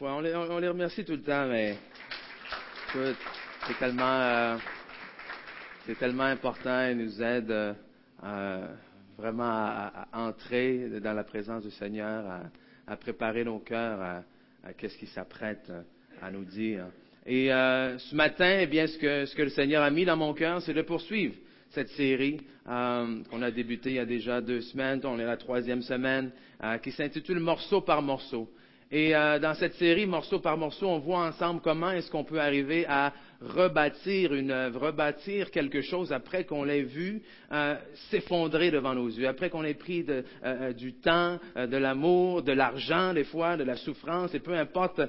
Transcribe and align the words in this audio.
On 0.00 0.20
les, 0.20 0.34
remercie 0.34 1.04
tout 1.04 1.12
le 1.12 1.22
temps, 1.22 1.46
mais 1.46 1.76
c'est 2.92 3.78
tellement, 3.78 4.20
euh, 4.20 4.56
c'est 5.86 5.96
tellement 5.96 6.24
important. 6.24 6.88
Ils 6.88 6.96
nous 6.96 7.22
aident 7.22 7.50
euh, 7.52 7.72
à- 8.20 8.68
vraiment 9.16 9.44
à, 9.44 10.08
entrer 10.12 10.98
dans 11.00 11.12
la 11.12 11.22
présence 11.22 11.62
du 11.62 11.70
Seigneur, 11.70 12.24
à, 12.88 12.96
préparer 12.96 13.44
nos 13.44 13.60
cœurs 13.60 14.00
à, 14.64 14.72
qu'est-ce 14.72 14.98
qu'il 14.98 15.08
s'apprête 15.08 15.66
euh, 15.70 15.82
à 16.20 16.32
nous 16.32 16.44
dire. 16.44 16.86
Et 17.24 17.52
euh, 17.52 17.96
ce 17.98 18.14
matin, 18.16 18.58
eh 18.62 18.66
bien, 18.66 18.88
ce 18.88 18.98
que, 18.98 19.24
ce 19.26 19.36
que 19.36 19.42
le 19.42 19.50
Seigneur 19.50 19.84
a 19.84 19.90
mis 19.90 20.04
dans 20.04 20.16
mon 20.16 20.34
cœur, 20.34 20.60
c'est 20.62 20.74
de 20.74 20.82
poursuivre 20.82 21.36
cette 21.70 21.90
série 21.90 22.40
euh, 22.68 23.22
qu'on 23.30 23.42
a 23.42 23.52
débutée 23.52 23.90
il 23.90 23.96
y 23.96 24.00
a 24.00 24.06
déjà 24.06 24.40
deux 24.40 24.62
semaines. 24.62 25.00
On 25.04 25.18
est 25.20 25.24
la 25.24 25.36
troisième 25.36 25.82
semaine, 25.82 26.32
euh, 26.64 26.78
qui 26.78 26.90
s'intitule 26.90 27.38
Morceau 27.38 27.82
par 27.82 28.02
morceau. 28.02 28.50
Et 28.92 29.16
euh, 29.16 29.40
dans 29.40 29.54
cette 29.54 29.74
série, 29.74 30.06
morceau 30.06 30.38
par 30.38 30.56
morceau, 30.56 30.86
on 30.86 31.00
voit 31.00 31.26
ensemble 31.26 31.60
comment 31.60 31.90
est-ce 31.90 32.08
qu'on 32.08 32.22
peut 32.22 32.40
arriver 32.40 32.86
à 32.86 33.12
rebâtir 33.40 34.32
une 34.32 34.52
œuvre, 34.52 34.86
rebâtir 34.86 35.50
quelque 35.50 35.80
chose 35.80 36.12
après 36.12 36.44
qu'on 36.44 36.62
l'ait 36.62 36.82
vu 36.82 37.20
euh, 37.52 37.74
s'effondrer 38.10 38.70
devant 38.70 38.94
nos 38.94 39.08
yeux, 39.08 39.26
après 39.26 39.50
qu'on 39.50 39.64
ait 39.64 39.74
pris 39.74 40.06
euh, 40.08 40.72
du 40.72 40.94
temps, 40.94 41.38
de 41.56 41.76
l'amour, 41.76 42.42
de 42.42 42.52
l'argent 42.52 43.12
des 43.12 43.24
fois, 43.24 43.56
de 43.56 43.64
la 43.64 43.76
souffrance, 43.76 44.32
et 44.34 44.40
peu 44.40 44.54
importe, 44.54 45.00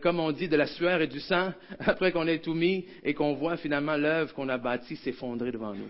comme 0.00 0.20
on 0.20 0.30
dit, 0.30 0.48
de 0.48 0.56
la 0.56 0.68
sueur 0.68 1.02
et 1.02 1.08
du 1.08 1.20
sang, 1.20 1.52
après 1.80 2.12
qu'on 2.12 2.28
ait 2.28 2.38
tout 2.38 2.54
mis 2.54 2.86
et 3.02 3.14
qu'on 3.14 3.34
voit 3.34 3.56
finalement 3.56 3.96
l'œuvre 3.96 4.32
qu'on 4.32 4.48
a 4.48 4.58
bâtie 4.58 4.96
s'effondrer 4.96 5.50
devant 5.50 5.74
nous. 5.74 5.88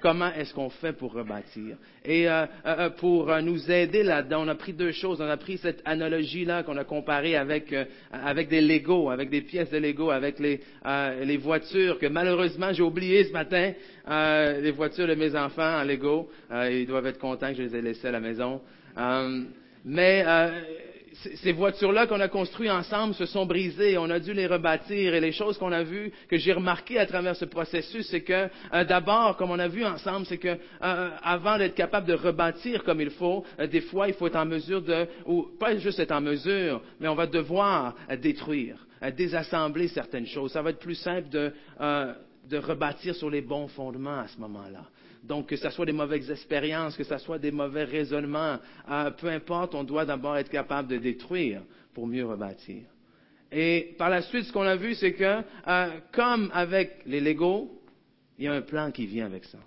Comment 0.00 0.32
est-ce 0.34 0.54
qu'on 0.54 0.70
fait 0.70 0.92
pour 0.92 1.12
rebâtir? 1.12 1.76
Et 2.04 2.28
euh, 2.28 2.46
euh, 2.66 2.90
pour 2.90 3.30
euh, 3.30 3.40
nous 3.40 3.70
aider 3.70 4.02
là-dedans, 4.02 4.44
on 4.44 4.48
a 4.48 4.54
pris 4.54 4.72
deux 4.72 4.92
choses. 4.92 5.20
On 5.20 5.28
a 5.28 5.36
pris 5.36 5.58
cette 5.58 5.82
analogie-là 5.84 6.62
qu'on 6.62 6.76
a 6.76 6.84
comparée 6.84 7.36
avec, 7.36 7.72
euh, 7.72 7.84
avec 8.12 8.48
des 8.48 8.60
Legos, 8.60 9.10
avec 9.10 9.30
des 9.30 9.40
pièces 9.40 9.70
de 9.70 9.78
Lego, 9.78 10.10
avec 10.10 10.38
les, 10.38 10.60
euh, 10.86 11.24
les 11.24 11.36
voitures 11.36 11.98
que 11.98 12.06
malheureusement 12.06 12.72
j'ai 12.72 12.82
oublié 12.82 13.24
ce 13.24 13.32
matin, 13.32 13.72
euh, 14.08 14.60
les 14.60 14.70
voitures 14.70 15.08
de 15.08 15.14
mes 15.14 15.34
enfants 15.34 15.80
en 15.80 15.84
Lego. 15.84 16.30
Euh, 16.50 16.70
ils 16.70 16.86
doivent 16.86 17.06
être 17.06 17.18
contents 17.18 17.50
que 17.50 17.56
je 17.58 17.62
les 17.62 17.76
ai 17.76 17.82
laissées 17.82 18.08
à 18.08 18.12
la 18.12 18.20
maison. 18.20 18.60
Euh, 18.96 19.42
mais 19.84 20.24
euh, 20.26 20.50
ces 21.18 21.52
voitures-là 21.52 22.06
qu'on 22.06 22.20
a 22.20 22.28
construites 22.28 22.70
ensemble 22.70 23.14
se 23.14 23.26
sont 23.26 23.46
brisées. 23.46 23.98
On 23.98 24.10
a 24.10 24.20
dû 24.20 24.32
les 24.32 24.46
rebâtir. 24.46 25.14
Et 25.14 25.20
les 25.20 25.32
choses 25.32 25.58
qu'on 25.58 25.72
a 25.72 25.82
vues, 25.82 26.12
que 26.28 26.36
j'ai 26.36 26.52
remarquées 26.52 26.98
à 26.98 27.06
travers 27.06 27.34
ce 27.34 27.44
processus, 27.44 28.06
c'est 28.08 28.22
que 28.22 28.48
euh, 28.72 28.84
d'abord, 28.84 29.36
comme 29.36 29.50
on 29.50 29.58
a 29.58 29.68
vu 29.68 29.84
ensemble, 29.84 30.26
c'est 30.26 30.38
que 30.38 30.56
euh, 30.82 31.10
avant 31.22 31.58
d'être 31.58 31.74
capable 31.74 32.06
de 32.06 32.14
rebâtir 32.14 32.84
comme 32.84 33.00
il 33.00 33.10
faut, 33.10 33.44
euh, 33.58 33.66
des 33.66 33.80
fois, 33.80 34.08
il 34.08 34.14
faut 34.14 34.26
être 34.26 34.36
en 34.36 34.46
mesure 34.46 34.82
de, 34.82 35.06
ou 35.26 35.48
pas 35.58 35.76
juste 35.76 35.98
être 35.98 36.12
en 36.12 36.20
mesure, 36.20 36.82
mais 37.00 37.08
on 37.08 37.14
va 37.14 37.26
devoir 37.26 37.94
détruire, 38.20 38.86
désassembler 39.16 39.88
certaines 39.88 40.26
choses. 40.26 40.52
Ça 40.52 40.62
va 40.62 40.70
être 40.70 40.78
plus 40.78 40.94
simple 40.94 41.28
de 41.28 42.56
rebâtir 42.56 43.14
sur 43.14 43.30
les 43.30 43.42
bons 43.42 43.68
fondements 43.68 44.20
à 44.20 44.28
ce 44.28 44.38
moment-là. 44.40 44.84
Donc, 45.22 45.48
que 45.48 45.56
ce 45.56 45.70
soit 45.70 45.86
des 45.86 45.92
mauvaises 45.92 46.30
expériences, 46.30 46.96
que 46.96 47.04
ce 47.04 47.18
soit 47.18 47.38
des 47.38 47.50
mauvais 47.50 47.84
raisonnements, 47.84 48.58
euh, 48.90 49.10
peu 49.10 49.28
importe, 49.28 49.74
on 49.74 49.84
doit 49.84 50.04
d'abord 50.04 50.36
être 50.36 50.50
capable 50.50 50.88
de 50.88 50.96
détruire 50.96 51.62
pour 51.94 52.06
mieux 52.06 52.24
rebâtir. 52.24 52.82
Et 53.50 53.94
par 53.98 54.10
la 54.10 54.22
suite, 54.22 54.44
ce 54.44 54.52
qu'on 54.52 54.62
a 54.62 54.76
vu, 54.76 54.94
c'est 54.94 55.14
que, 55.14 55.42
euh, 55.66 55.88
comme 56.12 56.50
avec 56.52 57.00
les 57.06 57.20
Legos, 57.20 57.70
il 58.38 58.44
y 58.44 58.48
a 58.48 58.52
un 58.52 58.62
plan 58.62 58.90
qui 58.90 59.06
vient 59.06 59.26
avec 59.26 59.44
ça. 59.44 59.58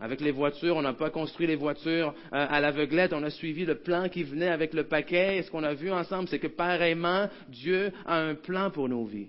Avec 0.00 0.20
les 0.20 0.32
voitures, 0.32 0.76
on 0.76 0.82
n'a 0.82 0.94
pas 0.94 1.10
construit 1.10 1.46
les 1.46 1.54
voitures 1.54 2.08
euh, 2.32 2.46
à 2.50 2.60
l'aveuglette, 2.60 3.12
on 3.12 3.22
a 3.22 3.30
suivi 3.30 3.64
le 3.64 3.76
plan 3.76 4.08
qui 4.08 4.24
venait 4.24 4.48
avec 4.48 4.74
le 4.74 4.84
paquet. 4.84 5.38
Et 5.38 5.42
ce 5.42 5.50
qu'on 5.50 5.62
a 5.62 5.74
vu 5.74 5.92
ensemble, 5.92 6.28
c'est 6.28 6.40
que 6.40 6.48
pareillement, 6.48 7.28
Dieu 7.48 7.92
a 8.04 8.18
un 8.18 8.34
plan 8.34 8.70
pour 8.70 8.88
nos 8.88 9.04
vies. 9.04 9.28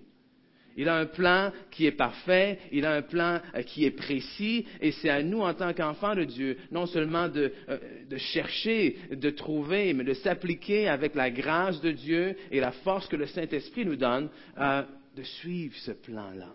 Il 0.76 0.90
a 0.90 0.98
un 0.98 1.06
plan 1.06 1.52
qui 1.72 1.86
est 1.86 1.92
parfait, 1.92 2.60
il 2.72 2.86
a 2.86 2.94
un 2.94 3.02
plan 3.02 3.40
euh, 3.56 3.62
qui 3.62 3.86
est 3.86 3.92
précis, 3.92 4.66
et 4.82 4.92
c'est 4.92 5.10
à 5.10 5.22
nous, 5.22 5.42
en 5.42 5.54
tant 5.54 5.74
qu'enfants 5.74 6.16
de 6.16 6.24
Dieu, 6.24 6.58
non 6.72 6.86
seulement 6.86 7.30
de, 7.30 7.54
euh, 7.70 7.78
de 8.10 8.18
chercher, 8.18 8.98
de 9.12 9.30
trouver, 9.30 9.94
mais 9.94 10.04
de 10.04 10.14
s'appliquer 10.14 10.88
avec 10.88 11.16
la 11.16 11.30
grâce 11.30 11.80
de 11.82 11.92
Dieu 11.92 12.36
et 12.52 12.60
la 12.60 12.72
force 12.72 13.08
que 13.08 13.16
le 13.16 13.28
Saint-Esprit 13.28 13.86
nous 13.86 13.96
donne, 13.96 14.30
euh, 14.58 14.84
de 15.16 15.24
suivre 15.24 15.76
ce 15.78 15.92
plan-là. 15.92 16.50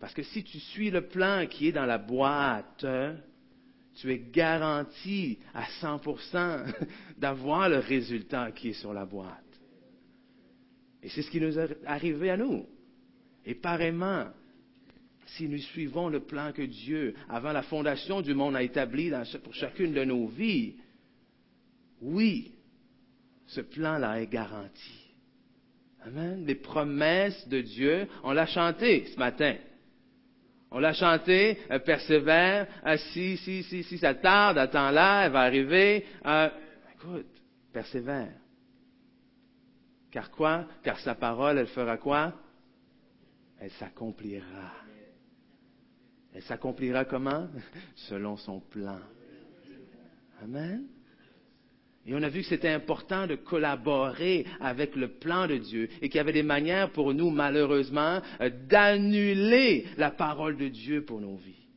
Parce 0.00 0.14
que 0.14 0.22
si 0.22 0.42
tu 0.42 0.58
suis 0.58 0.90
le 0.90 1.02
plan 1.02 1.46
qui 1.46 1.68
est 1.68 1.72
dans 1.72 1.86
la 1.86 1.98
boîte, 1.98 2.84
tu 3.94 4.10
es 4.10 4.18
garanti 4.18 5.38
à 5.54 5.64
100% 5.80 6.74
d'avoir 7.18 7.68
le 7.68 7.78
résultat 7.78 8.50
qui 8.52 8.70
est 8.70 8.80
sur 8.80 8.92
la 8.92 9.04
boîte. 9.04 9.45
Et 11.06 11.08
c'est 11.08 11.22
ce 11.22 11.30
qui 11.30 11.40
nous 11.40 11.56
est 11.56 11.78
arrivé 11.86 12.30
à 12.30 12.36
nous. 12.36 12.66
Et 13.44 13.54
pareillement, 13.54 14.26
si 15.36 15.48
nous 15.48 15.58
suivons 15.58 16.08
le 16.08 16.18
plan 16.18 16.50
que 16.50 16.62
Dieu, 16.62 17.14
avant 17.28 17.52
la 17.52 17.62
fondation 17.62 18.22
du 18.22 18.34
monde, 18.34 18.56
a 18.56 18.62
établi 18.64 19.12
pour 19.44 19.54
chacune 19.54 19.92
de 19.92 20.02
nos 20.02 20.26
vies, 20.26 20.74
oui, 22.02 22.50
ce 23.46 23.60
plan-là 23.60 24.20
est 24.20 24.26
garanti. 24.26 25.14
Amen. 26.04 26.44
Les 26.44 26.56
promesses 26.56 27.46
de 27.46 27.60
Dieu, 27.60 28.08
on 28.24 28.32
l'a 28.32 28.46
chanté 28.46 29.04
ce 29.04 29.16
matin. 29.16 29.54
On 30.72 30.80
l'a 30.80 30.92
chanté, 30.92 31.56
euh, 31.70 31.78
persévère, 31.78 32.66
euh, 32.84 32.96
si, 33.12 33.36
si, 33.36 33.62
si, 33.62 33.84
si 33.84 33.98
ça 33.98 34.14
tarde, 34.14 34.58
attends-la, 34.58 35.26
elle 35.26 35.32
va 35.32 35.42
arriver. 35.42 36.04
Euh, 36.26 36.48
écoute, 36.96 37.26
persévère. 37.72 38.32
Car 40.16 40.30
quoi? 40.30 40.64
Car 40.82 40.98
sa 41.00 41.14
parole, 41.14 41.58
elle 41.58 41.66
fera 41.66 41.98
quoi? 41.98 42.32
Elle 43.60 43.70
s'accomplira. 43.72 44.72
Elle 46.32 46.40
s'accomplira 46.40 47.04
comment? 47.04 47.48
Selon 48.08 48.38
son 48.38 48.60
plan. 48.60 48.98
Amen. 50.42 50.86
Et 52.06 52.14
on 52.14 52.22
a 52.22 52.30
vu 52.30 52.40
que 52.40 52.46
c'était 52.46 52.70
important 52.70 53.26
de 53.26 53.34
collaborer 53.34 54.46
avec 54.58 54.96
le 54.96 55.08
plan 55.08 55.46
de 55.46 55.58
Dieu 55.58 55.90
et 56.00 56.08
qu'il 56.08 56.16
y 56.16 56.20
avait 56.20 56.32
des 56.32 56.42
manières 56.42 56.92
pour 56.92 57.12
nous, 57.12 57.28
malheureusement, 57.28 58.22
euh, 58.40 58.48
d'annuler 58.70 59.84
la 59.98 60.12
parole 60.12 60.56
de 60.56 60.68
Dieu 60.68 61.04
pour 61.04 61.20
nos 61.20 61.36
vies. 61.36 61.68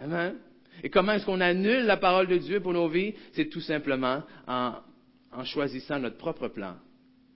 Amen. 0.00 0.36
Et 0.82 0.88
comment 0.88 1.12
est-ce 1.12 1.26
qu'on 1.26 1.42
annule 1.42 1.84
la 1.84 1.98
parole 1.98 2.28
de 2.28 2.38
Dieu 2.38 2.60
pour 2.60 2.72
nos 2.72 2.88
vies? 2.88 3.12
C'est 3.34 3.50
tout 3.50 3.60
simplement 3.60 4.22
en, 4.48 4.76
en 5.30 5.44
choisissant 5.44 5.98
notre 5.98 6.16
propre 6.16 6.48
plan 6.48 6.76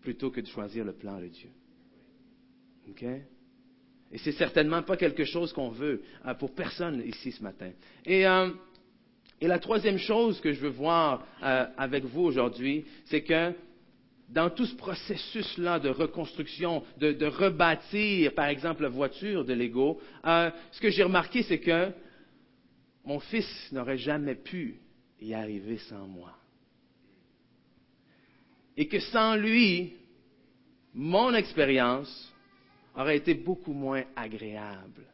plutôt 0.06 0.30
que 0.30 0.40
de 0.40 0.46
choisir 0.46 0.84
le 0.84 0.92
plan 0.92 1.18
de 1.18 1.26
Dieu. 1.26 1.50
OK? 2.88 3.02
Et 3.02 4.18
c'est 4.18 4.38
certainement 4.44 4.84
pas 4.84 4.96
quelque 4.96 5.24
chose 5.24 5.52
qu'on 5.52 5.70
veut 5.70 6.00
euh, 6.24 6.34
pour 6.34 6.54
personne 6.54 7.02
ici 7.04 7.32
ce 7.32 7.42
matin. 7.42 7.72
Et, 8.04 8.24
euh, 8.24 8.50
et 9.40 9.48
la 9.48 9.58
troisième 9.58 9.98
chose 9.98 10.40
que 10.40 10.52
je 10.52 10.60
veux 10.60 10.68
voir 10.68 11.26
euh, 11.42 11.66
avec 11.76 12.04
vous 12.04 12.22
aujourd'hui, 12.22 12.84
c'est 13.06 13.22
que 13.22 13.52
dans 14.28 14.48
tout 14.48 14.66
ce 14.66 14.76
processus-là 14.76 15.80
de 15.80 15.88
reconstruction, 15.88 16.84
de, 16.98 17.10
de 17.10 17.26
rebâtir, 17.26 18.32
par 18.32 18.46
exemple, 18.46 18.82
la 18.82 18.88
voiture 18.88 19.44
de 19.44 19.54
Lego, 19.54 20.00
euh, 20.24 20.52
ce 20.70 20.80
que 20.80 20.90
j'ai 20.90 21.02
remarqué, 21.02 21.42
c'est 21.42 21.58
que 21.58 21.90
mon 23.04 23.18
fils 23.18 23.72
n'aurait 23.72 23.98
jamais 23.98 24.36
pu 24.36 24.76
y 25.20 25.34
arriver 25.34 25.78
sans 25.78 26.06
moi. 26.06 26.32
Et 28.76 28.88
que 28.88 29.00
sans 29.00 29.36
lui, 29.36 29.94
mon 30.92 31.34
expérience 31.34 32.32
aurait 32.94 33.18
été 33.18 33.34
beaucoup 33.34 33.72
moins 33.72 34.04
agréable. 34.14 35.04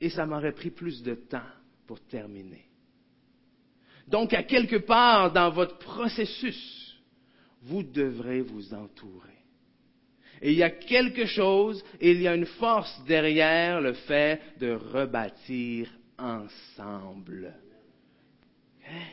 Et 0.00 0.10
ça 0.10 0.26
m'aurait 0.26 0.52
pris 0.52 0.70
plus 0.70 1.02
de 1.02 1.14
temps 1.14 1.40
pour 1.86 2.00
terminer. 2.06 2.64
Donc, 4.08 4.32
à 4.34 4.42
quelque 4.42 4.76
part 4.76 5.32
dans 5.32 5.50
votre 5.50 5.78
processus, 5.78 6.96
vous 7.62 7.82
devrez 7.82 8.40
vous 8.40 8.74
entourer. 8.74 9.30
Et 10.42 10.52
il 10.52 10.58
y 10.58 10.62
a 10.62 10.70
quelque 10.70 11.26
chose, 11.26 11.82
il 12.00 12.20
y 12.20 12.28
a 12.28 12.34
une 12.34 12.46
force 12.46 13.02
derrière 13.06 13.80
le 13.80 13.94
fait 13.94 14.40
de 14.58 14.72
rebâtir 14.72 15.90
ensemble. 16.18 17.54
Hein? 18.86 19.12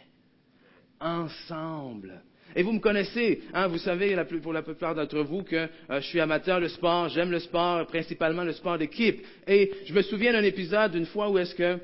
Ensemble. 1.00 2.22
Et 2.56 2.64
vous 2.64 2.74
me 2.74 2.80
connaissez, 2.80 3.42
hein, 3.54 3.68
vous 3.68 3.78
savez 3.78 4.16
pour 4.42 4.54
la 4.54 4.62
plupart 4.62 4.96
d'entre 4.96 5.20
vous 5.20 5.44
que 5.44 5.56
euh, 5.56 5.68
je 6.02 6.08
suis 6.08 6.20
amateur 6.20 6.60
de 6.60 6.68
sport, 6.68 7.10
j'aime 7.10 7.32
le 7.32 7.40
sport, 7.40 7.86
principalement 7.88 8.44
le 8.44 8.54
sport 8.54 8.78
d'équipe. 8.78 9.26
Et 9.48 9.72
je 9.86 9.94
me 9.94 10.02
souviens 10.02 10.34
d'un 10.34 10.44
épisode 10.44 10.92
d'une 10.92 11.06
fois 11.06 11.30
où 11.30 11.38
est-ce 11.38 11.56
que 11.56 11.78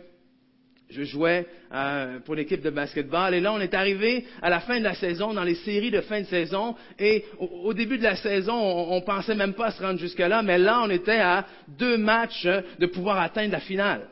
je 0.89 1.04
jouais 1.04 1.45
euh, 1.71 2.19
pour 2.19 2.36
l'équipe 2.36 2.62
de 2.62 2.69
basketball. 2.69 3.33
Et 3.33 3.39
là, 3.39 3.54
on 3.54 3.60
est 3.60 3.74
arrivé 3.74 4.25
à 4.42 4.50
la 4.50 4.60
fin 4.60 4.80
de 4.80 4.83
la 4.83 4.95
saison, 4.95 5.33
dans 5.33 5.44
les 5.44 5.56
séries 5.56 5.92
de 5.92 6.01
fin 6.01 6.21
de 6.21 6.25
saison. 6.25 6.75
Et 6.98 7.25
au, 7.38 7.74
début 7.74 7.98
de 7.98 8.04
la 8.04 8.16
saison, 8.16 8.54
on, 8.54 8.95
on 8.98 9.01
pensait 9.01 9.36
même 9.36 9.54
pas 9.54 9.71
se 9.71 9.81
rendre 9.81 10.00
jusque-là. 10.00 10.42
Mais 10.42 10.57
là, 10.57 10.81
on 10.83 10.89
était 10.89 11.19
à 11.19 11.45
deux 11.68 11.98
matchs 11.98 12.48
de 12.80 12.86
pouvoir 12.88 13.19
atteindre 13.19 13.51
la 13.51 13.60
finale. 13.60 14.07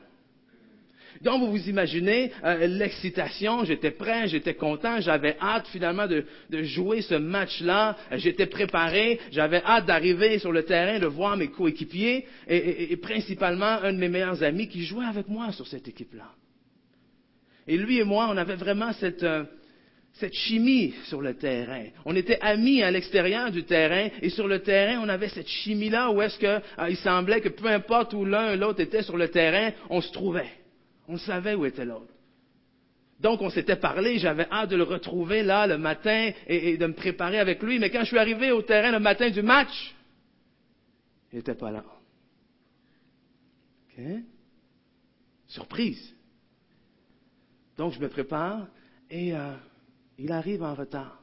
Donc, 1.21 1.41
vous 1.41 1.51
vous 1.51 1.69
imaginez 1.69 2.31
euh, 2.43 2.67
l'excitation, 2.67 3.63
j'étais 3.63 3.91
prêt, 3.91 4.27
j'étais 4.27 4.53
content, 4.53 4.99
j'avais 4.99 5.37
hâte 5.41 5.67
finalement 5.67 6.07
de, 6.07 6.23
jouer 6.63 7.01
ce 7.01 7.15
match-là, 7.15 7.97
j'étais 8.13 8.45
préparé, 8.45 9.19
j'avais 9.31 9.61
hâte 9.63 9.85
d'arriver 9.85 10.39
sur 10.39 10.51
le 10.51 10.63
terrain, 10.63 10.99
de 10.99 11.07
voir 11.07 11.37
mes 11.37 11.47
coéquipiers 11.47 12.25
et, 12.47 12.97
principalement 12.97 13.65
un 13.65 13.93
de 13.93 13.97
mes 13.97 14.09
meilleurs 14.09 14.43
amis 14.43 14.67
qui 14.67 14.83
jouait 14.83 15.05
avec 15.05 15.27
moi 15.27 15.51
sur 15.51 15.67
cette 15.67 15.87
équipe-là. 15.87 16.31
Et 17.67 17.77
lui 17.77 17.99
et 17.99 18.03
moi, 18.03 18.29
on 18.31 18.37
avait 18.37 18.55
vraiment 18.55 18.93
cette, 18.93 19.23
euh, 19.23 19.43
chimie 20.31 20.93
sur 21.05 21.21
le 21.21 21.35
terrain. 21.35 21.85
On 22.05 22.15
était 22.15 22.39
amis 22.41 22.81
à 22.81 22.89
l'extérieur 22.89 23.51
du 23.51 23.63
terrain 23.63 24.09
et 24.21 24.29
sur 24.29 24.47
le 24.47 24.59
terrain, 24.59 24.99
on 25.03 25.09
avait 25.09 25.29
cette 25.29 25.47
chimie-là 25.47 26.11
où 26.11 26.21
est-ce 26.21 26.39
qu'il 26.39 26.47
euh, 26.47 26.95
semblait 27.03 27.41
que 27.41 27.49
peu 27.49 27.67
importe 27.67 28.13
où 28.13 28.25
l'un 28.25 28.55
ou 28.55 28.59
l'autre 28.59 28.79
était 28.79 29.03
sur 29.03 29.17
le 29.17 29.27
terrain, 29.27 29.71
on 29.89 30.01
se 30.01 30.11
trouvait. 30.11 30.49
On 31.07 31.17
savait 31.17 31.55
où 31.55 31.65
était 31.65 31.85
l'autre. 31.85 32.13
Donc, 33.19 33.41
on 33.41 33.49
s'était 33.49 33.77
parlé, 33.77 34.19
j'avais 34.19 34.47
hâte 34.51 34.69
de 34.69 34.75
le 34.75 34.83
retrouver 34.83 35.41
là 35.41 35.65
le 35.65 35.77
matin 35.77 36.31
et, 36.45 36.77
de 36.77 36.85
me 36.85 36.93
préparer 36.93 37.39
avec 37.39 37.63
lui. 37.63 37.79
Mais 37.79 37.89
quand 37.89 38.01
je 38.01 38.07
suis 38.07 38.19
arrivé 38.19 38.51
au 38.51 38.61
terrain 38.61 38.91
le 38.91 38.99
matin 38.99 39.29
du 39.29 39.41
match, 39.41 39.95
il 41.31 41.37
n'était 41.37 41.55
pas 41.55 41.71
là. 41.71 41.83
OK? 43.97 44.03
Surprise. 45.47 46.13
Donc, 47.77 47.93
je 47.93 47.99
me 47.99 48.09
prépare 48.09 48.67
et 49.09 49.35
euh, 49.35 49.53
il 50.19 50.31
arrive 50.31 50.61
en 50.61 50.75
retard. 50.75 51.21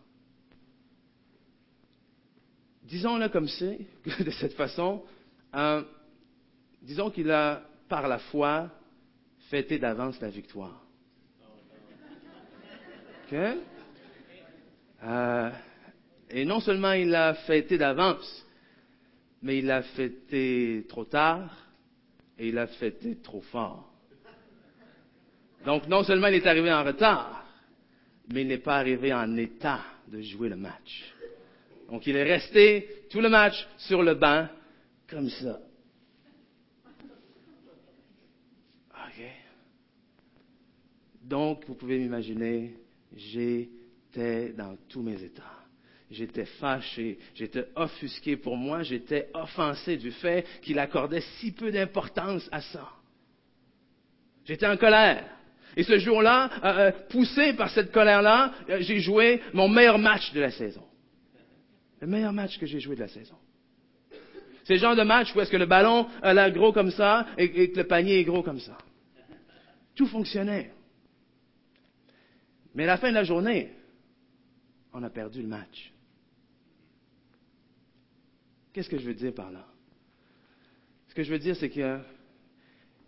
Disons-le 2.82 3.28
comme 3.28 3.48
c'est, 3.48 3.78
de 4.24 4.30
cette 4.30 4.54
façon. 4.54 5.04
Euh, 5.54 5.82
disons 6.82 7.10
qu'il 7.10 7.30
a, 7.30 7.62
par 7.88 8.08
la 8.08 8.18
foi, 8.18 8.68
fêter 9.54 9.78
d'avance 9.78 10.20
la 10.20 10.30
victoire. 10.30 10.82
Euh, 15.04 15.50
et 16.28 16.44
non 16.44 16.58
seulement 16.58 16.90
il 16.90 17.10
l'a 17.10 17.34
fêté 17.34 17.78
d'avance, 17.78 18.44
mais 19.42 19.58
il 19.58 19.66
l'a 19.66 19.82
fêté 19.82 20.84
trop 20.88 21.04
tard 21.04 21.68
et 22.36 22.48
il 22.48 22.54
l'a 22.54 22.66
fêté 22.66 23.20
trop 23.22 23.42
fort. 23.42 23.92
Donc 25.64 25.86
non 25.86 26.02
seulement 26.02 26.26
il 26.26 26.34
est 26.34 26.46
arrivé 26.48 26.72
en 26.72 26.82
retard, 26.82 27.46
mais 28.32 28.42
il 28.42 28.48
n'est 28.48 28.58
pas 28.58 28.78
arrivé 28.78 29.14
en 29.14 29.36
état 29.36 29.82
de 30.08 30.20
jouer 30.20 30.48
le 30.48 30.56
match. 30.56 31.14
Donc 31.88 32.08
il 32.08 32.16
est 32.16 32.24
resté 32.24 33.04
tout 33.08 33.20
le 33.20 33.28
match 33.28 33.68
sur 33.76 34.02
le 34.02 34.14
banc 34.14 34.48
comme 35.08 35.30
ça. 35.30 35.60
Donc, 41.24 41.64
vous 41.66 41.74
pouvez 41.74 41.98
m'imaginer, 41.98 42.74
j'étais 43.16 44.52
dans 44.52 44.76
tous 44.88 45.02
mes 45.02 45.22
états. 45.22 45.42
J'étais 46.10 46.44
fâché, 46.44 47.18
j'étais 47.34 47.64
offusqué 47.74 48.36
pour 48.36 48.56
moi, 48.56 48.82
j'étais 48.82 49.30
offensé 49.32 49.96
du 49.96 50.10
fait 50.12 50.46
qu'il 50.62 50.78
accordait 50.78 51.22
si 51.38 51.50
peu 51.50 51.72
d'importance 51.72 52.48
à 52.52 52.60
ça. 52.60 52.88
J'étais 54.44 54.66
en 54.66 54.76
colère. 54.76 55.24
Et 55.76 55.82
ce 55.82 55.98
jour-là, 55.98 56.50
euh, 56.62 56.78
euh, 56.78 56.92
poussé 57.08 57.54
par 57.54 57.70
cette 57.70 57.90
colère-là, 57.90 58.52
euh, 58.68 58.78
j'ai 58.80 59.00
joué 59.00 59.40
mon 59.54 59.68
meilleur 59.68 59.98
match 59.98 60.32
de 60.32 60.40
la 60.40 60.50
saison. 60.50 60.84
Le 62.00 62.06
meilleur 62.06 62.32
match 62.32 62.58
que 62.58 62.66
j'ai 62.66 62.80
joué 62.80 62.94
de 62.94 63.00
la 63.00 63.08
saison. 63.08 63.36
C'est 64.64 64.74
le 64.74 64.80
genre 64.80 64.94
de 64.94 65.02
match 65.02 65.34
où 65.34 65.40
est-ce 65.40 65.50
que 65.50 65.56
le 65.56 65.66
ballon 65.66 66.06
l'air 66.22 66.50
gros 66.52 66.72
comme 66.72 66.90
ça 66.90 67.26
et 67.36 67.70
que 67.70 67.76
le 67.76 67.84
panier 67.84 68.20
est 68.20 68.24
gros 68.24 68.42
comme 68.42 68.60
ça. 68.60 68.76
Tout 69.94 70.06
fonctionnait. 70.06 70.70
Mais 72.74 72.84
à 72.84 72.86
la 72.86 72.96
fin 72.98 73.08
de 73.10 73.14
la 73.14 73.24
journée, 73.24 73.72
on 74.92 75.02
a 75.02 75.10
perdu 75.10 75.42
le 75.42 75.48
match. 75.48 75.92
Qu'est-ce 78.72 78.88
que 78.88 78.98
je 78.98 79.06
veux 79.06 79.14
dire 79.14 79.32
par 79.32 79.52
là? 79.52 79.66
Ce 81.08 81.14
que 81.14 81.22
je 81.22 81.30
veux 81.30 81.38
dire, 81.38 81.56
c'est 81.56 81.70
qu'il 81.70 82.00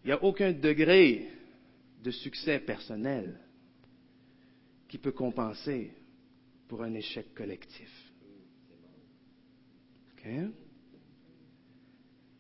n'y 0.04 0.12
a, 0.12 0.22
aucun 0.22 0.52
degré 0.52 1.28
de 2.04 2.12
succès 2.12 2.60
personnel 2.60 3.40
qui 4.88 4.98
peut 4.98 5.10
compenser 5.10 5.90
pour 6.68 6.84
un 6.84 6.94
échec 6.94 7.34
collectif. 7.34 7.90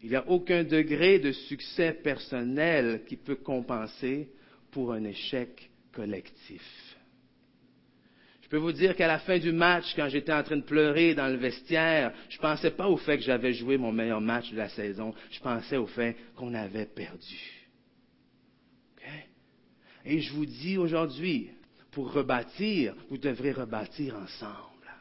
Il 0.02 0.10
n'y 0.10 0.16
a 0.16 0.28
aucun 0.28 0.64
degré 0.64 1.18
de 1.18 1.32
succès 1.32 1.92
personnel 1.92 3.04
qui 3.06 3.16
peut 3.16 3.36
compenser 3.36 4.28
pour 4.70 4.92
un 4.92 5.04
échec 5.04 5.70
collectif. 5.92 6.95
Je 8.46 8.50
peux 8.50 8.58
vous 8.58 8.70
dire 8.70 8.94
qu'à 8.94 9.08
la 9.08 9.18
fin 9.18 9.40
du 9.40 9.50
match, 9.50 9.92
quand 9.96 10.08
j'étais 10.08 10.32
en 10.32 10.44
train 10.44 10.58
de 10.58 10.62
pleurer 10.62 11.14
dans 11.14 11.26
le 11.26 11.34
vestiaire, 11.34 12.12
je 12.28 12.36
ne 12.36 12.42
pensais 12.42 12.70
pas 12.70 12.86
au 12.86 12.96
fait 12.96 13.16
que 13.16 13.24
j'avais 13.24 13.52
joué 13.52 13.76
mon 13.76 13.90
meilleur 13.90 14.20
match 14.20 14.52
de 14.52 14.56
la 14.56 14.68
saison. 14.68 15.12
Je 15.32 15.40
pensais 15.40 15.76
au 15.76 15.88
fait 15.88 16.14
qu'on 16.36 16.54
avait 16.54 16.86
perdu. 16.86 17.66
Et 20.04 20.20
je 20.20 20.32
vous 20.32 20.46
dis 20.46 20.78
aujourd'hui, 20.78 21.50
pour 21.90 22.12
rebâtir, 22.12 22.94
vous 23.10 23.18
devrez 23.18 23.50
rebâtir 23.50 24.14
ensemble. 24.14 24.92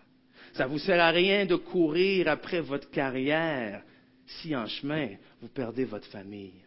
Ça 0.53 0.65
ne 0.65 0.69
vous 0.69 0.79
sert 0.79 0.99
à 0.99 1.11
rien 1.11 1.45
de 1.45 1.55
courir 1.55 2.27
après 2.27 2.61
votre 2.61 2.89
carrière 2.89 3.83
si 4.25 4.55
en 4.55 4.65
chemin, 4.65 5.09
vous 5.39 5.49
perdez 5.49 5.85
votre 5.85 6.07
famille. 6.07 6.63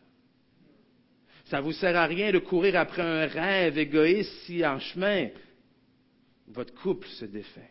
Ça 1.47 1.57
ne 1.57 1.63
vous 1.63 1.73
sert 1.73 1.97
à 1.97 2.07
rien 2.07 2.31
de 2.31 2.39
courir 2.39 2.77
après 2.77 3.03
un 3.03 3.27
rêve 3.27 3.79
égoïste 3.79 4.31
si 4.45 4.65
en 4.65 4.79
chemin, 4.79 5.31
votre 6.53 6.75
couple 6.75 7.09
se 7.09 7.25
défait. 7.25 7.71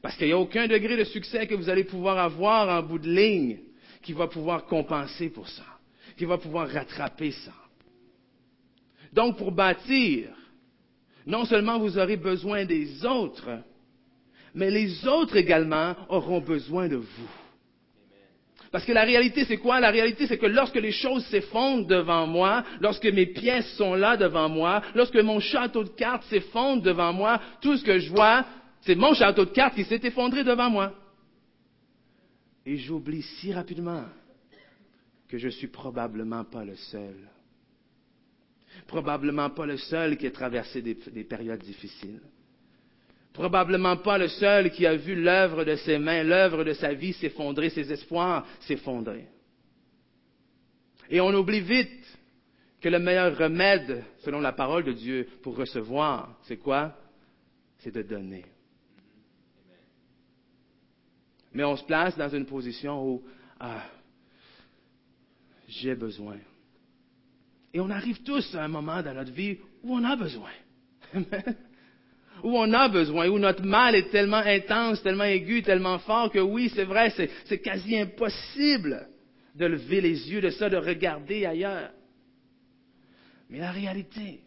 Parce 0.00 0.16
qu'il 0.16 0.26
n'y 0.26 0.32
a 0.32 0.38
aucun 0.38 0.66
degré 0.66 0.96
de 0.96 1.04
succès 1.04 1.46
que 1.46 1.54
vous 1.54 1.68
allez 1.68 1.84
pouvoir 1.84 2.18
avoir 2.18 2.68
en 2.68 2.86
bout 2.86 2.98
de 2.98 3.10
ligne 3.10 3.58
qui 4.02 4.12
va 4.12 4.28
pouvoir 4.28 4.66
compenser 4.66 5.28
pour 5.28 5.48
ça, 5.48 5.64
qui 6.16 6.24
va 6.24 6.38
pouvoir 6.38 6.68
rattraper 6.68 7.32
ça. 7.32 7.54
Donc, 9.12 9.36
pour 9.38 9.52
bâtir, 9.52 10.28
non 11.26 11.44
seulement 11.44 11.78
vous 11.78 11.98
aurez 11.98 12.16
besoin 12.16 12.64
des 12.64 13.04
autres, 13.04 13.58
mais 14.54 14.70
les 14.70 15.06
autres 15.06 15.36
également 15.36 15.94
auront 16.08 16.40
besoin 16.40 16.88
de 16.88 16.96
vous. 16.96 17.30
Parce 18.70 18.84
que 18.84 18.92
la 18.92 19.04
réalité, 19.04 19.44
c'est 19.44 19.56
quoi? 19.56 19.80
La 19.80 19.90
réalité, 19.90 20.26
c'est 20.26 20.38
que 20.38 20.46
lorsque 20.46 20.76
les 20.76 20.92
choses 20.92 21.24
s'effondrent 21.26 21.86
devant 21.86 22.26
moi, 22.26 22.64
lorsque 22.80 23.06
mes 23.06 23.26
pièces 23.26 23.70
sont 23.76 23.94
là 23.94 24.16
devant 24.16 24.48
moi, 24.48 24.82
lorsque 24.94 25.16
mon 25.16 25.40
château 25.40 25.84
de 25.84 25.88
cartes 25.88 26.24
s'effondre 26.24 26.82
devant 26.82 27.12
moi, 27.12 27.40
tout 27.62 27.76
ce 27.76 27.84
que 27.84 27.98
je 27.98 28.10
vois, 28.10 28.44
c'est 28.82 28.94
mon 28.94 29.14
château 29.14 29.46
de 29.46 29.50
cartes 29.50 29.74
qui 29.74 29.84
s'est 29.84 30.00
effondré 30.02 30.44
devant 30.44 30.68
moi. 30.68 30.92
Et 32.66 32.76
j'oublie 32.76 33.22
si 33.22 33.52
rapidement 33.52 34.04
que 35.28 35.38
je 35.38 35.46
ne 35.46 35.52
suis 35.52 35.68
probablement 35.68 36.44
pas 36.44 36.64
le 36.64 36.76
seul. 36.76 37.16
Probablement 38.86 39.48
pas 39.48 39.64
le 39.64 39.78
seul 39.78 40.18
qui 40.18 40.26
a 40.26 40.30
traversé 40.30 40.82
des, 40.82 40.94
des 40.94 41.24
périodes 41.24 41.62
difficiles 41.62 42.20
probablement 43.38 43.96
pas 43.96 44.18
le 44.18 44.26
seul 44.26 44.72
qui 44.72 44.84
a 44.84 44.96
vu 44.96 45.14
l'œuvre 45.14 45.62
de 45.64 45.76
ses 45.76 45.96
mains, 45.96 46.24
l'œuvre 46.24 46.64
de 46.64 46.72
sa 46.72 46.92
vie 46.92 47.12
s'effondrer, 47.12 47.70
ses 47.70 47.92
espoirs 47.92 48.44
s'effondrer. 48.62 49.28
Et 51.08 51.20
on 51.20 51.32
oublie 51.32 51.60
vite 51.60 52.18
que 52.80 52.88
le 52.88 52.98
meilleur 52.98 53.38
remède, 53.38 54.04
selon 54.24 54.40
la 54.40 54.52
parole 54.52 54.82
de 54.82 54.92
Dieu, 54.92 55.28
pour 55.42 55.56
recevoir, 55.56 56.36
c'est 56.42 56.56
quoi? 56.56 56.96
C'est 57.78 57.94
de 57.94 58.02
donner. 58.02 58.44
Mais 61.52 61.62
on 61.62 61.76
se 61.76 61.84
place 61.84 62.16
dans 62.16 62.28
une 62.28 62.44
position 62.44 63.08
où 63.08 63.22
ah, 63.60 63.84
j'ai 65.68 65.94
besoin. 65.94 66.38
Et 67.72 67.78
on 67.78 67.90
arrive 67.90 68.20
tous 68.24 68.52
à 68.56 68.64
un 68.64 68.68
moment 68.68 69.00
dans 69.00 69.14
notre 69.14 69.32
vie 69.32 69.58
où 69.84 69.94
on 69.94 70.02
a 70.02 70.16
besoin. 70.16 70.50
Où 72.42 72.56
on 72.56 72.72
a 72.72 72.88
besoin, 72.88 73.28
où 73.28 73.38
notre 73.38 73.64
mal 73.64 73.94
est 73.94 74.10
tellement 74.10 74.36
intense, 74.36 75.02
tellement 75.02 75.24
aigu, 75.24 75.62
tellement 75.62 75.98
fort 75.98 76.30
que 76.30 76.38
oui, 76.38 76.70
c'est 76.74 76.84
vrai, 76.84 77.12
c'est 77.44 77.58
quasi 77.58 77.98
impossible 77.98 79.08
de 79.54 79.66
lever 79.66 80.00
les 80.00 80.30
yeux 80.30 80.40
de 80.40 80.50
ça, 80.50 80.68
de 80.68 80.76
regarder 80.76 81.46
ailleurs. 81.46 81.90
Mais 83.50 83.58
la 83.58 83.70
réalité, 83.70 84.40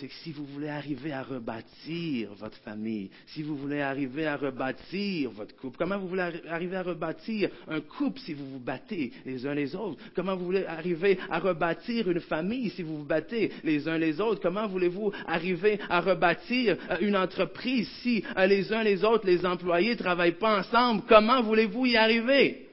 c'est 0.00 0.08
que 0.08 0.14
si 0.14 0.32
vous 0.32 0.46
voulez 0.46 0.68
arriver 0.68 1.12
à 1.12 1.22
rebâtir 1.22 2.32
votre 2.34 2.56
famille, 2.58 3.10
si 3.26 3.42
vous 3.42 3.54
voulez 3.54 3.82
arriver 3.82 4.26
à 4.26 4.36
rebâtir 4.36 5.30
votre 5.30 5.54
couple, 5.56 5.76
comment 5.76 5.98
vous 5.98 6.08
voulez 6.08 6.22
arriver 6.48 6.76
à 6.76 6.82
rebâtir 6.82 7.50
un 7.68 7.80
couple 7.80 8.18
si 8.20 8.32
vous 8.32 8.46
vous 8.46 8.58
battez 8.58 9.12
les 9.26 9.46
uns 9.46 9.52
les 9.52 9.76
autres? 9.76 10.00
Comment 10.16 10.36
vous 10.36 10.46
voulez 10.46 10.64
arriver 10.64 11.18
à 11.28 11.38
rebâtir 11.38 12.10
une 12.10 12.20
famille 12.20 12.70
si 12.70 12.82
vous 12.82 12.98
vous 12.98 13.04
battez 13.04 13.52
les 13.62 13.86
uns 13.88 13.98
les 13.98 14.20
autres? 14.22 14.40
Comment 14.40 14.66
voulez-vous 14.66 15.12
arriver 15.26 15.78
à 15.90 16.00
rebâtir 16.00 16.78
euh, 16.90 16.96
une 17.02 17.16
entreprise 17.16 17.88
si 18.02 18.24
euh, 18.38 18.46
les 18.46 18.72
uns 18.72 18.82
les 18.82 19.04
autres, 19.04 19.26
les 19.26 19.44
employés, 19.44 19.90
ne 19.90 19.98
travaillent 19.98 20.38
pas 20.38 20.60
ensemble? 20.60 21.02
Comment 21.08 21.42
voulez-vous 21.42 21.86
y 21.86 21.96
arriver? 21.96 22.68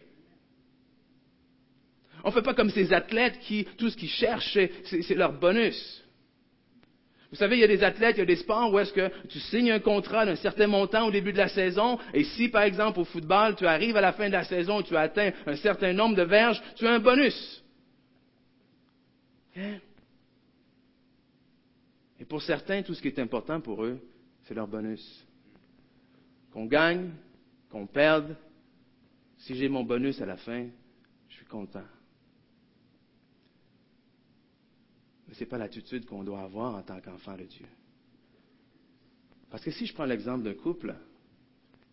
On 2.23 2.29
ne 2.29 2.33
fait 2.33 2.41
pas 2.41 2.53
comme 2.53 2.69
ces 2.69 2.93
athlètes 2.93 3.39
qui, 3.41 3.65
tout 3.77 3.89
ce 3.89 3.97
qu'ils 3.97 4.09
cherchent, 4.09 4.57
c'est 4.85 5.15
leur 5.15 5.33
bonus. 5.33 6.06
Vous 7.29 7.35
savez, 7.35 7.57
il 7.57 7.59
y 7.59 7.63
a 7.63 7.67
des 7.67 7.83
athlètes, 7.83 8.15
il 8.15 8.19
y 8.19 8.23
a 8.23 8.25
des 8.25 8.37
sports 8.37 8.71
où 8.71 8.79
est-ce 8.79 8.93
que 8.93 9.11
tu 9.27 9.39
signes 9.39 9.71
un 9.71 9.79
contrat 9.79 10.25
d'un 10.25 10.37
certain 10.37 10.67
montant 10.67 11.07
au 11.07 11.11
début 11.11 11.33
de 11.33 11.37
la 11.37 11.49
saison, 11.49 11.99
et 12.13 12.23
si, 12.23 12.47
par 12.47 12.63
exemple, 12.63 12.99
au 12.99 13.03
football, 13.03 13.55
tu 13.55 13.65
arrives 13.65 13.97
à 13.97 14.01
la 14.01 14.13
fin 14.13 14.27
de 14.27 14.33
la 14.33 14.45
saison 14.45 14.79
et 14.79 14.83
tu 14.83 14.95
as 14.95 15.01
atteint 15.01 15.31
un 15.45 15.55
certain 15.57 15.91
nombre 15.91 16.15
de 16.15 16.23
verges, 16.23 16.61
tu 16.75 16.87
as 16.87 16.91
un 16.91 16.99
bonus. 16.99 17.63
Hein? 19.57 19.79
Et 22.19 22.25
pour 22.25 22.41
certains, 22.41 22.81
tout 22.81 22.93
ce 22.93 23.01
qui 23.01 23.09
est 23.09 23.19
important 23.19 23.59
pour 23.59 23.83
eux, 23.83 23.99
c'est 24.43 24.53
leur 24.53 24.67
bonus. 24.67 25.25
Qu'on 26.51 26.65
gagne, 26.65 27.11
qu'on 27.69 27.87
perde, 27.87 28.35
si 29.37 29.53
j'ai 29.55 29.67
mon 29.67 29.83
bonus 29.83 30.21
à 30.21 30.25
la 30.25 30.37
fin, 30.37 30.67
je 31.27 31.35
suis 31.35 31.45
content. 31.45 31.83
Mais 35.27 35.33
ce 35.33 35.41
n'est 35.41 35.49
pas 35.49 35.57
l'attitude 35.57 36.05
qu'on 36.05 36.23
doit 36.23 36.41
avoir 36.41 36.75
en 36.75 36.81
tant 36.81 36.99
qu'enfant 37.01 37.35
de 37.35 37.43
Dieu. 37.43 37.65
Parce 39.49 39.63
que 39.63 39.71
si 39.71 39.85
je 39.85 39.93
prends 39.93 40.05
l'exemple 40.05 40.43
d'un 40.43 40.53
couple 40.53 40.95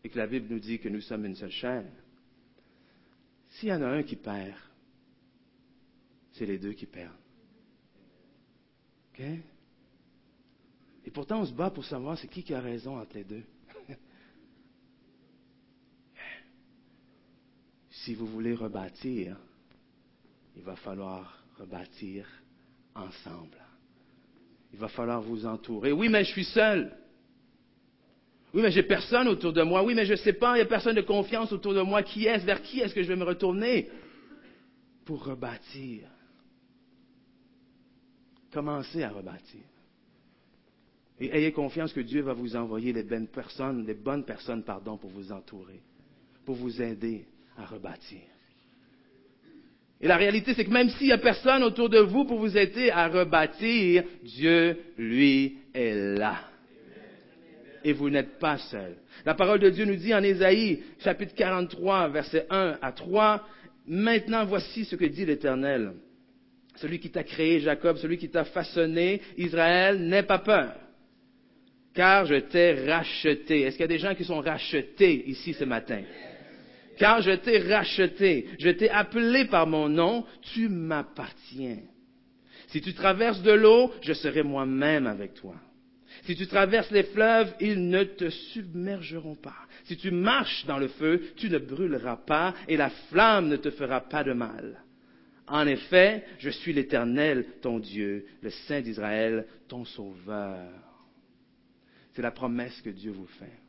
et 0.02 0.08
que 0.08 0.18
la 0.18 0.26
Bible 0.26 0.46
nous 0.52 0.60
dit 0.60 0.78
que 0.78 0.88
nous 0.88 1.00
sommes 1.00 1.24
une 1.24 1.36
seule 1.36 1.50
chair, 1.50 1.84
s'il 3.50 3.68
y 3.68 3.72
en 3.72 3.82
a 3.82 3.88
un 3.88 4.02
qui 4.02 4.16
perd, 4.16 4.56
c'est 6.32 6.46
les 6.46 6.58
deux 6.58 6.72
qui 6.72 6.86
perdent. 6.86 7.14
OK? 9.12 9.24
Et 11.06 11.10
pourtant, 11.10 11.40
on 11.40 11.46
se 11.46 11.52
bat 11.52 11.70
pour 11.70 11.84
savoir 11.84 12.18
c'est 12.18 12.28
qui 12.28 12.42
qui 12.42 12.54
a 12.54 12.60
raison 12.60 12.98
entre 12.98 13.14
les 13.14 13.24
deux. 13.24 13.44
si 17.90 18.14
vous 18.14 18.26
voulez 18.26 18.54
rebâtir, 18.54 19.36
il 20.56 20.62
va 20.62 20.76
falloir 20.76 21.44
rebâtir 21.58 22.26
ensemble. 22.94 23.58
Il 24.72 24.78
va 24.78 24.88
falloir 24.88 25.20
vous 25.22 25.46
entourer. 25.46 25.92
Oui, 25.92 26.08
mais 26.08 26.24
je 26.24 26.30
suis 26.30 26.44
seul. 26.44 26.92
Oui, 28.52 28.62
mais 28.62 28.70
j'ai 28.70 28.82
personne 28.82 29.28
autour 29.28 29.52
de 29.52 29.62
moi. 29.62 29.82
Oui, 29.82 29.94
mais 29.94 30.06
je 30.06 30.12
ne 30.12 30.18
sais 30.18 30.32
pas, 30.32 30.52
il 30.52 30.56
n'y 30.56 30.62
a 30.62 30.66
personne 30.66 30.94
de 30.94 31.02
confiance 31.02 31.52
autour 31.52 31.74
de 31.74 31.80
moi. 31.80 32.02
Qui 32.02 32.26
est-ce? 32.26 32.44
Vers 32.44 32.62
qui 32.62 32.80
est-ce 32.80 32.94
que 32.94 33.02
je 33.02 33.08
vais 33.08 33.16
me 33.16 33.24
retourner 33.24 33.90
pour 35.04 35.24
rebâtir? 35.24 36.08
Commencez 38.52 39.02
à 39.02 39.10
rebâtir. 39.10 39.62
Et 41.18 41.36
ayez 41.36 41.52
confiance 41.52 41.92
que 41.92 42.00
Dieu 42.00 42.22
va 42.22 42.32
vous 42.32 42.56
envoyer 42.56 42.92
les 42.92 43.02
bonnes 43.02 43.28
personnes, 43.28 43.86
les 43.86 43.94
bonnes 43.94 44.24
personnes, 44.24 44.62
pardon, 44.62 44.96
pour 44.96 45.10
vous 45.10 45.30
entourer, 45.32 45.80
pour 46.44 46.56
vous 46.56 46.80
aider 46.82 47.26
à 47.56 47.66
rebâtir. 47.66 48.22
Et 50.00 50.08
la 50.08 50.16
réalité, 50.16 50.54
c'est 50.54 50.64
que 50.64 50.70
même 50.70 50.90
s'il 50.90 51.06
n'y 51.06 51.12
a 51.12 51.18
personne 51.18 51.62
autour 51.62 51.88
de 51.88 51.98
vous 51.98 52.24
pour 52.24 52.38
vous 52.38 52.56
aider 52.56 52.90
à 52.90 53.08
rebâtir, 53.08 54.04
Dieu, 54.22 54.76
lui, 54.98 55.58
est 55.72 56.16
là. 56.18 56.36
Et 57.84 57.92
vous 57.92 58.10
n'êtes 58.10 58.38
pas 58.38 58.58
seul. 58.58 58.96
La 59.24 59.34
parole 59.34 59.60
de 59.60 59.70
Dieu 59.70 59.84
nous 59.84 59.96
dit 59.96 60.14
en 60.14 60.22
Ésaïe, 60.22 60.82
chapitre 61.00 61.34
43, 61.34 62.08
versets 62.08 62.46
1 62.50 62.78
à 62.80 62.92
3, 62.92 63.46
Maintenant 63.86 64.44
voici 64.46 64.84
ce 64.84 64.96
que 64.96 65.04
dit 65.04 65.26
l'Éternel. 65.26 65.92
Celui 66.76 66.98
qui 66.98 67.10
t'a 67.10 67.22
créé, 67.22 67.60
Jacob, 67.60 67.98
celui 67.98 68.16
qui 68.16 68.30
t'a 68.30 68.44
façonné, 68.44 69.20
Israël, 69.36 69.98
n'aie 70.00 70.22
pas 70.22 70.38
peur, 70.38 70.74
car 71.92 72.24
je 72.24 72.36
t'ai 72.36 72.84
racheté. 72.86 73.62
Est-ce 73.62 73.76
qu'il 73.76 73.82
y 73.82 73.84
a 73.84 73.88
des 73.88 73.98
gens 73.98 74.14
qui 74.14 74.24
sont 74.24 74.40
rachetés 74.40 75.28
ici 75.28 75.52
ce 75.52 75.64
matin? 75.64 76.02
Car 76.96 77.22
je 77.22 77.32
t'ai 77.32 77.58
racheté, 77.58 78.48
je 78.58 78.70
t'ai 78.70 78.90
appelé 78.90 79.46
par 79.46 79.66
mon 79.66 79.88
nom, 79.88 80.24
tu 80.54 80.68
m'appartiens. 80.68 81.78
Si 82.68 82.80
tu 82.80 82.94
traverses 82.94 83.42
de 83.42 83.52
l'eau, 83.52 83.92
je 84.02 84.12
serai 84.12 84.42
moi-même 84.42 85.06
avec 85.06 85.34
toi. 85.34 85.54
Si 86.22 86.36
tu 86.36 86.46
traverses 86.46 86.90
les 86.90 87.02
fleuves, 87.02 87.52
ils 87.60 87.88
ne 87.88 88.04
te 88.04 88.30
submergeront 88.30 89.34
pas. 89.34 89.56
Si 89.84 89.96
tu 89.96 90.10
marches 90.10 90.64
dans 90.66 90.78
le 90.78 90.88
feu, 90.88 91.22
tu 91.36 91.50
ne 91.50 91.58
brûleras 91.58 92.16
pas 92.16 92.54
et 92.68 92.76
la 92.76 92.90
flamme 92.90 93.48
ne 93.48 93.56
te 93.56 93.70
fera 93.70 94.00
pas 94.00 94.24
de 94.24 94.32
mal. 94.32 94.82
En 95.46 95.66
effet, 95.66 96.24
je 96.38 96.48
suis 96.50 96.72
l'Éternel, 96.72 97.44
ton 97.60 97.78
Dieu, 97.78 98.24
le 98.40 98.50
Saint 98.50 98.80
d'Israël, 98.80 99.46
ton 99.68 99.84
Sauveur. 99.84 100.70
C'est 102.12 102.22
la 102.22 102.30
promesse 102.30 102.80
que 102.80 102.90
Dieu 102.90 103.10
vous 103.10 103.26
fait 103.26 103.63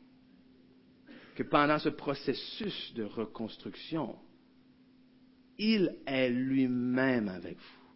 que 1.36 1.42
pendant 1.42 1.78
ce 1.78 1.90
processus 1.90 2.92
de 2.94 3.04
reconstruction, 3.04 4.16
il 5.58 5.94
est 6.06 6.30
lui-même 6.30 7.28
avec 7.28 7.56
vous. 7.56 7.86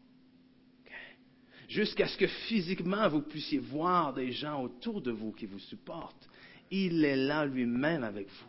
Jusqu'à 1.68 2.06
ce 2.06 2.18
que 2.18 2.26
physiquement 2.26 3.08
vous 3.08 3.22
puissiez 3.22 3.58
voir 3.58 4.12
des 4.12 4.32
gens 4.32 4.62
autour 4.62 5.00
de 5.00 5.10
vous 5.10 5.32
qui 5.32 5.46
vous 5.46 5.58
supportent. 5.58 6.28
Il 6.70 7.04
est 7.04 7.16
là 7.16 7.46
lui-même 7.46 8.04
avec 8.04 8.28
vous. 8.28 8.46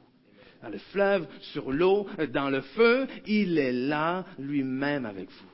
Dans 0.61 0.69
le 0.69 0.77
fleuve, 0.77 1.27
sur 1.53 1.71
l'eau, 1.71 2.07
dans 2.33 2.49
le 2.49 2.61
feu, 2.61 3.07
il 3.25 3.57
est 3.57 3.71
là 3.71 4.25
lui-même 4.37 5.05
avec 5.05 5.29
vous. 5.29 5.49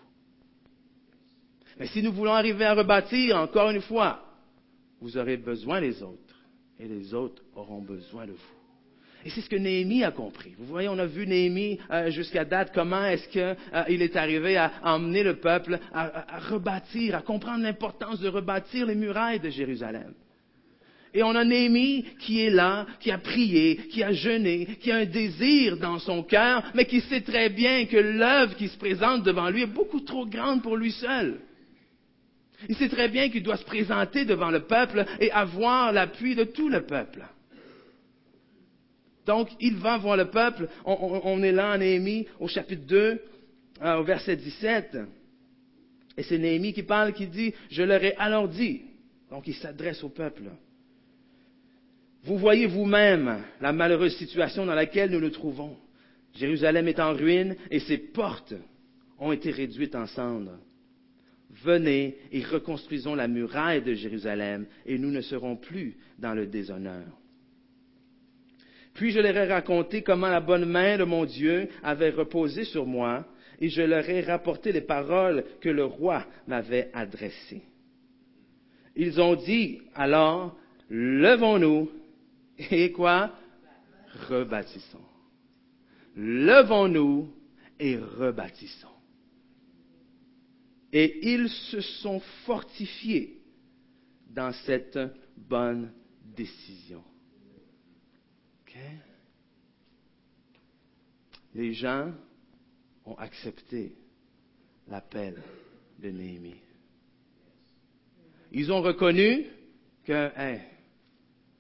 Mais 1.78 1.88
si 1.88 2.02
nous 2.02 2.12
voulons 2.12 2.34
arriver 2.34 2.66
à 2.66 2.74
rebâtir, 2.74 3.38
encore 3.38 3.70
une 3.70 3.82
fois, 3.82 4.26
vous 5.00 5.18
aurez 5.18 5.38
besoin 5.38 5.80
des 5.80 6.02
autres 6.02 6.36
et 6.80 6.88
les 6.88 7.14
autres 7.14 7.44
auront 7.54 7.82
besoin 7.82 8.26
de 8.26 8.32
vous. 8.32 8.57
Et 9.28 9.30
c'est 9.30 9.42
ce 9.42 9.50
que 9.50 9.58
Néhémie 9.58 10.06
a 10.06 10.12
compris. 10.12 10.54
Vous 10.58 10.68
voyez, 10.68 10.88
on 10.88 10.98
a 10.98 11.06
vu 11.06 11.28
Néhémie 11.28 11.80
euh, 11.92 12.10
jusqu'à 12.12 12.46
date, 12.46 12.72
comment 12.74 13.04
est-ce 13.04 13.28
qu'il 13.28 13.42
euh, 13.42 13.84
est 13.86 14.16
arrivé 14.16 14.56
à, 14.56 14.72
emmener 14.84 15.22
le 15.22 15.36
peuple 15.36 15.80
à, 15.94 16.40
rebâtir, 16.50 17.14
à 17.14 17.22
comprendre 17.22 17.62
l'importance 17.62 18.22
de 18.22 18.30
rebâtir 18.30 18.86
les 18.86 18.96
murailles 18.96 19.42
de 19.42 19.50
Jérusalem. 19.50 20.14
Et 21.14 21.24
on 21.24 21.36
a 21.36 21.44
Néhémie 21.44 22.06
qui 22.20 22.40
est 22.40 22.50
là, 22.50 22.86
qui 23.02 23.12
a 23.12 23.18
prié, 23.18 23.76
qui 23.92 24.02
a 24.02 24.14
jeûné, 24.14 24.66
qui 24.80 24.92
a 24.94 24.96
un 24.96 25.06
désir 25.06 25.76
dans 25.76 26.00
son 26.00 26.24
cœur, 26.24 26.64
mais 26.74 26.86
qui 26.86 27.02
sait 27.02 27.20
très 27.20 27.50
bien 27.50 27.84
que 27.86 27.98
l'œuvre 27.98 28.56
qui 28.56 28.70
se 28.70 28.78
présente 28.78 29.24
devant 29.24 29.50
lui 29.50 29.64
est 29.64 29.66
beaucoup 29.66 30.00
trop 30.00 30.26
grande 30.26 30.64
pour 30.64 30.78
lui 30.78 30.94
seul. 30.94 31.42
Il 32.70 32.78
sait 32.78 32.88
très 32.88 33.10
bien 33.10 33.28
qu'il 33.28 33.44
doit 33.44 33.58
se 33.58 33.66
présenter 33.66 34.24
devant 34.24 34.52
le 34.52 34.62
peuple 34.62 35.04
et 35.20 35.32
avoir 35.32 35.92
l'appui 35.92 36.34
de 36.34 36.46
tout 36.46 36.70
le 36.70 36.86
peuple. 36.86 37.26
Donc, 39.28 39.50
il 39.60 39.76
va 39.76 39.98
voir 39.98 40.16
le 40.16 40.30
peuple. 40.30 40.70
On, 40.86 41.44
est 41.44 41.52
là 41.52 41.74
en 41.74 41.78
Néhémie, 41.78 42.26
au 42.40 42.48
chapitre 42.48 42.84
2, 42.88 43.22
euh, 43.82 43.96
au 43.98 44.04
verset 44.04 44.38
17. 44.38 44.98
Et 46.18 46.24
c'est 46.24 46.38
Néhémie 46.38 46.74
qui 46.74 46.84
parle, 46.84 47.14
qui 47.14 47.28
dit, 47.28 47.54
je 47.70 47.84
leur 47.84 48.02
ai 48.04 48.16
alors 48.16 48.48
dit. 48.48 48.84
Donc, 49.30 49.46
il 49.46 49.54
s'adresse 49.56 50.02
au 50.04 50.10
peuple. 50.10 50.44
Vous 52.24 52.38
voyez 52.38 52.66
vous-même 52.66 53.44
la 53.60 53.74
malheureuse 53.74 54.16
situation 54.16 54.66
dans 54.66 54.74
laquelle 54.74 55.12
nous 55.12 55.20
nous 55.20 55.30
trouvons. 55.30 55.76
Jérusalem 56.34 56.88
est 56.88 57.00
en 57.00 57.14
ruine 57.14 57.56
et 57.70 57.80
ses 57.80 57.98
portes 57.98 58.54
ont 59.20 59.34
été 59.34 59.52
réduites 59.52 59.96
en 59.96 60.08
cendres. 60.08 60.58
Venez 61.64 62.18
et 62.32 62.44
reconstruisons 62.44 63.16
la 63.16 63.28
muraille 63.28 63.82
de 63.82 63.94
Jérusalem 63.94 64.68
et 64.86 64.98
nous 64.98 65.12
ne 65.12 65.22
serons 65.22 65.56
plus 65.56 65.98
dans 66.18 66.34
le 66.34 66.48
déshonneur. 66.48 67.06
Puis 68.98 69.12
je 69.12 69.20
leur 69.20 69.38
ai 69.38 69.48
raconté 69.48 70.02
comment 70.02 70.28
la 70.28 70.40
bonne 70.40 70.66
main 70.66 70.98
de 70.98 71.04
mon 71.04 71.24
Dieu 71.24 71.70
avait 71.84 72.10
reposé 72.10 72.64
sur 72.64 72.88
moi, 72.88 73.26
et 73.60 73.70
je 73.70 73.84
leur 73.84 74.10
ai 74.10 74.22
rapporté 74.22 74.72
les 74.72 74.82
paroles 74.82 75.46
que 75.62 75.70
le 75.70 75.86
roi 75.86 76.26
m'avait 76.48 76.90
adressées. 76.94 77.62
Ils 78.96 79.22
ont 79.22 79.36
dit 79.36 79.82
alors, 79.94 80.58
levons-nous, 80.90 81.92
et 82.72 82.92
quoi? 82.92 83.34
Rebâtissons. 84.30 85.06
Levons-nous 86.16 87.32
et 87.80 87.98
rebâtissons. 87.98 88.88
Et 90.92 91.34
ils 91.34 91.50
se 91.50 91.82
sont 91.82 92.20
fortifiés 92.48 93.42
dans 94.32 94.54
cette 94.54 94.98
bonne 95.36 95.92
décision. 96.36 97.04
Les 101.54 101.74
gens 101.74 102.12
ont 103.06 103.16
accepté 103.16 103.96
l'appel 104.88 105.42
de 106.00 106.10
Néhémie. 106.10 106.62
Ils 108.52 108.72
ont 108.72 108.82
reconnu 108.82 109.46
que 110.06 110.30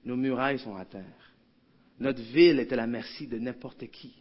nos 0.05 0.15
murailles 0.15 0.59
sont 0.59 0.75
à 0.75 0.85
terre. 0.85 1.33
Notre 1.99 2.21
ville 2.21 2.59
est 2.59 2.71
à 2.71 2.75
la 2.75 2.87
merci 2.87 3.27
de 3.27 3.39
n'importe 3.39 3.87
qui. 3.87 4.13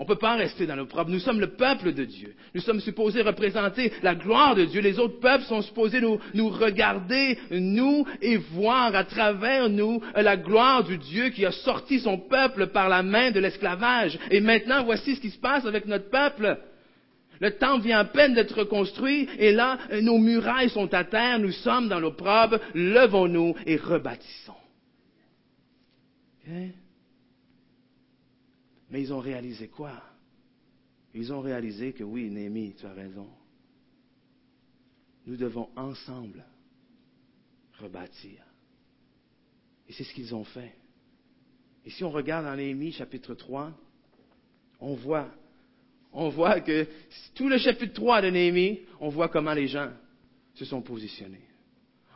On 0.00 0.04
ne 0.04 0.08
peut 0.08 0.16
pas 0.16 0.36
rester 0.36 0.66
dans 0.66 0.76
nos 0.76 0.86
propres. 0.86 1.10
Nous 1.10 1.18
sommes 1.18 1.40
le 1.40 1.56
peuple 1.56 1.92
de 1.92 2.06
Dieu. 2.06 2.34
Nous 2.54 2.62
sommes 2.62 2.80
supposés 2.80 3.20
représenter 3.20 3.92
la 4.02 4.14
gloire 4.14 4.54
de 4.54 4.64
Dieu. 4.64 4.80
Les 4.80 4.98
autres 4.98 5.20
peuples 5.20 5.44
sont 5.44 5.60
supposés 5.60 6.00
nous, 6.00 6.18
nous 6.32 6.48
regarder, 6.48 7.38
nous, 7.50 8.06
et 8.22 8.38
voir 8.38 8.94
à 8.94 9.04
travers 9.04 9.68
nous 9.68 10.02
la 10.16 10.38
gloire 10.38 10.84
du 10.84 10.96
Dieu 10.96 11.28
qui 11.28 11.44
a 11.44 11.52
sorti 11.52 12.00
son 12.00 12.16
peuple 12.16 12.68
par 12.68 12.88
la 12.88 13.02
main 13.02 13.30
de 13.30 13.40
l'esclavage. 13.40 14.18
Et 14.30 14.40
maintenant, 14.40 14.84
voici 14.84 15.16
ce 15.16 15.20
qui 15.20 15.28
se 15.28 15.38
passe 15.38 15.66
avec 15.66 15.84
notre 15.84 16.08
peuple. 16.08 16.56
Le 17.38 17.50
temple 17.58 17.84
vient 17.84 17.98
à 17.98 18.04
peine 18.06 18.32
d'être 18.32 18.58
reconstruit 18.58 19.28
et 19.38 19.52
là, 19.52 19.76
nos 20.00 20.16
murailles 20.16 20.70
sont 20.70 20.94
à 20.94 21.04
terre, 21.04 21.38
nous 21.38 21.52
sommes 21.52 21.88
dans 21.90 22.00
l'opprobre, 22.00 22.58
levons-nous 22.74 23.54
et 23.66 23.76
rebâtissons. 23.76 24.54
Mais 28.90 29.02
ils 29.02 29.12
ont 29.12 29.20
réalisé 29.20 29.68
quoi? 29.68 29.92
Ils 31.14 31.32
ont 31.32 31.40
réalisé 31.40 31.92
que 31.92 32.04
oui, 32.04 32.30
Néhémie, 32.30 32.74
tu 32.74 32.86
as 32.86 32.92
raison. 32.92 33.28
Nous 35.26 35.36
devons 35.36 35.68
ensemble 35.76 36.44
rebâtir. 37.78 38.42
Et 39.88 39.92
c'est 39.92 40.04
ce 40.04 40.14
qu'ils 40.14 40.34
ont 40.34 40.44
fait. 40.44 40.74
Et 41.84 41.90
si 41.90 42.04
on 42.04 42.10
regarde 42.10 42.44
dans 42.44 42.54
Néhémie 42.54 42.92
chapitre 42.92 43.34
3, 43.34 43.72
on 44.80 44.94
voit, 44.94 45.28
on 46.12 46.28
voit 46.28 46.60
que 46.60 46.86
tout 47.34 47.48
le 47.48 47.58
chapitre 47.58 47.94
3 47.94 48.22
de 48.22 48.30
Néhémie, 48.30 48.80
on 49.00 49.08
voit 49.08 49.28
comment 49.28 49.54
les 49.54 49.66
gens 49.66 49.90
se 50.54 50.64
sont 50.64 50.82
positionnés. 50.82 51.44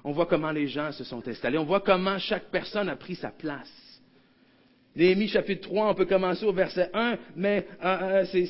On 0.02 0.12
voit 0.12 0.26
comment 0.26 0.52
les 0.52 0.68
gens 0.68 0.92
se 0.92 1.02
sont 1.02 1.26
installés. 1.26 1.58
On 1.58 1.64
voit 1.64 1.80
comment 1.80 2.18
chaque 2.18 2.50
personne 2.50 2.88
a 2.88 2.96
pris 2.96 3.14
sa 3.16 3.30
place. 3.30 3.72
Néhémie 4.96 5.28
chapitre 5.28 5.62
3, 5.62 5.90
on 5.90 5.94
peut 5.94 6.04
commencer 6.04 6.44
au 6.44 6.52
verset 6.52 6.88
1, 6.92 7.18
mais 7.36 7.66
euh, 7.82 8.24
euh, 8.24 8.46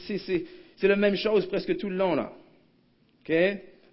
c'est 0.77 0.89
la 0.89 0.97
même 0.97 1.17
chose 1.17 1.47
presque 1.47 1.77
tout 1.79 1.89
le 1.89 1.97
long 1.97 2.15
là. 2.15 2.33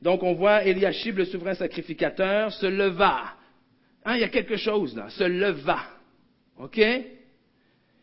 Donc 0.02 0.24
on 0.24 0.34
voit 0.34 0.64
Eliashib, 0.64 1.18
le 1.18 1.26
souverain 1.26 1.54
sacrificateur, 1.54 2.52
se 2.52 2.66
leva. 2.66 3.36
Hein, 4.04 4.16
il 4.16 4.22
y 4.22 4.26
a 4.26 4.30
quelque 4.30 4.58
chose 4.58 4.96
là, 4.96 5.10
se 5.10 5.24
leva. 5.24 5.80
OK? 6.58 6.80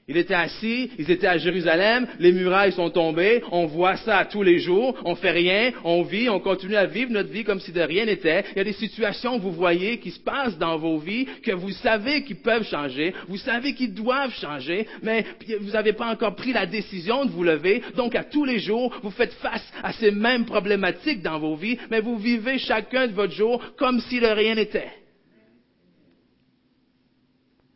Il 0.09 0.17
était 0.17 0.35
assis, 0.35 0.91
ils 0.99 1.11
étaient 1.11 1.27
à 1.27 1.37
Jérusalem, 1.37 2.07
les 2.19 2.33
murailles 2.33 2.73
sont 2.73 2.89
tombées, 2.89 3.43
on 3.53 3.67
voit 3.67 3.97
ça 3.99 4.25
tous 4.25 4.43
les 4.43 4.59
jours, 4.59 4.97
on 5.05 5.15
fait 5.15 5.31
rien, 5.31 5.73
on 5.85 6.03
vit, 6.03 6.31
on 6.31 6.41
continue 6.41 6.77
à 6.77 6.87
vivre 6.87 7.13
notre 7.13 7.29
vie 7.29 7.45
comme 7.45 7.61
si 7.61 7.73
de 7.73 7.83
rien 7.83 8.07
n'était. 8.07 8.45
Il 8.53 8.59
y 8.59 8.61
a 8.61 8.65
des 8.65 8.73
situations 8.73 9.39
vous 9.39 9.53
voyez 9.53 9.99
qui 9.99 10.11
se 10.11 10.21
passent 10.21 10.57
dans 10.57 10.79
vos 10.79 10.99
vies, 10.99 11.27
que 11.43 11.53
vous 11.53 11.73
savez 11.73 12.25
qu'ils 12.25 12.41
peuvent 12.41 12.67
changer, 12.67 13.13
vous 13.29 13.37
savez 13.37 13.75
qu'ils 13.75 13.93
doivent 13.93 14.35
changer, 14.35 14.87
mais 15.03 15.27
vous 15.61 15.73
n'avez 15.73 15.93
pas 15.93 16.11
encore 16.11 16.35
pris 16.35 16.55
la 16.55 16.65
décision 16.65 17.27
de 17.27 17.31
vous 17.31 17.45
lever. 17.45 17.83
Donc 17.95 18.15
à 18.15 18.25
tous 18.25 18.47
les 18.47 18.61
jours, 18.61 18.99
vous 19.03 19.11
faites 19.11 19.35
face 19.35 19.73
à 19.83 19.93
ces 19.93 20.11
mêmes 20.11 20.47
problématiques 20.47 21.23
dans 21.23 21.39
vos 21.39 21.55
vies, 21.55 21.79
mais 21.91 22.01
vous 22.01 22.17
vivez 22.17 22.59
chacun 22.59 23.09
de 23.09 23.13
votre 23.13 23.35
jour 23.35 23.63
comme 23.77 24.01
si 24.01 24.21
de 24.21 24.27
rien 24.27 24.55
n'était. 24.55 24.91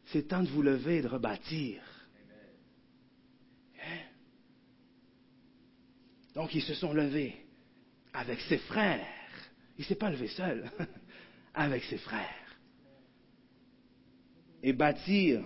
C'est 0.06 0.28
temps 0.28 0.42
de 0.42 0.48
vous 0.48 0.62
lever 0.62 0.96
et 0.98 1.02
de 1.02 1.08
rebâtir. 1.08 1.91
Donc 6.34 6.54
ils 6.54 6.62
se 6.62 6.74
sont 6.74 6.92
levés 6.92 7.34
avec 8.12 8.40
ses 8.40 8.58
frères. 8.58 9.06
Il 9.78 9.82
ne 9.82 9.86
s'est 9.86 9.94
pas 9.94 10.10
levé 10.10 10.28
seul, 10.28 10.70
avec 11.54 11.82
ses 11.84 11.98
frères. 11.98 12.28
Et 14.62 14.72
bâtirent 14.72 15.42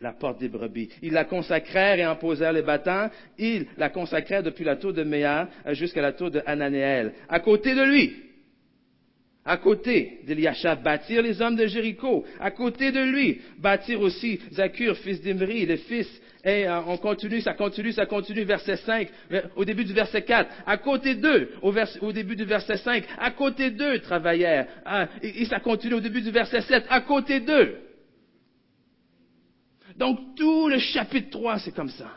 la 0.00 0.12
porte 0.12 0.38
des 0.38 0.48
brebis. 0.48 0.90
Ils 1.02 1.12
la 1.12 1.24
consacrèrent 1.24 1.98
et 1.98 2.06
en 2.06 2.16
posèrent 2.16 2.52
les 2.52 2.62
battants. 2.62 3.10
Ils 3.38 3.66
la 3.76 3.90
consacrèrent 3.90 4.42
depuis 4.42 4.64
la 4.64 4.76
tour 4.76 4.92
de 4.92 5.02
Méa 5.02 5.48
jusqu'à 5.72 6.02
la 6.02 6.12
tour 6.12 6.30
de 6.30 6.42
Hananéel. 6.46 7.14
À 7.28 7.40
côté 7.40 7.74
de 7.74 7.82
lui, 7.82 8.14
à 9.44 9.56
côté 9.58 10.20
d'Eliashab, 10.26 10.82
bâtirent 10.82 11.22
les 11.22 11.40
hommes 11.42 11.56
de 11.56 11.66
Jéricho. 11.66 12.24
À 12.40 12.50
côté 12.50 12.92
de 12.92 13.00
lui, 13.00 13.40
bâtirent 13.58 14.00
aussi 14.00 14.40
Zakur, 14.52 14.96
fils 14.98 15.20
d'Imri, 15.20 15.66
les 15.66 15.76
fils 15.78 16.08
et 16.44 16.68
euh, 16.68 16.82
on 16.86 16.98
continue, 16.98 17.40
ça 17.40 17.54
continue, 17.54 17.92
ça 17.92 18.04
continue, 18.04 18.44
verset 18.44 18.76
5, 18.76 19.08
au 19.56 19.64
début 19.64 19.84
du 19.84 19.94
verset 19.94 20.22
4. 20.22 20.50
À 20.66 20.76
côté 20.76 21.14
d'eux, 21.14 21.52
au, 21.62 22.12
début 22.12 22.36
du 22.36 22.44
verset 22.44 22.76
5, 22.76 23.04
à 23.18 23.30
côté 23.30 23.70
d'eux 23.70 24.00
travaillèrent. 24.00 24.66
Ah, 24.84 25.08
et, 25.22 25.46
ça 25.46 25.60
continue 25.60 25.94
au 25.94 26.00
début 26.00 26.20
du 26.20 26.30
verset 26.30 26.60
7, 26.60 26.84
à 26.90 27.00
côté 27.00 27.40
d'eux. 27.40 27.78
Donc 29.96 30.36
tout 30.36 30.68
le 30.68 30.78
chapitre 30.78 31.30
3, 31.30 31.60
c'est 31.60 31.74
comme 31.74 31.88
ça. 31.88 32.10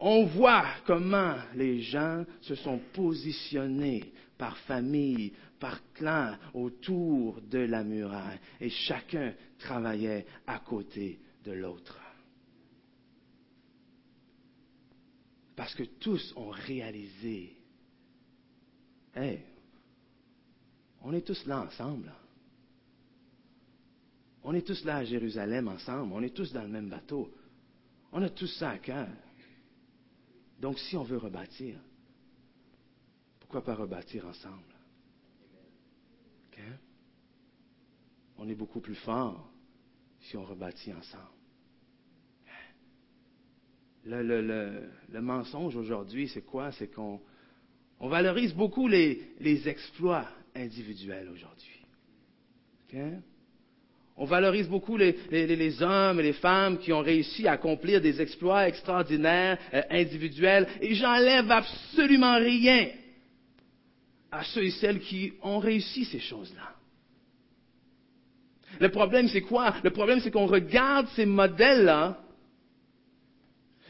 On 0.00 0.24
voit 0.24 0.66
comment 0.86 1.34
les 1.54 1.80
gens 1.80 2.24
se 2.42 2.54
sont 2.56 2.78
positionnés 2.92 4.12
par 4.36 4.56
famille, 4.58 5.32
par 5.58 5.80
clan 5.94 6.36
autour 6.52 7.40
de 7.50 7.58
la 7.58 7.82
muraille 7.82 8.38
et 8.60 8.68
chacun 8.68 9.32
travaillait 9.58 10.26
à 10.46 10.58
côté 10.60 11.18
de 11.44 11.52
l'autre. 11.52 11.98
Parce 15.58 15.74
que 15.74 15.82
tous 15.82 16.32
ont 16.36 16.50
réalisé, 16.50 17.56
hey, 19.12 19.42
on 21.02 21.12
est 21.12 21.26
tous 21.26 21.44
là 21.46 21.62
ensemble. 21.62 22.12
On 24.44 24.54
est 24.54 24.64
tous 24.64 24.84
là 24.84 24.98
à 24.98 25.04
Jérusalem 25.04 25.66
ensemble. 25.66 26.12
On 26.12 26.22
est 26.22 26.32
tous 26.32 26.52
dans 26.52 26.62
le 26.62 26.68
même 26.68 26.88
bateau. 26.88 27.34
On 28.12 28.22
a 28.22 28.30
tous 28.30 28.46
ça 28.56 28.70
à 28.70 28.78
cœur. 28.78 29.08
Donc 30.60 30.78
si 30.78 30.96
on 30.96 31.02
veut 31.02 31.18
rebâtir, 31.18 31.76
pourquoi 33.40 33.64
pas 33.64 33.74
rebâtir 33.74 34.28
ensemble? 34.28 34.62
On 38.36 38.48
est 38.48 38.54
beaucoup 38.54 38.80
plus 38.80 38.94
fort 38.94 39.50
si 40.20 40.36
on 40.36 40.44
rebâtit 40.44 40.92
ensemble 40.92 41.37
le, 44.06 45.20
mensonge 45.20 45.76
aujourd'hui, 45.76 46.28
c'est 46.28 46.44
quoi? 46.44 46.72
C'est 46.72 46.92
qu'on 46.92 47.20
on 48.00 48.08
valorise 48.08 48.54
beaucoup 48.54 48.88
les, 48.88 49.20
exploits 49.66 50.26
individuels 50.54 51.28
aujourd'hui. 51.32 51.80
On 54.16 54.24
valorise 54.24 54.68
beaucoup 54.68 54.96
les, 54.96 55.82
hommes 55.82 56.20
et 56.20 56.24
les 56.24 56.32
femmes 56.32 56.78
qui 56.78 56.92
ont 56.92 57.00
réussi 57.00 57.46
à 57.46 57.52
accomplir 57.52 58.00
des 58.00 58.20
exploits 58.20 58.66
extraordinaires, 58.68 59.58
euh, 59.74 59.82
individuels, 59.90 60.66
et 60.80 60.94
j'enlève 60.94 61.50
absolument 61.50 62.36
rien 62.38 62.88
à 64.30 64.44
ceux 64.44 64.64
et 64.64 64.70
celles 64.72 65.00
qui 65.00 65.32
ont 65.42 65.58
réussi 65.58 66.04
ces 66.04 66.20
choses-là. 66.20 66.74
Le 68.80 68.90
problème, 68.90 69.28
c'est 69.28 69.42
quoi? 69.42 69.74
Le 69.82 69.90
problème, 69.90 70.20
c'est 70.20 70.30
qu'on 70.30 70.46
regarde 70.46 71.08
ces 71.16 71.26
modèles-là 71.26 72.18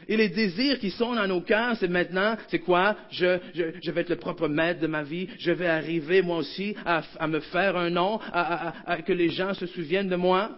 et 0.09 0.17
les 0.17 0.29
désirs 0.29 0.79
qui 0.79 0.89
sont 0.89 1.13
dans 1.13 1.27
nos 1.27 1.41
cœurs, 1.41 1.77
c'est 1.77 1.87
maintenant, 1.87 2.35
c'est 2.47 2.61
quoi? 2.61 2.97
Je, 3.11 3.91
vais 3.91 4.01
être 4.01 4.09
le 4.09 4.15
propre 4.15 4.47
maître 4.47 4.79
de 4.79 4.87
ma 4.87 5.03
vie. 5.03 5.29
Je 5.37 5.51
vais 5.51 5.67
arriver, 5.67 6.23
moi 6.23 6.37
aussi, 6.37 6.75
à, 6.83 7.27
me 7.27 7.39
faire 7.39 7.77
un 7.77 7.91
nom, 7.91 8.19
à, 8.33 9.03
que 9.03 9.13
les 9.13 9.29
gens 9.29 9.53
se 9.53 9.67
souviennent 9.67 10.09
de 10.09 10.15
moi. 10.15 10.57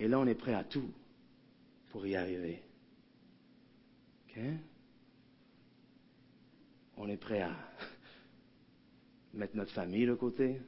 Et 0.00 0.08
là, 0.08 0.18
on 0.18 0.26
est 0.26 0.34
prêt 0.34 0.54
à 0.54 0.64
tout 0.64 0.90
pour 1.92 2.04
y 2.04 2.16
arriver. 2.16 2.60
On 6.96 7.08
est 7.08 7.16
prêt 7.16 7.42
à 7.42 7.56
mettre 9.34 9.54
notre 9.54 9.72
famille 9.72 10.06
de 10.06 10.14
côté. 10.14 10.60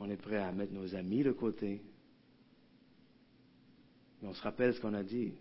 On 0.00 0.08
est 0.08 0.16
prêt 0.16 0.38
à 0.38 0.50
mettre 0.50 0.72
nos 0.72 0.94
amis 0.94 1.22
de 1.22 1.32
côté 1.32 1.82
on 4.26 4.34
se 4.34 4.42
rappelle 4.42 4.74
ce 4.74 4.80
qu'on 4.80 4.94
a 4.94 5.02
dit. 5.02 5.34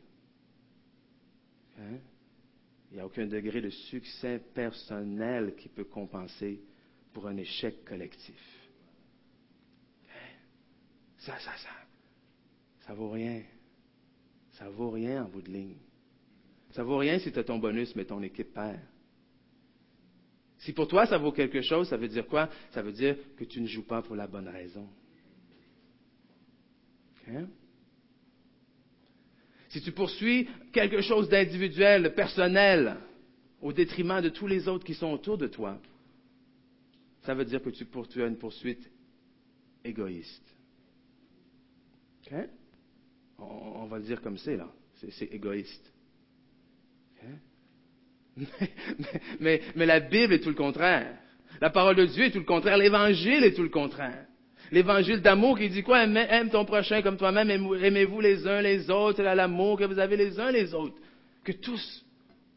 Hein? 1.80 1.98
Il 2.92 2.96
n'y 2.96 3.00
a 3.00 3.06
aucun 3.06 3.26
degré 3.26 3.62
de 3.62 3.70
succès 3.70 4.40
personnel 4.54 5.56
qui 5.56 5.70
peut 5.70 5.86
compenser 5.86 6.62
pour 7.12 7.28
un 7.28 7.38
échec 7.38 7.84
collectif. 7.86 8.70
Hein? 10.08 10.38
Ça, 11.18 11.40
ça, 11.40 11.52
ça. 11.58 11.70
Ça 12.86 12.94
vaut 12.94 13.10
rien. 13.10 13.42
Ça 14.52 14.70
vaut 14.70 14.92
rien 14.92 15.26
en 15.26 15.30
bout 15.30 15.42
de 15.42 15.52
ligne. 15.52 15.78
Ça 16.72 16.84
vaut 16.84 16.98
rien 16.98 17.20
si 17.20 17.32
tu 17.32 17.40
as 17.40 17.44
ton 17.44 17.60
bonus, 17.60 17.96
mais 17.96 18.06
ton 18.06 18.22
équipe 18.22 18.54
perd. 18.54 18.80
Si 20.60 20.72
pour 20.72 20.88
toi 20.88 21.06
ça 21.06 21.18
vaut 21.18 21.32
quelque 21.32 21.62
chose, 21.62 21.90
ça 21.90 21.98
veut 21.98 22.08
dire 22.08 22.26
quoi? 22.28 22.50
Ça 22.72 22.82
veut 22.82 22.94
dire 22.94 23.18
que 23.36 23.44
tu 23.44 23.60
ne 23.62 23.68
joues 23.68 23.86
pas 23.86 24.02
pour 24.02 24.16
la 24.16 24.28
bonne 24.28 24.48
raison. 24.48 24.88
Hein? 27.28 27.48
Si 29.74 29.82
tu 29.82 29.92
poursuis 29.92 30.48
quelque 30.72 31.02
chose 31.02 31.28
d'individuel, 31.28 32.14
personnel, 32.14 32.96
au 33.60 33.74
détriment 33.74 34.22
de 34.22 34.30
tous 34.30 34.46
les 34.46 34.68
autres 34.68 34.86
qui 34.86 34.94
sont 34.94 35.12
autour 35.12 35.40
de 35.40 35.48
toi, 35.48 35.82
ça 37.24 37.34
veut 37.34 37.44
dire 37.44 37.60
que 37.62 37.72
tu 37.72 37.84
poursuis 37.86 38.22
une 38.22 38.38
poursuite 38.38 38.88
égoïste. 39.84 40.46
On, 43.40 43.86
va 43.86 43.98
le 43.98 44.04
dire 44.04 44.22
comme 44.22 44.38
c'est, 44.38 44.58
là. 44.58 44.72
C'est 45.10 45.26
égoïste. 45.26 45.92
mais 49.40 49.62
la 49.76 50.00
Bible 50.00 50.34
est 50.34 50.40
tout 50.40 50.50
le 50.50 50.56
contraire. 50.56 51.18
La 51.62 51.72
parole 51.72 51.96
de 51.96 52.06
Dieu 52.06 52.26
est 52.26 52.32
tout 52.32 52.40
le 52.40 52.46
contraire. 52.46 52.78
L'Évangile 52.78 53.44
est 53.44 53.54
tout 53.56 53.64
le 53.64 53.70
contraire 53.70 54.28
l'évangile 54.72 55.22
d'amour 55.22 55.58
qui 55.58 55.70
dit 55.70 55.84
quoi? 55.84 56.04
Aime, 56.04 56.50
ton 56.50 56.66
prochain 56.66 57.02
comme 57.02 57.18
toi-même, 57.18 57.50
aimez-vous 57.50 58.22
les 58.22 58.48
uns 58.48 58.62
les 58.62 58.90
autres, 58.90 59.22
l'amour 59.22 59.78
que 59.78 59.86
vous 59.86 60.00
avez 60.00 60.18
les 60.18 60.40
uns 60.40 60.52
les 60.52 60.74
autres. 60.74 60.96
que 61.44 61.52
tous 61.52 62.06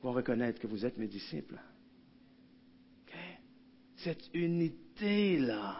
vont 0.02 0.12
reconnaître 0.12 0.60
que 0.60 0.66
vous 0.66 0.84
êtes 0.86 0.98
mes 0.98 1.08
disciples. 1.08 1.58
Cette 3.96 4.28
unité-là, 4.34 5.76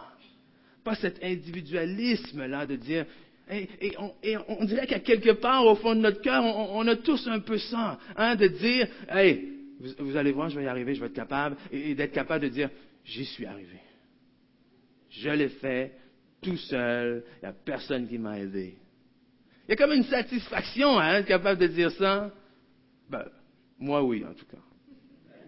pas 0.83 0.95
cet 0.95 1.23
individualisme-là 1.23 2.65
de 2.65 2.75
dire, 2.75 3.05
et, 3.49 3.95
on, 3.97 4.65
dirait 4.65 4.87
qu'à 4.87 4.99
quelque 4.99 5.31
part, 5.31 5.65
au 5.65 5.75
fond 5.75 5.95
de 5.95 6.01
notre 6.01 6.21
cœur, 6.21 6.43
on, 6.43 6.85
a 6.87 6.95
tous 6.97 7.27
un 7.27 7.39
peu 7.39 7.57
ça, 7.57 7.97
hein, 8.17 8.35
de 8.35 8.47
dire, 8.47 8.87
hey, 9.09 9.53
vous, 9.99 10.17
allez 10.17 10.31
voir, 10.31 10.49
je 10.49 10.59
vais 10.59 10.65
y 10.65 10.67
arriver, 10.67 10.95
je 10.95 10.99
vais 10.99 11.07
être 11.07 11.13
capable, 11.13 11.55
et, 11.71 11.95
d'être 11.95 12.11
capable 12.11 12.43
de 12.43 12.49
dire, 12.49 12.69
j'y 13.05 13.23
suis 13.23 13.45
arrivé. 13.45 13.79
Je 15.09 15.29
l'ai 15.29 15.49
fait 15.49 15.93
tout 16.41 16.57
seul, 16.57 17.23
il 17.37 17.39
n'y 17.43 17.49
a 17.49 17.53
personne 17.53 18.07
qui 18.07 18.17
m'a 18.17 18.39
aidé. 18.39 18.77
Il 19.67 19.71
y 19.71 19.73
a 19.73 19.75
comme 19.75 19.93
une 19.93 20.03
satisfaction 20.03 20.97
hein, 20.97 21.15
être 21.15 21.27
capable 21.27 21.59
de 21.59 21.67
dire 21.67 21.91
ça. 21.91 22.31
Ben, 23.09 23.25
moi 23.79 24.03
oui, 24.03 24.23
en 24.25 24.33
tout 24.33 24.45
cas. 24.45 24.57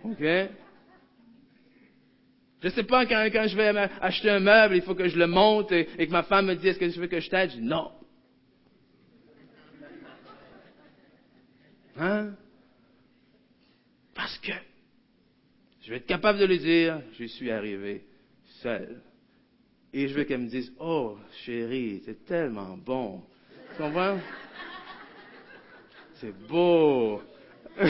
OK? 0.04 0.50
Je 2.62 2.68
ne 2.68 2.74
sais 2.74 2.84
pas, 2.84 3.06
quand, 3.06 3.30
quand, 3.32 3.48
je 3.48 3.56
vais 3.56 3.70
acheter 4.02 4.30
un 4.30 4.42
meuble, 4.42 4.76
il 4.76 4.82
faut 4.82 4.96
que 4.96 5.08
je 5.08 5.18
le 5.18 5.28
monte 5.28 5.72
et, 5.72 5.86
que 5.86 6.12
ma 6.12 6.24
femme 6.24 6.48
me 6.48 6.56
dise 6.56 6.68
est-ce 6.68 6.80
que 6.80 6.90
je 6.90 7.00
veux 7.00 7.08
que 7.08 7.20
je 7.20 7.30
t'aide? 7.30 7.52
Non. 7.62 7.92
Hein? 11.98 12.34
Parce 14.14 14.38
que 14.40 14.52
je 15.82 15.90
vais 15.90 15.98
être 15.98 16.06
capable 16.06 16.40
de 16.40 16.46
lui 16.46 16.60
dire, 16.60 17.02
je 17.18 17.26
suis 17.26 17.50
arrivé 17.50 18.04
seul. 18.62 19.02
Et 19.92 20.08
je 20.08 20.14
veux 20.14 20.24
qu'elle 20.24 20.42
me 20.42 20.50
dise, 20.50 20.72
oh 20.80 21.18
chérie, 21.44 22.02
c'est 22.06 22.26
tellement 22.26 22.78
bon. 22.78 23.24
Tu 23.76 23.82
comprends? 23.82 24.20
C'est 26.16 26.48
beau. 26.48 27.22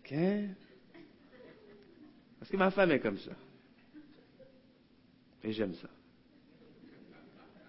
OK? 0.00 0.14
Parce 2.38 2.50
que 2.50 2.56
ma 2.56 2.70
femme 2.70 2.92
est 2.92 3.00
comme 3.00 3.18
ça. 3.18 3.32
Et 5.42 5.52
j'aime 5.52 5.74
ça. 5.74 5.88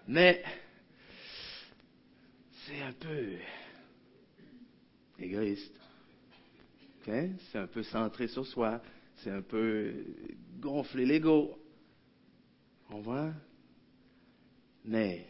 Mais 0.06 0.44
c'est 2.66 2.82
un 2.82 2.92
peu 2.92 3.32
égoïste. 5.18 5.74
C'est 7.04 7.58
un 7.58 7.66
peu 7.66 7.82
centré 7.84 8.28
sur 8.28 8.46
soi. 8.46 8.80
C'est 9.16 9.30
un 9.30 9.42
peu 9.42 9.94
gonfler 10.58 11.06
l'ego. 11.06 11.58
On 12.90 13.00
voit? 13.00 13.32
Mais 14.84 15.26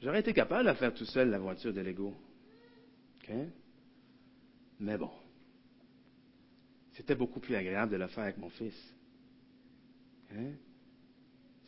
j'aurais 0.00 0.20
été 0.20 0.32
capable 0.32 0.68
de 0.68 0.74
faire 0.74 0.94
tout 0.94 1.04
seul, 1.04 1.30
la 1.30 1.38
voiture 1.38 1.72
de 1.72 1.80
l'ego. 1.80 2.14
Mais 4.80 4.96
bon. 4.98 5.10
C'était 6.92 7.14
beaucoup 7.14 7.38
plus 7.38 7.54
agréable 7.54 7.92
de 7.92 7.96
le 7.96 8.08
faire 8.08 8.24
avec 8.24 8.38
mon 8.38 8.50
fils. 8.50 8.74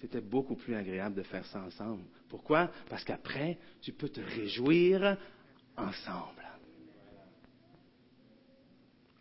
C'était 0.00 0.20
beaucoup 0.20 0.56
plus 0.56 0.74
agréable 0.74 1.14
de 1.14 1.22
faire 1.22 1.46
ça 1.46 1.62
ensemble. 1.62 2.02
Pourquoi? 2.28 2.70
Parce 2.88 3.04
qu'après, 3.04 3.58
tu 3.80 3.92
peux 3.92 4.08
te 4.08 4.20
réjouir 4.20 5.16
ensemble. 5.76 6.42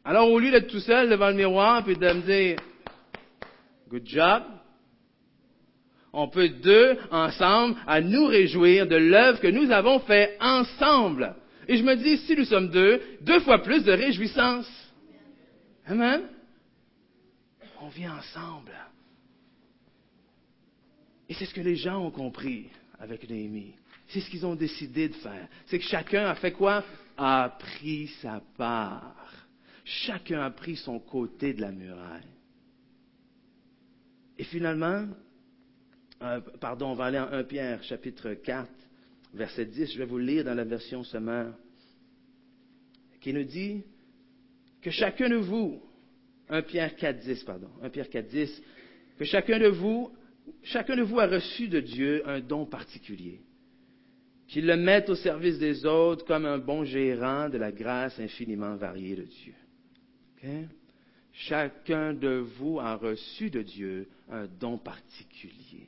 Alors, 0.04 0.32
au 0.32 0.40
lieu 0.40 0.50
d'être 0.50 0.72
tout 0.72 0.80
seul 0.80 1.10
devant 1.10 1.30
le 1.30 1.36
miroir 1.36 1.88
et 1.88 1.96
de 1.96 2.14
me 2.14 2.22
dire, 2.22 2.60
good 3.88 4.08
job, 4.08 4.44
on 6.14 6.28
peut 6.28 6.50
deux 6.50 6.98
ensemble 7.10 7.78
à 7.88 8.02
nous 8.02 8.26
réjouir 8.26 8.88
de 8.88 8.96
l'œuvre 8.96 9.40
que 9.40 9.48
nous 9.48 9.72
avons 9.72 10.00
fait 10.00 10.38
ensemble. 10.42 11.36
Et 11.68 11.78
je 11.78 11.84
me 11.84 11.96
dis, 11.96 12.18
si 12.18 12.36
nous 12.36 12.46
sommes 12.46 12.70
deux, 12.70 13.02
deux 13.22 13.40
fois 13.42 13.60
plus 13.60 13.84
de 13.84 13.92
réjouissance. 13.92 14.70
Amen. 15.86 16.24
On 17.82 17.88
vient 17.88 18.18
ensemble. 18.18 18.74
Et 21.30 21.34
c'est 21.34 21.46
ce 21.46 21.54
que 21.54 21.62
les 21.62 21.78
gens 21.78 22.06
ont 22.06 22.12
compris 22.12 22.68
avec 23.00 23.30
Néhémie. 23.30 23.74
C'est 24.10 24.20
ce 24.20 24.30
qu'ils 24.30 24.46
ont 24.46 24.56
décidé 24.56 25.08
de 25.08 25.14
faire. 25.14 25.48
C'est 25.68 25.80
que 25.80 25.86
chacun 25.86 26.26
a 26.26 26.36
fait 26.36 26.52
quoi? 26.52 26.84
A 27.18 27.58
pris 27.58 28.08
sa 28.22 28.42
part. 28.58 29.16
Chacun 29.86 30.42
a 30.42 30.50
pris 30.50 30.76
son 30.76 31.00
côté 31.00 31.54
de 31.54 31.62
la 31.62 31.72
muraille. 31.72 32.22
Et 34.38 34.44
finalement, 34.44 35.08
euh, 36.24 36.40
pardon, 36.60 36.88
on 36.88 36.94
va 36.94 37.06
aller 37.06 37.20
en 37.20 37.32
1 37.32 37.44
Pierre 37.44 37.84
chapitre 37.84 38.34
4, 38.34 38.70
verset 39.34 39.66
10. 39.66 39.94
Je 39.94 39.98
vais 39.98 40.06
vous 40.06 40.20
lire 40.20 40.44
dans 40.44 40.54
la 40.54 40.64
version 40.64 41.04
sommaire, 41.04 41.54
qui 43.20 43.34
nous 43.34 43.44
dit, 43.44 43.84
que 44.82 44.92
chacun 44.92 45.30
de 45.30 45.36
vous, 45.36 45.82
1 46.50 46.62
Pierre 46.64 46.96
4.10, 46.96 47.46
pardon, 47.46 47.70
1 47.82 47.90
Pierre 47.90 48.08
4.10, 48.08 48.62
que 49.18 49.26
chacun 49.26 49.60
de 49.60 49.68
vous, 49.68 50.12
chacun 50.64 50.96
de 50.96 51.04
vous 51.04 51.20
a 51.20 51.28
reçu 51.28 51.68
de 51.68 51.80
Dieu 51.80 52.28
un 52.28 52.40
don 52.40 52.66
particulier, 52.66 53.42
qu'il 54.48 54.66
le 54.66 54.76
mette 54.76 55.10
au 55.10 55.16
service 55.16 55.60
des 55.60 55.86
autres 55.86 56.26
comme 56.26 56.46
un 56.46 56.58
bon 56.58 56.84
gérant 56.84 57.50
de 57.50 57.58
la 57.58 57.72
grâce 57.72 58.20
infiniment 58.20 58.76
variée 58.76 59.16
de 59.16 59.24
Dieu. 59.24 59.54
Chacun 61.34 62.14
de 62.14 62.44
vous 62.58 62.80
a 62.80 62.96
reçu 62.96 63.50
de 63.50 63.62
Dieu 63.62 64.10
un 64.30 64.48
don 64.48 64.78
particulier. 64.78 65.88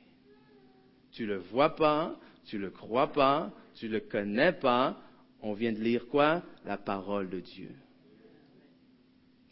Tu 1.14 1.26
le 1.26 1.38
vois 1.38 1.74
pas, 1.74 2.16
tu 2.44 2.58
le 2.58 2.70
crois 2.70 3.12
pas, 3.12 3.52
tu 3.74 3.88
le 3.88 4.00
connais 4.00 4.52
pas. 4.52 5.00
On 5.42 5.54
vient 5.54 5.72
de 5.72 5.80
lire 5.80 6.06
quoi? 6.08 6.42
La 6.64 6.76
parole 6.76 7.28
de 7.28 7.40
Dieu 7.40 7.70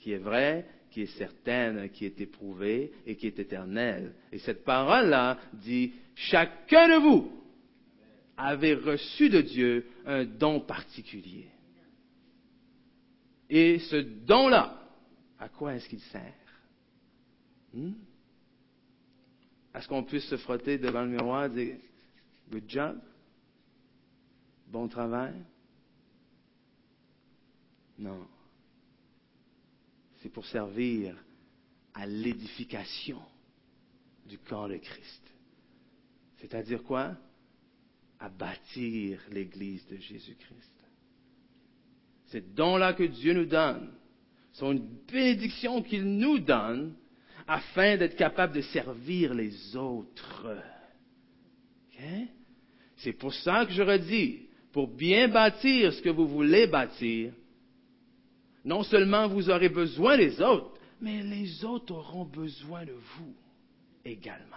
qui 0.03 0.13
est 0.13 0.19
vraie, 0.19 0.67
qui 0.91 1.03
est 1.03 1.19
certaine, 1.19 1.89
qui 1.91 2.05
est 2.05 2.21
éprouvée 2.21 2.93
et 3.07 3.15
qui 3.15 3.29
est 3.29 3.39
éternelle. 3.39 4.15
Et 4.33 4.39
cette 4.39 4.65
parole-là 4.65 5.39
dit, 5.55 5.93
chacun 6.15 6.89
de 6.89 7.01
vous 7.01 7.33
avait 8.37 8.75
reçu 8.75 9.29
de 9.29 9.41
Dieu 9.41 9.87
un 10.05 10.25
don 10.25 10.61
particulier. 10.61 11.47
Et 13.49 13.79
ce 13.79 13.97
don-là, 13.97 14.77
à 15.39 15.49
quoi 15.49 15.75
est-ce 15.75 15.89
qu'il 15.89 16.01
sert? 16.01 16.35
Hmm? 17.73 17.93
Est-ce 19.75 19.89
qu'on 19.89 20.05
puisse 20.05 20.27
se 20.27 20.37
frotter 20.37 20.79
devant 20.79 21.03
le 21.03 21.09
miroir 21.09 21.47
et 21.47 21.51
dire 21.51 21.77
Good 22.51 22.65
job 22.69 23.01
Bon 24.69 24.89
travail? 24.89 25.35
Non 27.99 28.27
c'est 30.23 30.29
pour 30.29 30.47
servir 30.47 31.17
à 31.95 32.07
l'édification 32.07 33.21
du 34.27 34.39
corps 34.39 34.69
de 34.69 34.77
Christ. 34.77 35.23
C'est-à-dire 36.39 36.83
quoi? 36.85 37.17
À 38.21 38.29
bâtir 38.29 39.21
l'Église 39.31 39.85
de 39.89 39.97
Jésus-Christ. 39.97 40.73
Ces 42.27 42.41
dons-là 42.41 42.95
que 42.95 43.03
Dieu 43.03 43.35
nous 43.35 43.47
donne 43.47 43.93
sont 44.53 44.73
une 44.73 44.87
bénédiction 45.11 45.83
qu'il 45.83 46.05
nous 46.05 46.39
donne 46.39 46.95
afin 47.47 47.97
d'être 47.97 48.17
capable 48.17 48.55
de 48.55 48.61
servir 48.63 49.35
les 49.35 49.77
autres. 49.77 50.57
C'est 52.97 53.13
pour 53.13 53.35
ça 53.35 53.67
que 53.67 53.73
je 53.73 53.83
redis, 53.83 54.49
pour 54.73 54.89
bien 54.89 55.29
bâtir 55.29 55.93
ce 55.93 56.03
que 56.03 56.09
vous 56.09 56.27
voulez 56.27 56.67
bâtir, 56.67 57.33
non 58.65 58.83
seulement 58.83 59.29
vous 59.29 59.51
aurez 59.51 59.69
besoin 59.69 60.17
des 60.17 60.41
autres, 60.41 60.79
mais 61.01 61.23
les 61.23 61.65
autres 61.65 61.95
auront 61.95 62.25
besoin 62.25 62.85
de 62.85 62.93
vous 62.93 63.35
également. 64.05 64.57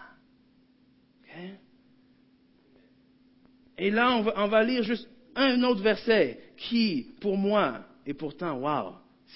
Et 3.77 3.91
là, 3.91 4.15
on 4.35 4.47
va, 4.47 4.63
lire 4.63 4.83
juste 4.83 5.09
un 5.35 5.61
autre 5.63 5.81
verset 5.81 6.39
qui, 6.55 7.13
pour 7.19 7.37
moi, 7.37 7.81
est 8.05 8.13
pourtant, 8.13 8.57
wow, 8.59 8.93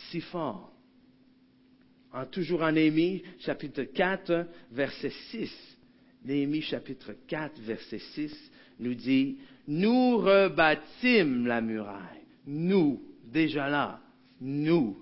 si 0.09 0.21
fort. 0.21 0.68
En, 2.13 2.25
toujours 2.25 2.63
en 2.63 2.71
Néhémie, 2.71 3.23
chapitre 3.39 3.83
4, 3.83 4.47
verset 4.71 5.11
6. 5.31 5.77
Néhémie, 6.25 6.61
chapitre 6.61 7.15
4, 7.27 7.59
verset 7.61 7.99
6, 7.99 8.51
nous 8.79 8.93
dit, 8.93 9.37
nous 9.67 10.17
rebâtîmes 10.17 11.45
la 11.45 11.61
muraille. 11.61 12.23
Nous, 12.47 13.01
déjà 13.25 13.69
là, 13.69 13.99
nous, 14.41 14.97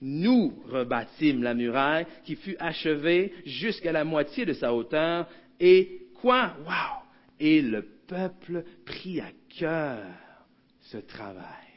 nous 0.00 0.62
rebâtîmes 0.66 1.42
la 1.42 1.54
muraille 1.54 2.06
qui 2.24 2.36
fut 2.36 2.56
achevée 2.58 3.32
jusqu'à 3.44 3.92
la 3.92 4.04
moitié 4.04 4.46
de 4.46 4.52
sa 4.52 4.72
hauteur. 4.72 5.28
Et 5.58 6.06
quoi? 6.14 6.56
Wow! 6.64 7.04
Et 7.38 7.60
le 7.60 7.82
peuple 8.06 8.64
prit 8.84 9.20
à 9.20 9.30
cœur 9.58 10.04
ce 10.80 10.98
travail. 10.98 11.69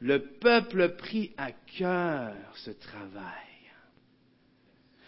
Le 0.00 0.18
peuple 0.18 0.96
prit 0.96 1.32
à 1.36 1.52
cœur 1.52 2.34
ce 2.54 2.70
travail. 2.70 3.32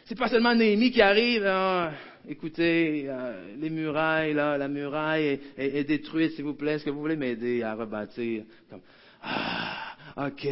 C'est 0.06 0.18
pas 0.18 0.28
seulement 0.28 0.54
Néhémie 0.54 0.90
qui 0.90 1.02
arrive, 1.02 1.44
hein, 1.44 1.92
écoutez, 2.26 3.04
euh, 3.08 3.56
les 3.56 3.68
murailles, 3.68 4.32
là, 4.32 4.56
la 4.56 4.68
muraille 4.68 5.38
est, 5.58 5.84
détruite, 5.84 6.32
s'il 6.32 6.44
vous 6.44 6.54
plaît, 6.54 6.74
est-ce 6.74 6.84
que 6.84 6.90
vous 6.90 7.00
voulez 7.00 7.16
m'aider 7.16 7.62
à 7.62 7.74
rebâtir? 7.74 8.44
Comme, 8.70 8.80
ah, 9.22 9.96
ok. 10.16 10.48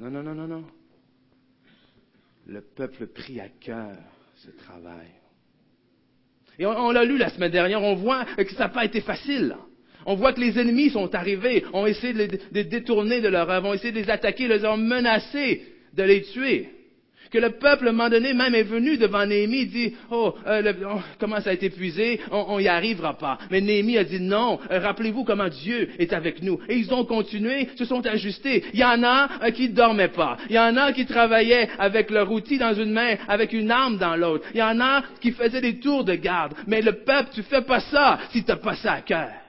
Non, 0.00 0.10
non, 0.10 0.22
non, 0.22 0.34
non, 0.34 0.48
non. 0.48 0.64
Le 2.46 2.60
peuple 2.60 3.06
prit 3.06 3.40
à 3.40 3.48
cœur 3.48 3.96
ce 4.36 4.50
travail. 4.50 5.08
Et 6.58 6.66
on, 6.66 6.90
l'a 6.90 7.04
lu 7.04 7.16
la 7.16 7.30
semaine 7.30 7.52
dernière, 7.52 7.82
on 7.82 7.94
voit 7.94 8.26
que 8.36 8.52
ça 8.52 8.64
n'a 8.64 8.68
pas 8.68 8.84
été 8.84 9.00
facile. 9.00 9.56
On 10.06 10.14
voit 10.14 10.32
que 10.32 10.40
les 10.40 10.58
ennemis 10.58 10.90
sont 10.90 11.14
arrivés, 11.14 11.64
ont 11.72 11.86
essayé 11.86 12.12
de 12.12 12.28
les 12.52 12.64
détourner 12.64 13.20
de 13.20 13.28
leur 13.28 13.48
œuvre, 13.50 13.68
ont 13.68 13.74
essayé 13.74 13.92
de 13.92 14.00
les 14.00 14.10
attaquer, 14.10 14.48
les 14.48 14.64
ont 14.64 14.76
menacés 14.76 15.62
de 15.94 16.02
les 16.02 16.22
tuer 16.22 16.68
que 17.32 17.38
le 17.38 17.50
peuple, 17.50 17.86
à 17.86 17.90
un 17.90 17.92
moment 17.92 18.10
donné, 18.10 18.34
même 18.34 18.54
est 18.54 18.62
venu 18.62 18.98
devant 18.98 19.24
Néhémie, 19.24 19.66
dit, 19.66 19.94
oh, 20.10 20.34
euh, 20.46 20.72
oh 20.86 21.00
comment 21.18 21.40
ça 21.40 21.50
a 21.50 21.52
été 21.54 21.66
épuisé, 21.66 22.20
on 22.30 22.60
n'y 22.60 22.68
arrivera 22.68 23.16
pas. 23.16 23.38
Mais 23.50 23.60
Néhémie 23.60 23.96
a 23.96 24.04
dit, 24.04 24.20
non, 24.20 24.60
euh, 24.70 24.78
rappelez-vous 24.78 25.24
comment 25.24 25.48
Dieu 25.48 25.88
est 25.98 26.12
avec 26.12 26.42
nous. 26.42 26.60
Et 26.68 26.76
ils 26.76 26.92
ont 26.92 27.04
continué, 27.04 27.68
se 27.76 27.86
sont 27.86 28.06
ajustés. 28.06 28.64
Il 28.74 28.80
y 28.80 28.84
en 28.84 29.02
a 29.02 29.30
euh, 29.42 29.50
qui 29.50 29.70
ne 29.70 29.74
dormaient 29.74 30.08
pas. 30.08 30.36
Il 30.50 30.56
y 30.56 30.58
en 30.58 30.76
a 30.76 30.92
qui 30.92 31.06
travaillaient 31.06 31.70
avec 31.78 32.10
leur 32.10 32.30
outil 32.30 32.58
dans 32.58 32.74
une 32.74 32.92
main, 32.92 33.16
avec 33.26 33.54
une 33.54 33.70
arme 33.70 33.96
dans 33.96 34.14
l'autre. 34.14 34.44
Il 34.52 34.58
y 34.58 34.62
en 34.62 34.78
a 34.80 35.02
qui 35.20 35.32
faisaient 35.32 35.62
des 35.62 35.80
tours 35.80 36.04
de 36.04 36.14
garde. 36.14 36.52
Mais 36.66 36.82
le 36.82 36.92
peuple, 36.92 37.30
tu 37.32 37.42
fais 37.42 37.62
pas 37.62 37.80
ça 37.80 38.18
si 38.30 38.44
tu 38.44 38.50
n'as 38.50 38.56
pas 38.56 38.76
ça 38.76 38.92
à 38.92 39.00
cœur. 39.00 39.41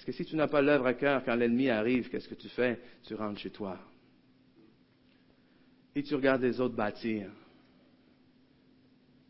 Parce 0.00 0.16
que 0.16 0.24
si 0.24 0.24
tu 0.24 0.34
n'as 0.34 0.48
pas 0.48 0.62
l'œuvre 0.62 0.86
à 0.86 0.94
cœur, 0.94 1.22
quand 1.22 1.34
l'ennemi 1.34 1.68
arrive, 1.68 2.08
qu'est-ce 2.08 2.26
que 2.26 2.34
tu 2.34 2.48
fais? 2.48 2.80
Tu 3.02 3.14
rentres 3.14 3.38
chez 3.38 3.50
toi. 3.50 3.78
Et 5.94 6.02
tu 6.02 6.14
regardes 6.14 6.40
les 6.40 6.58
autres 6.58 6.74
bâtir. 6.74 7.30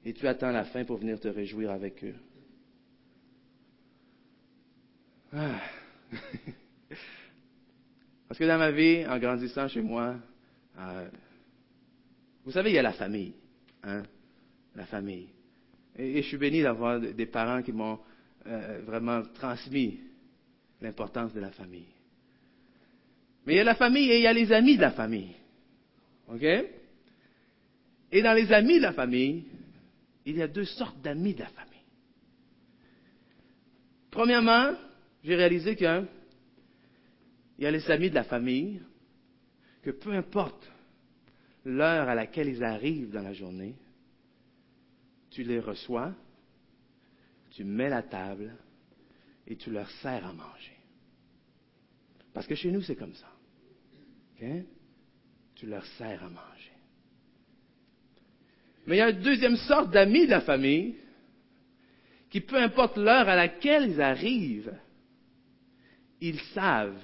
Et 0.04 0.12
tu 0.12 0.28
attends 0.28 0.52
la 0.52 0.64
fin 0.66 0.84
pour 0.84 0.98
venir 0.98 1.18
te 1.18 1.26
réjouir 1.26 1.72
avec 1.72 2.04
eux. 2.04 2.14
Ah. 5.32 5.60
Parce 8.28 8.38
que 8.38 8.44
dans 8.44 8.58
ma 8.58 8.70
vie, 8.70 9.04
en 9.08 9.18
grandissant 9.18 9.66
chez 9.66 9.82
moi, 9.82 10.14
euh, 10.78 11.08
vous 12.44 12.52
savez, 12.52 12.70
il 12.70 12.74
y 12.74 12.78
a 12.78 12.82
la 12.82 12.92
famille. 12.92 13.34
Hein? 13.82 14.04
La 14.76 14.86
famille. 14.86 15.30
Et, 15.96 16.22
je 16.22 16.28
suis 16.28 16.38
béni 16.38 16.62
d'avoir 16.62 17.00
des 17.00 17.26
parents 17.26 17.60
qui 17.60 17.72
m'ont 17.72 17.98
euh, 18.46 18.82
vraiment 18.86 19.22
transmis 19.34 19.98
l'importance 20.80 21.32
de 21.32 21.40
la 21.40 21.50
famille. 21.50 21.88
Mais 23.46 23.54
il 23.54 23.56
y 23.56 23.60
a 23.60 23.64
la 23.64 23.74
famille 23.74 24.10
et 24.10 24.18
il 24.18 24.22
y 24.22 24.26
a 24.26 24.32
les 24.32 24.52
amis 24.52 24.76
de 24.76 24.82
la 24.82 24.90
famille. 24.90 25.34
OK? 26.28 26.42
Et 28.12 28.22
dans 28.22 28.34
les 28.34 28.52
amis 28.52 28.76
de 28.76 28.82
la 28.82 28.92
famille, 28.92 29.44
il 30.26 30.36
y 30.36 30.42
a 30.42 30.48
deux 30.48 30.64
sortes 30.64 31.00
d'amis 31.00 31.34
de 31.34 31.40
la 31.40 31.48
famille. 31.48 31.70
Premièrement, 34.10 34.74
j'ai 35.22 35.36
réalisé 35.36 35.76
qu'il 35.76 36.06
y 37.58 37.66
a 37.66 37.70
les 37.70 37.90
amis 37.90 38.10
de 38.10 38.14
la 38.14 38.24
famille 38.24 38.82
que 39.82 39.90
peu 39.90 40.12
importe 40.12 40.70
l'heure 41.64 42.08
à 42.08 42.14
laquelle 42.14 42.48
ils 42.48 42.64
arrivent 42.64 43.10
dans 43.10 43.22
la 43.22 43.32
journée, 43.32 43.74
tu 45.30 45.42
les 45.42 45.60
reçois, 45.60 46.12
tu 47.50 47.64
mets 47.64 47.88
la 47.88 48.02
table 48.02 48.54
et 49.50 49.56
tu 49.56 49.70
leur 49.70 49.90
sers 49.90 50.24
à 50.24 50.32
manger. 50.32 50.78
Parce 52.32 52.46
que 52.46 52.54
chez 52.54 52.70
nous, 52.70 52.82
c'est 52.82 52.94
comme 52.94 53.14
ça. 53.14 53.26
Tu 55.56 55.66
leur 55.66 55.84
sers 55.84 56.22
à 56.22 56.28
manger. 56.28 56.72
Mais 58.86 58.96
il 58.96 58.98
y 58.98 59.02
a 59.02 59.10
une 59.10 59.20
deuxième 59.20 59.56
sorte 59.56 59.90
d'amis 59.90 60.26
de 60.26 60.30
la 60.30 60.40
famille 60.40 60.94
qui, 62.30 62.40
peu 62.40 62.56
importe 62.56 62.96
l'heure 62.96 63.28
à 63.28 63.34
laquelle 63.34 63.90
ils 63.90 64.00
arrivent, 64.00 64.74
ils 66.20 66.40
savent 66.54 67.02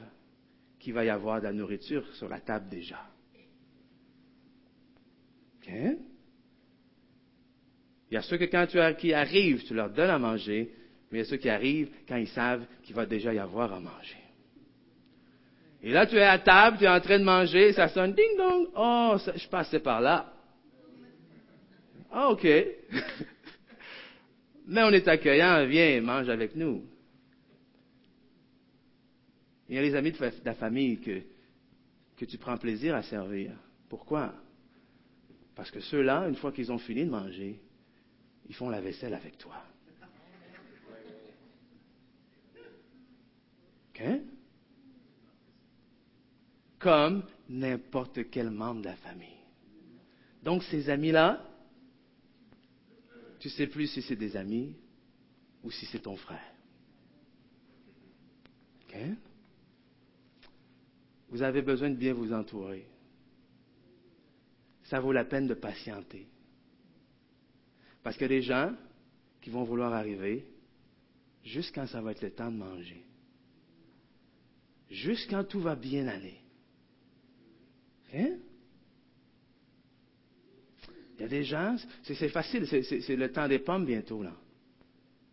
qu'il 0.79 0.95
va 0.95 1.05
y 1.05 1.11
avoir 1.11 1.41
de 1.41 1.47
la 1.47 1.53
nourriture 1.53 2.07
sur 2.15 2.29
la 2.29 2.41
table 2.41 2.69
déjà. 2.69 3.05
Il 5.69 5.99
y 8.13 8.17
a 8.17 8.23
ceux 8.23 8.39
que 8.39 8.45
quand 8.45 8.69
tu 8.69 8.79
qui 9.01 9.13
arrivent, 9.13 9.65
tu 9.65 9.75
leur 9.75 9.91
donnes 9.91 10.11
à 10.11 10.19
manger, 10.19 10.73
mais 11.11 11.19
il 11.19 11.23
y 11.23 11.25
a 11.25 11.29
ceux 11.29 11.37
qui 11.37 11.49
arrivent 11.49 11.91
quand 12.09 12.17
ils 12.17 12.29
savent 12.29 12.65
qu'il 12.83 12.95
va 12.95 13.07
déjà 13.07 13.33
y 13.33 13.39
avoir 13.39 13.73
à 13.73 13.81
manger. 13.81 14.17
Et 15.83 15.93
là, 15.93 16.07
tu 16.07 16.17
es 16.17 16.23
à 16.23 16.39
table, 16.39 16.79
tu 16.79 16.85
es 16.85 16.89
en 16.89 17.01
train 17.01 17.19
de 17.19 17.25
manger, 17.25 17.73
ça 17.73 17.89
sonne 17.89 18.13
ding 18.13 18.37
dong. 18.37 18.69
Oh, 18.75 19.17
je 19.37 19.49
passais 19.49 19.79
par 19.79 20.01
là. 20.01 20.33
Ah, 22.11 22.31
OK. 22.31 22.45
Mais 24.67 24.83
on 24.83 24.91
est 24.91 25.07
accueillant, 25.07 25.65
viens, 25.67 26.01
mange 26.01 26.29
avec 26.29 26.57
nous. 26.57 26.85
Il 29.69 29.77
y 29.77 29.79
a 29.79 29.83
les 29.83 29.95
amis 29.95 30.13
de 30.13 30.19
la 30.45 30.55
famille 30.55 31.01
que, 31.01 31.23
que 32.17 32.25
tu 32.25 32.39
prends 32.39 32.57
plaisir 32.57 32.95
à 32.95 33.03
servir. 33.03 33.53
Pourquoi? 33.89 34.33
Parce 35.55 35.71
que 35.71 35.81
ceux-là, 35.81 36.29
une 36.29 36.37
fois 36.37 36.53
qu'ils 36.53 36.73
ont 36.73 36.79
fini 36.79 37.05
de 37.05 37.11
manger, 37.11 37.61
ils 38.49 38.55
font 38.55 38.71
la 38.71 38.81
vaisselle 38.81 39.15
avec 39.15 39.39
toi. 39.39 39.57
Comme 46.79 47.25
n'importe 47.49 48.31
quel 48.31 48.51
membre 48.51 48.83
de 48.83 48.87
la 48.87 48.97
famille. 48.97 49.29
Donc 50.43 50.63
ces 50.65 50.89
amis-là, 50.91 51.45
tu 53.39 53.49
ne 53.49 53.53
sais 53.53 53.67
plus 53.67 53.87
si 53.89 54.03
c'est 54.03 54.17
des 54.17 54.37
amis 54.37 54.75
ou 55.63 55.71
si 55.71 55.87
c'est 55.87 56.01
ton 56.01 56.17
frère. 56.17 56.57
Vous 61.29 61.43
avez 61.43 61.63
besoin 61.63 61.91
de 61.91 61.97
bien 61.97 62.15
vous 62.15 62.33
entourer. 62.33 62.87
Ça 64.85 65.01
vaut 65.01 65.13
la 65.13 65.25
peine 65.25 65.47
de 65.47 65.55
patienter. 65.55 66.27
Parce 68.03 68.17
qu'il 68.17 68.25
y 68.25 68.27
a 68.27 68.41
des 68.41 68.43
gens 68.43 68.75
qui 69.41 69.51
vont 69.51 69.65
vouloir 69.65 69.93
arriver 69.93 70.47
juste 71.45 71.75
quand 71.75 71.87
ça 71.87 72.01
va 72.01 72.13
être 72.13 72.23
le 72.23 72.31
temps 72.31 72.51
de 72.51 72.57
manger? 72.57 73.05
Juste 74.91 75.29
quand 75.29 75.45
tout 75.45 75.61
va 75.61 75.75
bien 75.75 76.07
aller. 76.07 76.39
Hein? 78.15 78.37
Il 81.17 81.23
y 81.23 81.25
a 81.25 81.29
des 81.29 81.45
gens, 81.45 81.77
c'est 82.03 82.29
facile, 82.29 82.67
c'est 82.67 83.17
le 83.17 83.33
temps 83.33 83.49
des 83.49 83.59
pommes 83.59 83.87
bientôt, 83.87 84.23
là. 84.23 84.35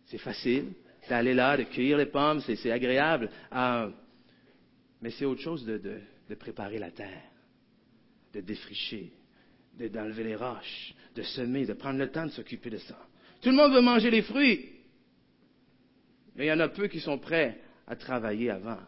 C'est 0.06 0.18
facile 0.18 0.74
d'aller 1.10 1.34
là, 1.34 1.58
de 1.58 1.64
cueillir 1.64 1.98
les 1.98 2.06
pommes, 2.06 2.40
c'est 2.42 2.72
agréable. 2.72 3.30
Ah, 3.52 3.90
mais 5.02 5.12
c'est 5.12 5.26
autre 5.26 5.42
chose 5.42 5.66
de, 5.66 5.78
de, 5.78 6.36
préparer 6.36 6.80
la 6.80 6.92
terre, 6.92 7.30
de 8.34 8.40
défricher, 8.40 9.12
d'enlever 9.78 10.24
les 10.24 10.36
roches, 10.36 10.96
de 11.16 11.22
semer, 11.22 11.66
de 11.66 11.74
prendre 11.74 12.00
le 12.00 12.10
temps 12.10 12.26
de 12.26 12.32
s'occuper 12.32 12.70
de 12.70 12.78
ça. 12.78 12.98
Tout 13.42 13.50
le 13.50 13.56
monde 13.56 13.74
veut 13.74 13.82
manger 13.82 14.10
les 14.10 14.22
fruits, 14.22 14.70
mais 16.36 16.46
il 16.46 16.48
y 16.48 16.54
en 16.54 16.60
a 16.60 16.70
peu 16.70 16.88
qui 16.88 17.02
sont 17.02 17.20
prêts 17.20 17.60
à 17.86 17.96
travailler 17.96 18.50
avant. 18.50 18.80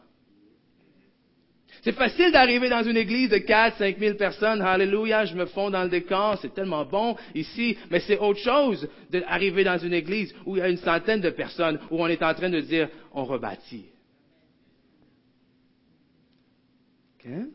C'est 1.81 1.91
facile 1.91 2.31
d'arriver 2.31 2.69
dans 2.69 2.83
une 2.83 2.97
église 2.97 3.29
de 3.29 3.37
4, 3.37 3.77
5 3.77 3.99
000 3.99 4.17
personnes. 4.17 4.61
Alléluia, 4.61 5.25
je 5.25 5.35
me 5.35 5.45
fonds 5.45 5.69
dans 5.69 5.83
le 5.83 5.89
décor, 5.89 6.37
c'est 6.41 6.53
tellement 6.53 6.85
bon 6.85 7.15
ici. 7.33 7.77
Mais 7.91 7.99
c'est 7.99 8.17
autre 8.17 8.39
chose 8.39 8.89
d'arriver 9.09 9.63
dans 9.63 9.77
une 9.77 9.93
église 9.93 10.33
où 10.45 10.55
il 10.55 10.59
y 10.59 10.61
a 10.61 10.69
une 10.69 10.77
centaine 10.77 11.21
de 11.21 11.29
personnes, 11.29 11.79
où 11.91 12.01
on 12.01 12.07
est 12.07 12.23
en 12.23 12.33
train 12.33 12.49
de 12.49 12.61
dire, 12.61 12.89
on 13.11 13.25
rebâtit. 13.25 13.85
Vous 17.25 17.51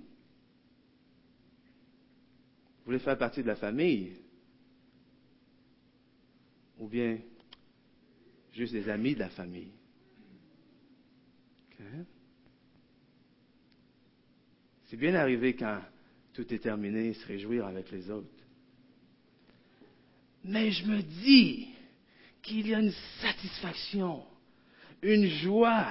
voulez 2.87 2.99
faire 2.99 3.19
partie 3.19 3.43
de 3.43 3.47
la 3.47 3.55
famille? 3.55 4.17
Ou 6.79 6.89
bien 6.89 7.19
juste 8.53 8.73
des 8.73 8.89
amis 8.89 9.15
de 9.15 9.21
la 9.21 9.29
famille? 9.29 9.71
C'est 14.91 14.97
bien 14.97 15.15
arrivé 15.15 15.55
quand 15.55 15.79
tout 16.35 16.53
est 16.53 16.59
terminé, 16.59 17.15
se 17.15 17.25
réjouir 17.25 17.65
avec 17.65 17.93
les 17.93 18.11
autres. 18.11 18.27
Mais 20.45 20.73
je 20.73 20.85
me 20.85 21.01
dis 21.01 21.69
qu'il 22.43 22.67
y 22.67 22.75
a 22.75 22.81
une 22.81 22.93
satisfaction, 23.21 24.25
une 25.01 25.29
joie, 25.29 25.87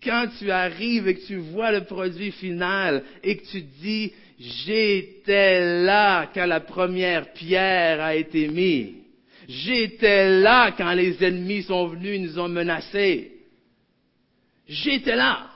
quand 0.00 0.28
tu 0.38 0.52
arrives 0.52 1.08
et 1.08 1.16
que 1.16 1.26
tu 1.26 1.38
vois 1.38 1.72
le 1.72 1.84
produit 1.84 2.30
final 2.30 3.02
et 3.24 3.38
que 3.38 3.46
tu 3.46 3.60
dis, 3.60 4.12
j'étais 4.38 5.82
là 5.82 6.30
quand 6.32 6.46
la 6.46 6.60
première 6.60 7.32
pierre 7.32 8.00
a 8.00 8.14
été 8.14 8.46
mise. 8.46 8.94
J'étais 9.48 10.28
là 10.42 10.70
quand 10.76 10.92
les 10.92 11.24
ennemis 11.24 11.64
sont 11.64 11.88
venus 11.88 12.14
et 12.14 12.18
nous 12.20 12.38
ont 12.38 12.48
menacés. 12.48 13.32
J'étais 14.68 15.16
là. 15.16 15.47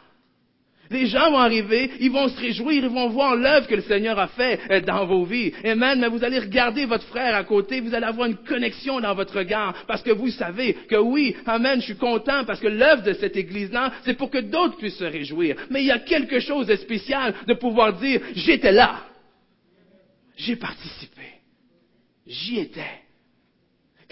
Les 0.92 1.07
gens 1.07 1.31
vont 1.31 1.38
arriver, 1.38 1.90
ils 2.00 2.11
vont 2.11 2.28
se 2.28 2.40
réjouir, 2.40 2.85
ils 2.85 2.88
vont 2.88 3.09
voir 3.09 3.37
l'œuvre 3.37 3.66
que 3.66 3.74
le 3.74 3.83
Seigneur 3.83 4.18
a 4.18 4.28
fait 4.28 4.61
euh, 4.70 4.81
dans 4.81 5.07
vos 5.07 5.24
vies. 5.24 5.52
Amen. 5.64 6.00
Mais 6.00 6.09
vous 6.09 6.24
allez 6.24 6.38
regarder 6.38 6.85
votre 6.85 7.07
frère 7.07 7.35
à 7.35 7.44
côté, 7.44 7.81
vous 7.81 7.94
allez 7.94 8.07
avoir 8.07 8.28
une 8.28 8.37
connexion 8.37 9.00
dans 9.00 9.14
votre 9.14 9.38
regard 9.38 9.85
parce 9.87 10.02
que 10.02 10.11
vous 10.11 10.31
savez 10.31 10.74
que 10.88 10.96
oui, 10.96 11.35
Amen, 11.46 11.81
je 11.81 11.87
suis 11.87 11.96
content 11.96 12.44
parce 12.44 12.61
que 12.61 12.68
l'œuvre 12.68 13.02
de 13.02 13.12
cette 13.14 13.37
église-là, 13.37 13.92
c'est 14.05 14.16
pour 14.16 14.31
que 14.31 14.38
d'autres 14.38 14.76
puissent 14.76 14.98
se 14.98 15.05
réjouir. 15.05 15.57
Mais 15.70 15.83
il 15.83 15.87
y 15.87 15.90
a 15.90 15.98
quelque 15.98 16.40
chose 16.40 16.66
de 16.66 16.76
spécial 16.76 17.35
de 17.46 17.55
pouvoir 17.55 17.94
dire, 17.94 18.20
j'étais 18.35 18.72
là. 18.72 19.05
J'ai 20.37 20.57
participé. 20.57 21.22
J'y 22.26 22.61
étais. 22.61 23.01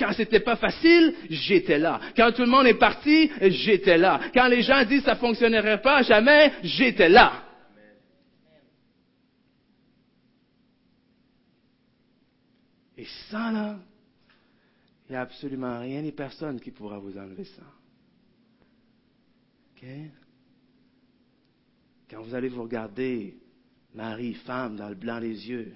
Quand 0.00 0.14
c'était 0.14 0.40
pas 0.40 0.56
facile, 0.56 1.14
j'étais 1.28 1.78
là. 1.78 2.00
Quand 2.16 2.32
tout 2.32 2.40
le 2.40 2.48
monde 2.48 2.66
est 2.66 2.78
parti, 2.78 3.30
j'étais 3.38 3.98
là. 3.98 4.18
Quand 4.32 4.48
les 4.48 4.62
gens 4.62 4.82
disent 4.84 5.04
ça 5.04 5.14
fonctionnerait 5.14 5.82
pas 5.82 6.00
jamais, 6.00 6.54
j'étais 6.62 7.10
là. 7.10 7.44
Et 12.96 13.06
ça, 13.30 13.52
là, 13.52 13.78
il 15.06 15.12
n'y 15.12 15.16
a 15.16 15.20
absolument 15.20 15.80
rien 15.80 16.00
ni 16.00 16.12
personne 16.12 16.58
qui 16.58 16.70
pourra 16.70 16.98
vous 16.98 17.18
enlever 17.18 17.44
ça. 17.44 17.62
OK? 19.76 19.86
Quand 22.10 22.22
vous 22.22 22.34
allez 22.34 22.48
vous 22.48 22.62
regarder, 22.62 23.36
Marie, 23.94 24.34
femme, 24.34 24.76
dans 24.76 24.88
le 24.88 24.94
blanc 24.94 25.20
des 25.20 25.48
yeux, 25.48 25.74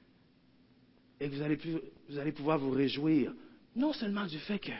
et 1.20 1.28
vous 1.28 1.42
allez, 1.42 1.56
plus, 1.56 1.78
vous 2.08 2.18
allez 2.18 2.32
pouvoir 2.32 2.58
vous 2.58 2.70
réjouir, 2.70 3.32
non 3.76 3.92
seulement 3.92 4.26
du 4.26 4.38
fait 4.38 4.58
que 4.58 4.72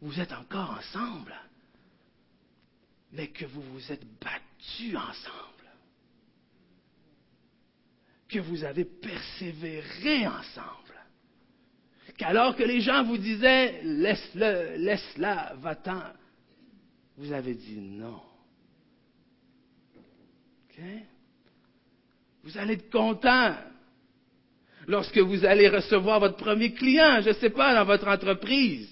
vous 0.00 0.20
êtes 0.20 0.32
encore 0.32 0.70
ensemble, 0.78 1.34
mais 3.12 3.28
que 3.28 3.44
vous 3.46 3.62
vous 3.62 3.92
êtes 3.92 4.04
battus 4.20 4.96
ensemble, 4.96 5.70
que 8.28 8.38
vous 8.38 8.64
avez 8.64 8.84
persévéré 8.84 10.26
ensemble, 10.26 10.94
qu'alors 12.16 12.56
que 12.56 12.64
les 12.64 12.80
gens 12.80 13.04
vous 13.04 13.18
disaient 13.18 13.82
laisse-le, 13.82 14.76
laisse-la, 14.76 15.54
va-t'en, 15.56 16.02
vous 17.16 17.32
avez 17.32 17.54
dit 17.54 17.80
non. 17.80 18.22
Vous 22.42 22.58
allez 22.58 22.74
être 22.74 22.90
content 22.90 23.56
lorsque 24.86 25.18
vous 25.18 25.44
allez 25.44 25.68
recevoir 25.68 26.20
votre 26.20 26.36
premier 26.36 26.72
client, 26.72 27.20
je 27.22 27.30
ne 27.30 27.34
sais 27.34 27.50
pas, 27.50 27.74
dans 27.74 27.84
votre 27.84 28.08
entreprise. 28.08 28.88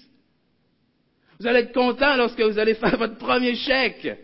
Vous 1.39 1.47
allez 1.47 1.59
être 1.59 1.73
content 1.73 2.15
lorsque 2.15 2.41
vous 2.41 2.59
allez 2.59 2.75
faire 2.75 2.97
votre 2.97 3.17
premier 3.17 3.55
chèque. 3.55 4.19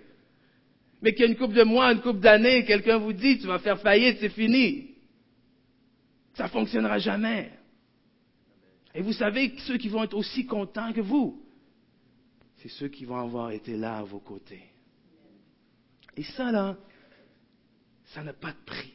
Mais 1.02 1.14
qu'il 1.14 1.22
y 1.22 1.28
a 1.28 1.32
une 1.32 1.38
coupe 1.38 1.54
de 1.54 1.64
mois, 1.64 1.92
une 1.92 2.02
coupe 2.02 2.20
d'années, 2.20 2.64
quelqu'un 2.66 2.98
vous 2.98 3.14
dit, 3.14 3.40
tu 3.40 3.48
vas 3.48 3.60
faire 3.60 3.80
faillite, 3.80 4.18
c'est 4.20 4.30
fini. 4.30 4.92
Ça 6.36 6.44
ne 6.44 6.50
fonctionnera 6.50 7.00
jamais. 7.00 7.52
Et 8.94 9.02
vous 9.02 9.14
savez 9.14 9.52
que 9.52 9.62
ceux 9.62 9.78
qui 9.78 9.90
vont 9.90 10.04
être 10.04 10.16
aussi 10.16 10.46
contents 10.46 10.94
que 10.94 11.02
vous, 11.02 11.42
c'est 12.58 12.70
ceux 12.70 12.90
qui 12.90 13.06
vont 13.06 13.18
avoir 13.18 13.52
été 13.52 13.76
là 13.76 13.98
à 13.98 14.04
vos 14.04 14.20
côtés. 14.20 14.64
Et 16.16 16.24
ça, 16.24 16.52
là, 16.52 16.78
ça 18.14 18.24
n'a 18.24 18.34
pas 18.34 18.52
de 18.52 18.66
prix. 18.66 18.94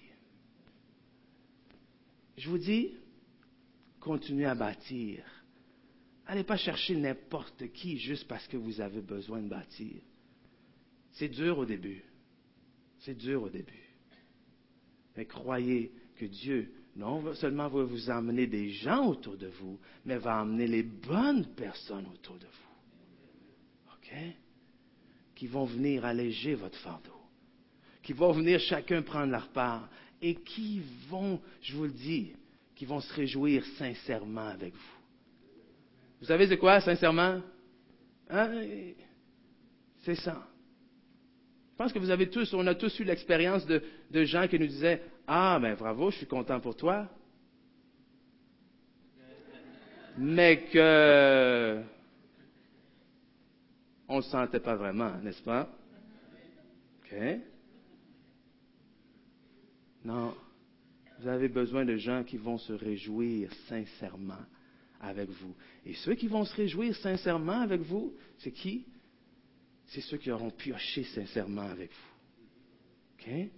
Je 2.36 2.50
vous 2.50 2.58
dis, 2.58 2.92
continuez 4.00 4.46
à 4.46 4.54
bâtir. 4.54 5.24
Allez 6.26 6.44
pas 6.44 6.56
chercher 6.56 6.96
n'importe 6.96 7.72
qui 7.72 7.98
juste 7.98 8.26
parce 8.26 8.46
que 8.48 8.56
vous 8.56 8.80
avez 8.80 9.00
besoin 9.00 9.40
de 9.40 9.48
bâtir. 9.48 10.02
C'est 11.12 11.28
dur 11.28 11.58
au 11.58 11.64
début. 11.64 12.02
C'est 12.98 13.14
dur 13.14 13.44
au 13.44 13.48
début. 13.48 13.72
Mais 15.16 15.24
croyez 15.24 15.92
que 16.16 16.26
Dieu, 16.26 16.72
non 16.96 17.34
seulement 17.34 17.68
va 17.68 17.84
vous 17.84 18.10
emmener 18.10 18.46
des 18.46 18.70
gens 18.70 19.06
autour 19.06 19.36
de 19.36 19.46
vous, 19.46 19.78
mais 20.04 20.18
va 20.18 20.42
emmener 20.42 20.66
les 20.66 20.82
bonnes 20.82 21.46
personnes 21.54 22.06
autour 22.12 22.36
de 22.38 22.46
vous. 22.46 23.92
OK? 23.94 24.12
Qui 25.34 25.46
vont 25.46 25.64
venir 25.64 26.04
alléger 26.04 26.54
votre 26.54 26.78
fardeau. 26.78 27.12
Qui 28.02 28.12
vont 28.12 28.32
venir 28.32 28.60
chacun 28.60 29.02
prendre 29.02 29.32
leur 29.32 29.48
part 29.48 29.88
et 30.26 30.34
qui 30.34 30.82
vont, 31.08 31.40
je 31.62 31.76
vous 31.76 31.84
le 31.84 31.90
dis, 31.90 32.32
qui 32.74 32.84
vont 32.84 33.00
se 33.00 33.14
réjouir 33.14 33.64
sincèrement 33.78 34.48
avec 34.48 34.74
vous? 34.74 34.96
Vous 36.20 36.26
savez 36.26 36.48
c'est 36.48 36.58
quoi, 36.58 36.80
sincèrement? 36.80 37.40
Hein? 38.28 38.64
C'est 40.00 40.16
ça. 40.16 40.44
Je 41.70 41.76
pense 41.76 41.92
que 41.92 42.00
vous 42.00 42.10
avez 42.10 42.28
tous, 42.28 42.52
on 42.54 42.66
a 42.66 42.74
tous 42.74 42.98
eu 42.98 43.04
l'expérience 43.04 43.64
de, 43.66 43.82
gens 44.24 44.48
qui 44.48 44.58
nous 44.58 44.66
disaient 44.66 45.00
Ah, 45.28 45.58
ben 45.60 45.76
bravo, 45.76 46.10
je 46.10 46.16
suis 46.16 46.26
content 46.26 46.58
pour 46.58 46.74
toi. 46.74 47.08
Mais 50.18 50.64
que 50.72 51.82
on 54.08 54.16
ne 54.16 54.20
le 54.22 54.24
sentait 54.24 54.60
pas 54.60 54.74
vraiment, 54.74 55.18
n'est-ce 55.22 55.42
pas? 55.42 55.68
OK? 57.04 57.14
Non. 60.06 60.36
Vous 61.18 61.26
avez 61.26 61.48
besoin 61.48 61.84
de 61.84 61.96
gens 61.96 62.22
qui 62.22 62.36
vont 62.36 62.58
se 62.58 62.72
réjouir 62.72 63.52
sincèrement 63.68 64.44
avec 65.00 65.28
vous. 65.28 65.54
Et 65.84 65.94
ceux 65.94 66.14
qui 66.14 66.28
vont 66.28 66.44
se 66.44 66.54
réjouir 66.54 66.94
sincèrement 66.96 67.60
avec 67.60 67.80
vous, 67.80 68.14
c'est 68.38 68.52
qui? 68.52 68.86
C'est 69.86 70.00
ceux 70.02 70.16
qui 70.16 70.30
auront 70.30 70.50
pioché 70.50 71.02
sincèrement 71.04 71.68
avec 71.68 71.90
vous. 71.90 73.18
OK? 73.18 73.50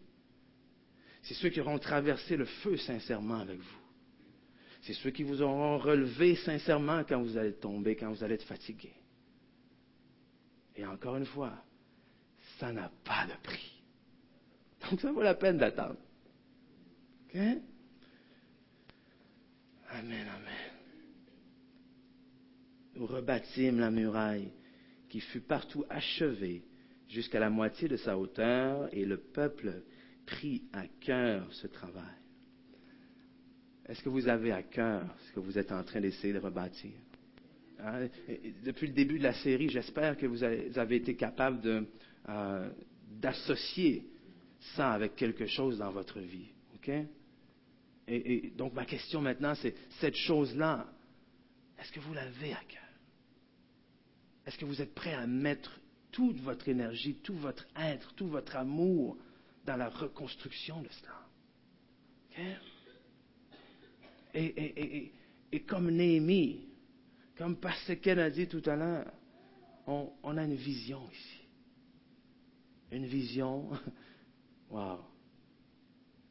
C'est 1.23 1.35
ceux 1.35 1.51
qui 1.51 1.61
auront 1.61 1.79
traversé 1.79 2.37
le 2.37 2.47
feu 2.47 2.79
sincèrement 2.79 3.41
avec 3.41 3.59
vous. 3.59 3.81
C'est 4.83 4.95
ceux 4.95 5.11
qui 5.11 5.25
vous 5.25 5.43
auront 5.43 5.77
relevé 5.77 6.37
sincèrement 6.37 7.05
quand 7.05 7.21
vous 7.21 7.37
allez 7.37 7.55
tomber, 7.55 7.95
quand 7.95 8.11
vous 8.11 8.25
allez 8.25 8.37
être 8.37 8.47
fatigué. 8.47 8.93
Et 10.77 10.87
encore 10.87 11.17
une 11.17 11.27
fois, 11.27 11.53
ça 12.59 12.73
n'a 12.73 12.91
pas 13.05 13.27
de 13.27 13.35
prix. 13.43 13.83
Donc 14.89 15.01
ça 15.01 15.13
vaut 15.13 15.23
la 15.23 15.35
peine 15.35 15.59
d'attendre. 15.59 15.99
Amen, 17.35 17.63
amen. 19.91 20.27
Nous 22.95 23.07
rebâtîmes 23.07 23.79
la 23.81 23.91
muraille 23.91 24.51
qui 25.09 25.21
fut 25.21 25.41
partout 25.41 25.85
achevée 25.89 26.63
jusqu'à 27.09 27.41
la 27.41 27.51
moitié 27.51 27.89
de 27.89 27.97
sa 27.97 28.19
hauteur 28.19 28.89
et 28.93 29.05
le 29.05 29.19
peuple 29.19 29.83
prit 30.27 30.65
à 30.73 30.87
cœur 31.01 31.53
ce 31.53 31.67
travail. 31.67 32.05
Est-ce 33.87 34.03
que 34.03 34.09
vous 34.09 34.29
avez 34.29 34.53
à 34.53 34.63
cœur 34.63 35.05
ce 35.27 35.33
que 35.33 35.41
vous 35.41 35.59
êtes 35.59 35.73
en 35.73 35.83
train 35.83 36.01
d'essayer 36.01 36.35
de 36.35 36.39
rebâtir? 36.39 36.93
Hein? 37.81 38.09
Depuis 38.65 38.89
le 38.89 38.93
début 38.93 39.19
de 39.19 39.25
la 39.25 39.35
série, 39.35 39.71
j'espère 39.71 40.17
que 40.17 40.27
vous 40.27 40.43
avez 40.45 40.97
été 40.97 41.15
capable 41.15 41.87
euh, 42.29 42.71
d'associer 43.21 44.07
ça 44.77 44.93
avec 44.93 45.17
quelque 45.17 45.47
chose 45.47 45.79
dans 45.79 45.91
votre 45.91 46.21
vie. 46.21 46.51
OK? 46.75 46.91
Et, 48.09 48.53
donc 48.57 48.73
ma 48.73 48.87
question 48.87 49.21
maintenant, 49.21 49.55
c'est 49.55 49.75
cette 50.01 50.17
chose-là, 50.17 50.87
est-ce 51.79 51.93
que 51.93 52.01
vous 52.01 52.15
l'avez 52.15 52.53
à 52.53 52.63
cœur? 52.67 52.83
Est-ce 54.47 54.57
que 54.57 54.65
vous 54.65 54.81
êtes 54.81 54.95
prêt 54.95 55.13
à 55.13 55.27
mettre 55.27 55.79
toute 56.11 56.41
votre 56.41 56.69
énergie, 56.69 57.17
tout 57.17 57.35
votre 57.35 57.67
être, 57.77 58.15
tout 58.15 58.29
votre 58.29 58.57
amour 58.57 59.19
dans 59.67 59.77
la 59.77 59.91
reconstruction 59.91 60.81
de 60.81 60.89
cela? 60.89 61.19
Et, 64.35 65.61
comme 65.67 65.91
Néhémie, 65.91 66.67
comme 67.37 67.57
Pascal 67.57 68.21
a 68.21 68.31
dit 68.31 68.49
tout 68.49 68.63
à 68.65 68.77
l'heure, 68.77 69.13
on, 69.87 70.11
on, 70.23 70.37
a 70.37 70.45
une 70.45 70.55
vision 70.55 71.03
ici. 71.11 71.41
Une 72.91 73.07
vision, 73.07 73.71
wow, 74.71 74.99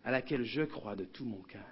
à 0.08 0.12
laquelle 0.12 0.46
je 0.46 0.62
crois 0.62 0.96
de 0.96 1.04
tout 1.04 1.26
mon 1.26 1.42
cœur. 1.42 1.68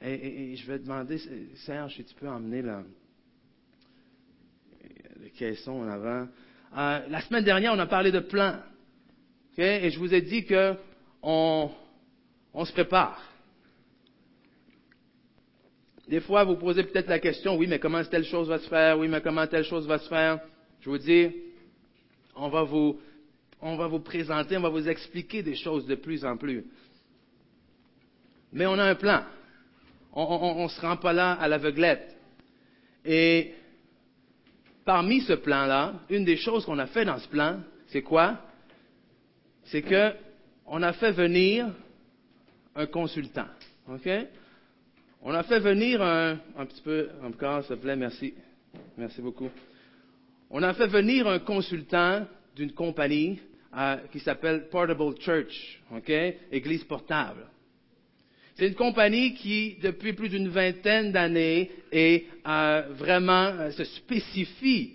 Et, 0.00 0.56
je 0.56 0.66
vais 0.66 0.78
demander, 0.78 1.18
Serge, 1.66 1.96
si 1.96 2.04
tu 2.04 2.14
peux 2.14 2.26
emmener 2.26 2.62
le, 2.62 2.78
le 5.20 5.28
caisson 5.28 5.82
en 5.82 5.88
avant. 5.88 6.28
Euh, 6.78 7.08
la 7.10 7.20
semaine 7.20 7.44
dernière, 7.44 7.74
on 7.74 7.78
a 7.78 7.86
parlé 7.86 8.10
de 8.10 8.20
plan. 8.20 8.58
Et 9.58 9.90
je 9.90 9.98
vous 9.98 10.14
ai 10.14 10.22
dit 10.22 10.46
que 10.46 10.76
on, 11.22 11.70
on 12.54 12.64
se 12.64 12.72
prépare. 12.72 13.22
Des 16.08 16.20
fois, 16.20 16.44
vous 16.44 16.56
posez 16.56 16.84
peut-être 16.84 17.08
la 17.08 17.18
question, 17.18 17.54
oui, 17.58 17.66
mais 17.66 17.78
comment 17.78 18.02
telle 18.02 18.24
chose 18.24 18.48
va 18.48 18.60
se 18.60 18.68
faire? 18.70 18.98
Oui, 18.98 19.08
mais 19.08 19.20
comment 19.20 19.46
telle 19.46 19.64
chose 19.64 19.86
va 19.86 19.98
se 19.98 20.08
faire? 20.08 20.40
Je 20.80 20.88
vous 20.88 20.96
dis, 20.96 21.32
on 22.34 22.48
va 22.48 22.62
vous 22.62 22.98
on 23.60 23.76
va 23.76 23.86
vous 23.86 24.00
présenter, 24.00 24.56
on 24.56 24.62
va 24.62 24.68
vous 24.68 24.88
expliquer 24.88 25.42
des 25.42 25.54
choses 25.54 25.86
de 25.86 25.94
plus 25.94 26.24
en 26.24 26.36
plus. 26.36 26.64
Mais 28.52 28.66
on 28.66 28.78
a 28.78 28.84
un 28.84 28.94
plan. 28.94 29.22
On 30.12 30.62
ne 30.62 30.68
se 30.68 30.80
rend 30.80 30.96
pas 30.96 31.12
là 31.12 31.32
à 31.32 31.48
l'aveuglette. 31.48 32.16
Et 33.04 33.52
parmi 34.84 35.20
ce 35.20 35.34
plan-là, 35.34 35.94
une 36.08 36.24
des 36.24 36.36
choses 36.36 36.64
qu'on 36.64 36.78
a 36.78 36.86
fait 36.86 37.04
dans 37.04 37.18
ce 37.18 37.28
plan, 37.28 37.60
c'est 37.88 38.02
quoi? 38.02 38.38
C'est 39.64 39.82
que 39.82 40.12
on 40.66 40.82
a 40.82 40.92
fait 40.92 41.12
venir 41.12 41.68
un 42.74 42.86
consultant. 42.86 43.46
OK? 43.88 44.08
On 45.22 45.34
a 45.34 45.42
fait 45.42 45.60
venir 45.60 46.02
un, 46.02 46.38
un 46.56 46.66
petit 46.66 46.80
peu, 46.82 47.08
encore, 47.22 47.64
s'il 47.64 47.76
te 47.76 47.82
plaît, 47.82 47.96
merci. 47.96 48.34
Merci 48.96 49.20
beaucoup. 49.20 49.50
On 50.50 50.62
a 50.62 50.72
fait 50.74 50.86
venir 50.86 51.26
un 51.26 51.40
consultant 51.40 52.26
d'une 52.56 52.72
compagnie 52.72 53.38
euh, 53.76 53.98
qui 54.10 54.18
s'appelle 54.20 54.68
Portable 54.70 55.14
Church, 55.20 55.80
OK? 55.94 56.10
Église 56.50 56.82
portable. 56.84 57.46
C'est 58.56 58.68
une 58.68 58.74
compagnie 58.74 59.34
qui, 59.34 59.76
depuis 59.82 60.14
plus 60.14 60.30
d'une 60.30 60.48
vingtaine 60.48 61.12
d'années, 61.12 61.70
est 61.92 62.24
euh, 62.48 62.82
vraiment 62.92 63.48
euh, 63.48 63.70
se 63.70 63.84
spécifie 63.84 64.94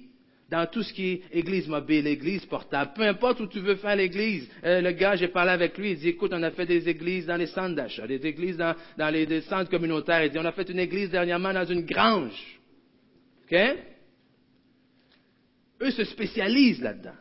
dans 0.50 0.66
tout 0.66 0.82
ce 0.84 0.92
qui 0.92 1.12
est 1.12 1.22
église 1.32 1.68
mobile, 1.68 2.08
église 2.08 2.46
portable. 2.46 2.92
Peu 2.96 3.04
importe 3.04 3.40
où 3.40 3.48
tu 3.48 3.60
veux 3.60 3.76
faire 3.76 3.96
l'église. 3.96 4.50
Euh, 4.66 4.82
le 4.82 4.92
gars, 4.92 5.16
j'ai 5.16 5.30
parlé 5.30 5.52
avec 5.52 5.78
lui, 5.78 5.92
il 5.92 5.98
dit, 5.98 6.10
écoute, 6.10 6.32
on 6.34 6.44
a 6.44 6.52
fait 6.52 6.66
des 6.66 6.90
églises 6.90 7.28
dans 7.28 7.38
les 7.38 7.48
centres 7.48 7.76
d'achat, 7.76 8.08
des 8.08 8.26
églises 8.26 8.58
dans, 8.58 8.76
dans 8.98 9.10
les, 9.10 9.42
centres 9.42 9.70
communautaires. 9.70 10.26
Il 10.26 10.32
dit, 10.32 10.40
on 10.40 10.46
a 10.46 10.52
fait 10.52 10.68
une 10.70 10.80
église 10.80 11.12
dernièrement 11.12 11.54
dans 11.54 11.66
une 11.66 11.86
grange. 11.86 12.60
OK? 13.46 13.58
Eux 15.82 15.92
se 15.92 16.04
spécialisent 16.04 16.82
là-dedans. 16.82 17.16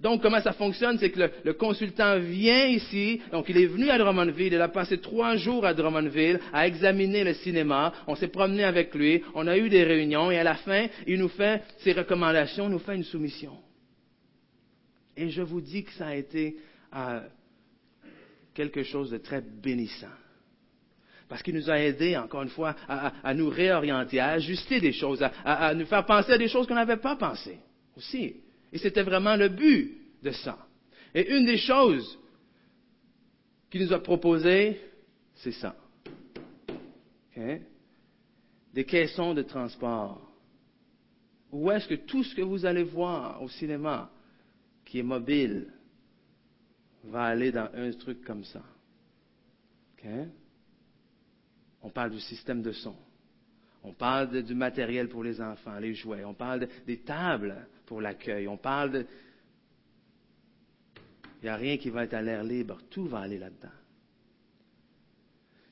Donc, 0.00 0.22
comment 0.22 0.40
ça 0.40 0.52
fonctionne, 0.52 0.96
c'est 0.98 1.10
que 1.10 1.28
le, 1.42 1.52
consultant 1.54 2.20
vient 2.20 2.66
ici, 2.66 3.20
donc 3.32 3.48
il 3.48 3.58
est 3.58 3.66
venu 3.66 3.90
à 3.90 3.98
Drummondville, 3.98 4.52
il 4.52 4.60
a 4.60 4.68
passé 4.68 4.98
trois 5.00 5.34
jours 5.34 5.66
à 5.66 5.74
Drummondville 5.74 6.38
à 6.52 6.68
examiner 6.68 7.24
le 7.24 7.34
cinéma, 7.34 7.92
on 8.06 8.14
s'est 8.14 8.28
promené 8.28 8.62
avec 8.62 8.94
lui, 8.94 9.22
on 9.34 9.48
a 9.48 9.58
eu 9.58 9.68
des 9.68 9.82
réunions, 9.82 10.30
et 10.30 10.38
à 10.38 10.44
la 10.44 10.54
fin, 10.54 10.86
il 11.08 11.18
nous 11.18 11.28
fait 11.28 11.62
ses 11.78 11.92
recommandations, 11.92 12.68
nous 12.68 12.78
fait 12.78 12.94
une 12.94 13.02
soumission. 13.02 13.58
Et 15.16 15.30
je 15.30 15.42
vous 15.42 15.60
dis 15.60 15.82
que 15.82 15.92
ça 15.92 16.06
a 16.06 16.14
été 16.14 16.56
euh, 16.94 17.20
quelque 18.54 18.84
chose 18.84 19.10
de 19.10 19.18
très 19.18 19.40
bénissant. 19.40 20.06
Parce 21.28 21.42
qu'il 21.42 21.56
nous 21.56 21.68
a 21.70 21.78
aidés, 21.80 22.16
encore 22.16 22.42
une 22.42 22.48
fois, 22.50 22.76
à, 22.88 23.34
nous 23.34 23.50
réorienter, 23.50 24.20
à 24.20 24.28
ajuster 24.28 24.80
des 24.80 24.92
choses, 24.92 25.22
à, 25.22 25.32
à 25.44 25.74
nous 25.74 25.86
faire 25.86 26.06
penser 26.06 26.32
à 26.32 26.38
des 26.38 26.48
choses 26.48 26.68
qu'on 26.68 26.76
n'avait 26.76 26.96
pas 26.96 27.16
pensées 27.16 27.58
aussi. 27.96 28.36
Et 28.72 28.78
c'était 28.78 29.02
vraiment 29.02 29.36
le 29.36 29.48
but 29.48 29.98
de 30.22 30.30
ça. 30.30 30.66
Et 31.14 31.36
une 31.36 31.46
des 31.46 31.56
choses 31.56 32.18
qu'il 33.70 33.82
nous 33.82 33.92
a 33.92 33.98
proposées, 34.00 34.80
c'est 35.34 35.52
ça. 35.52 35.76
Des 38.74 38.84
caissons 38.84 39.32
de 39.34 39.42
transport. 39.42 40.20
Où 41.50 41.70
est-ce 41.70 41.88
que 41.88 41.94
tout 41.94 42.24
ce 42.24 42.34
que 42.34 42.42
vous 42.42 42.66
allez 42.66 42.82
voir 42.82 43.42
au 43.42 43.48
cinéma, 43.48 44.10
qui 44.84 44.98
est 44.98 45.04
mobile, 45.04 45.72
va 47.04 47.24
aller 47.24 47.52
dans 47.52 47.70
un 47.72 47.90
truc 47.92 48.24
comme 48.24 48.44
ça? 48.44 48.62
On 51.80 51.90
parle 51.90 52.10
du 52.10 52.20
système 52.20 52.62
de 52.62 52.72
son. 52.72 52.96
On 53.82 53.92
parle 53.92 54.42
du 54.42 54.54
matériel 54.54 55.08
pour 55.08 55.22
les 55.22 55.40
enfants, 55.40 55.78
les 55.78 55.94
jouets. 55.94 56.24
On 56.24 56.34
parle 56.34 56.68
des 56.86 56.98
tables 56.98 57.66
pour 57.88 58.00
l'accueil. 58.00 58.46
On 58.46 58.58
parle 58.58 58.92
de... 58.92 59.06
Il 61.40 61.44
n'y 61.44 61.48
a 61.48 61.56
rien 61.56 61.78
qui 61.78 61.88
va 61.88 62.04
être 62.04 62.14
à 62.14 62.22
l'air 62.22 62.44
libre. 62.44 62.78
Tout 62.90 63.06
va 63.06 63.20
aller 63.20 63.38
là-dedans. 63.38 63.72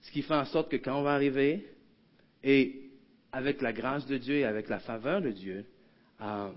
Ce 0.01 0.11
qui 0.11 0.23
fait 0.23 0.35
en 0.35 0.45
sorte 0.47 0.71
que 0.71 0.77
quand 0.77 0.99
on 0.99 1.03
va 1.03 1.15
arriver, 1.15 1.67
et 2.43 2.91
avec 3.33 3.61
la 3.61 3.73
grâce 3.73 4.07
de 4.07 4.17
Dieu 4.17 4.37
et 4.37 4.45
avec 4.45 4.69
la 4.69 4.79
faveur 4.79 5.21
de 5.21 5.31
Dieu, 5.31 5.67
euh, 6.21 6.51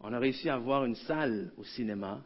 on 0.00 0.12
a 0.12 0.18
réussi 0.18 0.48
à 0.48 0.54
avoir 0.54 0.84
une 0.84 0.94
salle 0.94 1.52
au 1.56 1.64
cinéma 1.64 2.24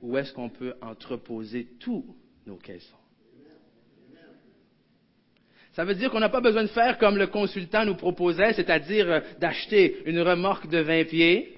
où 0.00 0.16
est-ce 0.16 0.32
qu'on 0.32 0.50
peut 0.50 0.74
entreposer 0.80 1.64
tous 1.80 2.14
nos 2.46 2.56
caissons. 2.56 2.96
Ça 5.78 5.84
veut 5.84 5.94
dire 5.94 6.10
qu'on 6.10 6.18
n'a 6.18 6.28
pas 6.28 6.40
besoin 6.40 6.64
de 6.64 6.70
faire 6.70 6.98
comme 6.98 7.16
le 7.16 7.28
consultant 7.28 7.84
nous 7.84 7.94
proposait, 7.94 8.52
c'est-à-dire 8.52 9.08
euh, 9.08 9.20
d'acheter 9.38 10.02
une 10.06 10.20
remorque 10.20 10.68
de 10.68 10.78
20 10.78 11.04
pieds 11.04 11.56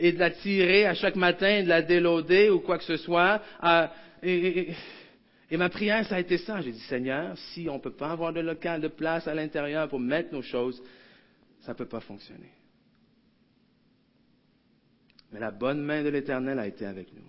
et 0.00 0.10
de 0.10 0.18
la 0.18 0.30
tirer 0.30 0.86
à 0.86 0.94
chaque 0.94 1.16
matin, 1.16 1.64
de 1.64 1.68
la 1.68 1.82
déloader 1.82 2.48
ou 2.48 2.60
quoi 2.60 2.78
que 2.78 2.84
ce 2.84 2.96
soit. 2.96 3.42
et, 4.22 4.72
ma 5.50 5.68
prière, 5.68 6.06
ça 6.06 6.14
a 6.14 6.20
été 6.20 6.38
ça. 6.38 6.62
J'ai 6.62 6.72
dit, 6.72 6.80
Seigneur, 6.80 7.36
si 7.52 7.68
on 7.68 7.74
ne 7.74 7.78
peut 7.78 7.92
pas 7.92 8.10
avoir 8.10 8.32
de 8.32 8.40
local, 8.40 8.80
de 8.80 8.88
place 8.88 9.28
à 9.28 9.34
l'intérieur 9.34 9.86
pour 9.90 10.00
mettre 10.00 10.32
nos 10.32 10.40
choses, 10.40 10.82
ça 11.60 11.72
ne 11.72 11.76
peut 11.76 11.88
pas 11.88 12.00
fonctionner. 12.00 12.52
Mais 15.30 15.40
la 15.40 15.50
bonne 15.50 15.82
main 15.82 16.02
de 16.02 16.08
l'Éternel 16.08 16.58
a 16.58 16.66
été 16.66 16.86
avec 16.86 17.12
nous. 17.12 17.28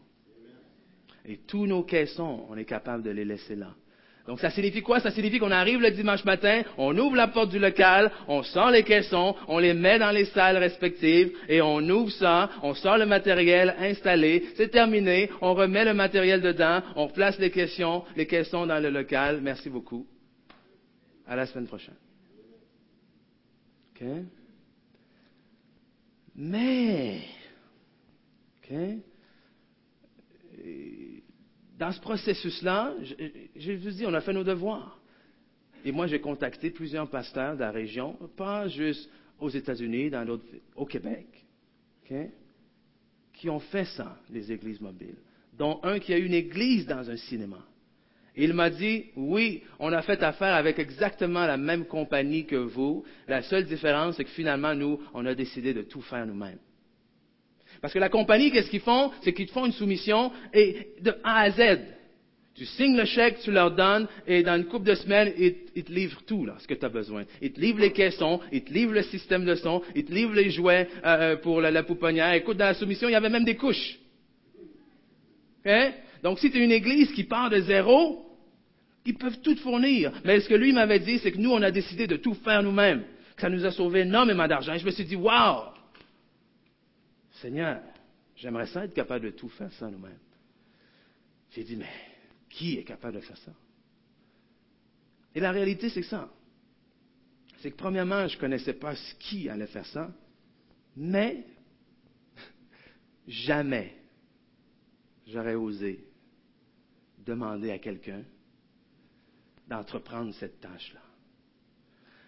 Et 1.25 1.39
tous 1.39 1.65
nos 1.67 1.83
caissons, 1.83 2.45
on 2.47 2.55
est 2.55 2.63
capable 2.63 3.03
de 3.03 3.09
les 3.09 3.25
laisser 3.25 3.57
là. 3.57 3.75
Donc 4.29 4.39
ça 4.41 4.51
signifie 4.51 4.83
quoi? 4.83 4.99
Ça 4.99 5.09
signifie 5.09 5.39
qu'on 5.39 5.49
arrive 5.49 5.81
le 5.81 5.89
dimanche 5.89 6.23
matin, 6.23 6.61
on 6.77 6.95
ouvre 6.95 7.15
la 7.15 7.29
porte 7.29 7.49
du 7.49 7.57
local, 7.57 8.11
on 8.27 8.43
sort 8.43 8.69
les 8.69 8.83
caissons, 8.83 9.35
on 9.47 9.57
les 9.57 9.73
met 9.73 9.97
dans 9.97 10.11
les 10.11 10.25
salles 10.25 10.57
respectives 10.57 11.35
et 11.47 11.63
on 11.63 11.79
ouvre 11.79 12.11
ça, 12.11 12.47
on 12.61 12.75
sort 12.75 12.99
le 12.99 13.07
matériel 13.07 13.73
installé, 13.79 14.49
c'est 14.55 14.67
terminé, 14.67 15.31
on 15.41 15.55
remet 15.55 15.83
le 15.83 15.95
matériel 15.95 16.41
dedans, 16.41 16.83
on 16.95 17.07
place 17.07 17.39
les 17.39 17.49
caissons, 17.49 18.03
les 18.15 18.27
caissons 18.27 18.67
dans 18.67 18.77
le 18.77 18.91
local. 18.91 19.39
Merci 19.41 19.67
beaucoup. 19.67 20.05
À 21.25 21.35
la 21.35 21.47
semaine 21.47 21.65
prochaine. 21.65 21.97
OK? 23.95 24.07
Mais 26.35 27.21
OK? 28.61 28.77
Dans 31.79 31.93
ce 31.93 32.01
processus-là, 32.01 32.93
je, 33.55 33.71
vous 33.71 33.89
dis, 33.89 34.05
on 34.05 34.13
a 34.13 34.19
fait 34.19 34.33
nos 34.33 34.43
devoirs. 34.43 34.99
Et 35.85 35.93
moi, 35.93 36.07
j'ai 36.07 36.19
contacté 36.19 36.71
plusieurs 36.71 37.09
pasteurs 37.09 37.55
de 37.55 37.61
la 37.61 37.71
région, 37.71 38.17
pas 38.35 38.67
juste 38.67 39.09
aux 39.39 39.49
États-Unis, 39.49 40.09
dans 40.09 40.25
d'autres, 40.25 40.43
au 40.75 40.85
Québec, 40.85 41.25
qui 43.33 43.49
ont 43.49 43.61
fait 43.61 43.85
ça, 43.85 44.17
les 44.29 44.51
églises 44.51 44.81
mobiles, 44.81 45.15
dont 45.57 45.79
un 45.83 45.99
qui 45.99 46.13
a 46.13 46.17
une 46.17 46.33
église 46.33 46.85
dans 46.85 47.09
un 47.09 47.15
cinéma. 47.15 47.65
Il 48.35 48.53
m'a 48.53 48.69
dit, 48.69 49.05
oui, 49.15 49.63
on 49.79 49.93
a 49.93 50.01
fait 50.01 50.21
affaire 50.21 50.55
avec 50.55 50.79
exactement 50.79 51.45
la 51.45 51.57
même 51.57 51.85
compagnie 51.85 52.45
que 52.45 52.57
vous. 52.57 53.05
La 53.27 53.41
seule 53.41 53.65
différence, 53.65 54.17
c'est 54.17 54.25
que 54.25 54.29
finalement, 54.31 54.75
nous, 54.75 54.99
on 55.13 55.25
a 55.25 55.33
décidé 55.33 55.73
de 55.73 55.83
tout 55.83 56.01
faire 56.01 56.27
nous-mêmes. 56.27 56.59
Parce 57.81 57.93
que 57.93 57.99
la 57.99 58.09
compagnie, 58.09 58.51
qu'est-ce 58.51 58.69
qu'ils 58.69 58.81
font? 58.81 59.11
C'est 59.21 59.33
qu'ils 59.33 59.47
te 59.47 59.51
font 59.51 59.65
une 59.65 59.71
soumission 59.71 60.31
et 60.53 60.87
de 61.01 61.15
A 61.23 61.41
à 61.41 61.49
Z. 61.51 61.79
Tu 62.55 62.65
signes 62.65 62.97
le 62.97 63.05
chèque, 63.05 63.39
tu 63.41 63.51
leur 63.51 63.71
donnes, 63.71 64.05
et 64.27 64.43
dans 64.43 64.57
une 64.57 64.65
couple 64.65 64.87
de 64.87 64.95
semaines, 64.95 65.31
ils, 65.37 65.83
te 65.83 65.91
livrent 65.93 66.21
tout, 66.27 66.45
là, 66.45 66.55
ce 66.59 66.67
que 66.67 66.73
tu 66.73 66.85
as 66.85 66.89
besoin. 66.89 67.23
Ils 67.41 67.53
te 67.53 67.61
livrent 67.61 67.79
les 67.79 67.93
caissons, 67.93 68.41
ils 68.51 68.65
te 68.65 68.73
livrent 68.73 68.95
le 68.95 69.03
système 69.03 69.45
de 69.45 69.55
son, 69.55 69.81
ils 69.95 70.03
te 70.03 70.11
livrent 70.13 70.33
les 70.33 70.49
jouets 70.49 70.89
euh, 71.05 71.35
euh, 71.35 71.35
pour 71.37 71.61
la, 71.61 71.83
pouponnière. 71.83 72.33
Écoute, 72.33 72.57
dans 72.57 72.65
la 72.65 72.73
soumission, 72.73 73.07
il 73.07 73.13
y 73.13 73.15
avait 73.15 73.29
même 73.29 73.45
des 73.45 73.55
couches. 73.55 73.97
Hein? 75.65 75.91
Donc, 76.21 76.39
si 76.39 76.51
tu 76.51 76.59
es 76.59 76.65
une 76.65 76.73
église 76.73 77.13
qui 77.13 77.23
part 77.23 77.49
de 77.49 77.61
zéro, 77.61 78.25
ils 79.05 79.15
peuvent 79.15 79.39
tout 79.41 79.55
fournir. 79.55 80.11
Mais 80.25 80.41
ce 80.41 80.49
que 80.49 80.55
lui 80.55 80.73
m'avait 80.73 80.99
dit, 80.99 81.19
c'est 81.19 81.31
que 81.31 81.37
nous, 81.37 81.51
on 81.51 81.61
a 81.61 81.71
décidé 81.71 82.07
de 82.07 82.17
tout 82.17 82.33
faire 82.33 82.61
nous-mêmes. 82.61 83.03
Ça 83.37 83.49
nous 83.49 83.65
a 83.65 83.71
sauvé 83.71 84.01
énormément 84.01 84.47
d'argent. 84.49 84.73
Et 84.73 84.79
je 84.79 84.85
me 84.85 84.91
suis 84.91 85.05
dit, 85.05 85.15
waouh! 85.15 85.78
Seigneur, 87.41 87.81
j'aimerais 88.35 88.67
ça 88.67 88.85
être 88.85 88.93
capable 88.93 89.25
de 89.25 89.31
tout 89.31 89.49
faire 89.49 89.71
ça 89.73 89.89
nous-mêmes. 89.89 90.19
J'ai 91.51 91.63
dit, 91.63 91.75
mais 91.75 91.89
qui 92.49 92.77
est 92.77 92.83
capable 92.83 93.15
de 93.15 93.21
faire 93.21 93.37
ça? 93.37 93.53
Et 95.33 95.39
la 95.39 95.51
réalité, 95.51 95.89
c'est 95.89 96.03
ça. 96.03 96.29
C'est 97.59 97.71
que 97.71 97.77
premièrement, 97.77 98.27
je 98.27 98.35
ne 98.35 98.39
connaissais 98.39 98.73
pas 98.73 98.95
qui 99.19 99.49
allait 99.49 99.67
faire 99.67 99.85
ça, 99.85 100.11
mais 100.95 101.45
jamais 103.27 103.95
j'aurais 105.27 105.55
osé 105.55 106.05
demander 107.19 107.71
à 107.71 107.79
quelqu'un 107.79 108.23
d'entreprendre 109.67 110.33
cette 110.33 110.59
tâche-là. 110.59 111.01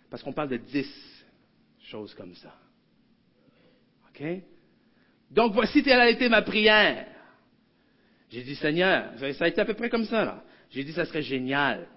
Parce 0.09 0.21
qu'on 0.21 0.33
parle 0.33 0.49
de 0.49 0.57
dix 0.57 1.25
choses 1.79 2.13
comme 2.13 2.35
ça. 2.35 2.53
OK? 4.09 4.43
Donc 5.31 5.53
voici 5.53 5.81
quelle 5.81 5.99
a 5.99 6.09
été 6.09 6.29
ma 6.29 6.41
prière. 6.41 7.07
J'ai 8.29 8.43
dit, 8.43 8.55
Seigneur, 8.55 9.11
ça 9.17 9.45
a 9.45 9.47
été 9.47 9.61
à 9.61 9.65
peu 9.65 9.73
près 9.73 9.89
comme 9.89 10.05
ça, 10.05 10.25
là. 10.25 10.43
J'ai 10.69 10.83
dit, 10.83 10.93
ça 10.93 11.05
serait 11.05 11.21
génial 11.21 11.87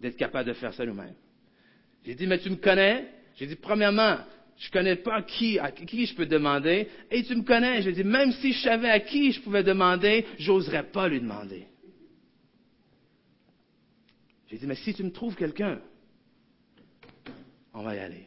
d'être 0.00 0.16
capable 0.16 0.48
de 0.48 0.54
faire 0.54 0.74
ça 0.74 0.84
nous-mêmes. 0.84 1.14
J'ai 2.04 2.14
dit, 2.14 2.26
mais 2.26 2.38
tu 2.38 2.50
me 2.50 2.56
connais? 2.56 3.08
J'ai 3.36 3.46
dit, 3.46 3.56
premièrement, 3.56 4.18
je 4.58 4.70
connais 4.70 4.96
pas 4.96 5.22
qui, 5.22 5.58
à 5.58 5.70
qui 5.70 6.06
je 6.06 6.14
peux 6.14 6.26
demander. 6.26 6.88
Et 7.10 7.22
tu 7.22 7.34
me 7.36 7.42
connais? 7.42 7.82
J'ai 7.82 7.92
dit, 7.92 8.04
même 8.04 8.32
si 8.32 8.52
je 8.52 8.62
savais 8.62 8.90
à 8.90 9.00
qui 9.00 9.32
je 9.32 9.40
pouvais 9.40 9.62
demander, 9.62 10.26
j'oserais 10.38 10.84
pas 10.84 11.08
lui 11.08 11.20
demander. 11.20 11.66
J'ai 14.48 14.58
dit, 14.58 14.66
mais 14.66 14.74
si 14.74 14.92
tu 14.94 15.04
me 15.04 15.12
trouves 15.12 15.36
quelqu'un, 15.36 15.80
on 17.72 17.82
va 17.82 17.94
y 17.94 17.98
aller. 18.00 18.26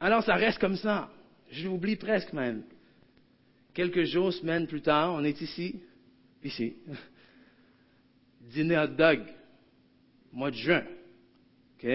Alors 0.00 0.24
ça 0.24 0.34
reste 0.34 0.58
comme 0.58 0.76
ça. 0.76 1.10
Je 1.50 1.66
l'oublie 1.66 1.96
presque 1.96 2.32
même. 2.32 2.62
Quelques 3.74 4.04
jours, 4.04 4.32
semaines 4.32 4.66
plus 4.66 4.82
tard, 4.82 5.14
on 5.14 5.24
est 5.24 5.40
ici, 5.40 5.76
ici, 6.42 6.74
dîner 8.52 8.78
hot 8.78 8.88
dog, 8.88 9.20
mois 10.32 10.50
de 10.50 10.56
juin. 10.56 10.84
OK? 11.78 11.88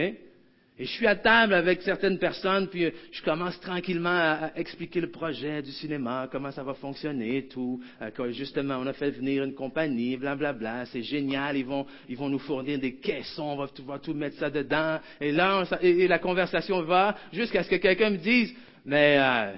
Et 0.78 0.84
je 0.84 0.92
suis 0.92 1.08
à 1.08 1.16
table 1.16 1.54
avec 1.54 1.82
certaines 1.84 2.20
personnes, 2.20 2.68
puis 2.68 2.92
je 3.10 3.24
commence 3.24 3.58
tranquillement 3.62 4.10
à, 4.10 4.52
expliquer 4.58 5.00
le 5.00 5.10
projet 5.10 5.62
du 5.62 5.72
cinéma, 5.72 6.28
comment 6.30 6.52
ça 6.52 6.64
va 6.64 6.74
fonctionner, 6.74 7.48
tout. 7.48 7.82
Euh, 8.02 8.32
justement, 8.32 8.80
on 8.82 8.88
a 8.88 8.92
fait 8.92 9.12
venir 9.12 9.46
une 9.46 9.54
compagnie, 9.54 10.18
blablabla, 10.18 10.86
c'est 10.88 11.02
génial, 11.02 11.56
ils 11.56 11.66
vont, 11.66 11.86
ils 12.10 12.18
vont 12.18 12.28
nous 12.28 12.40
fournir 12.40 12.78
des 12.78 12.96
caissons, 12.96 13.56
on 13.78 13.84
va, 13.86 14.00
tout 14.00 14.14
mettre 14.14 14.38
ça 14.38 14.50
dedans. 14.50 15.00
Et 15.22 15.32
là, 15.32 15.64
et, 15.82 16.10
la 16.10 16.20
conversation 16.20 16.82
va 16.82 17.16
jusqu'à 17.32 17.64
ce 17.64 17.70
que 17.70 17.78
quelqu'un 17.78 18.10
me 18.10 18.18
dise, 18.18 18.54
mais 18.86 19.18
euh, 19.20 19.56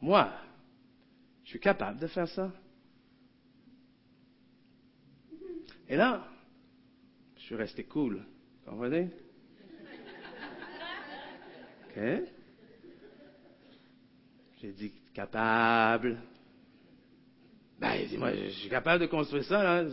moi, 0.00 0.32
je 1.44 1.50
suis 1.50 1.60
capable 1.60 1.98
de 1.98 2.06
faire 2.06 2.28
ça. 2.28 2.52
Et 5.88 5.96
là, 5.96 6.26
je 7.36 7.42
suis 7.42 7.56
resté 7.56 7.84
cool. 7.84 8.24
Vous 8.64 8.70
comprenez? 8.70 9.08
OK? 11.88 12.02
J'ai 14.60 14.72
dit 14.72 14.92
capable. 15.12 16.18
Ben, 17.80 18.06
moi, 18.18 18.32
je 18.34 18.50
suis 18.50 18.68
capable 18.68 19.02
de 19.02 19.06
construire 19.06 19.44
ça, 19.44 19.62
là. 19.62 19.88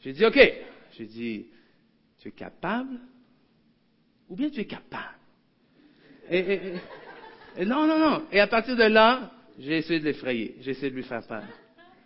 J'ai 0.00 0.12
dit 0.12 0.24
OK. 0.24 0.38
J'ai 0.92 1.06
dit, 1.06 1.46
tu 2.18 2.28
es 2.28 2.32
capable? 2.32 3.00
Ou 4.28 4.36
bien 4.36 4.50
tu 4.50 4.60
es 4.60 4.66
capable? 4.66 5.18
Non, 7.58 7.86
non, 7.86 7.98
non. 7.98 8.22
Et 8.32 8.40
à 8.40 8.46
partir 8.46 8.76
de 8.76 8.84
là, 8.84 9.30
j'ai 9.58 9.78
essayé 9.78 10.00
de 10.00 10.04
l'effrayer. 10.04 10.56
J'ai 10.60 10.72
essayé 10.72 10.90
de 10.90 10.96
lui 10.96 11.02
faire 11.02 11.26
peur. 11.26 11.44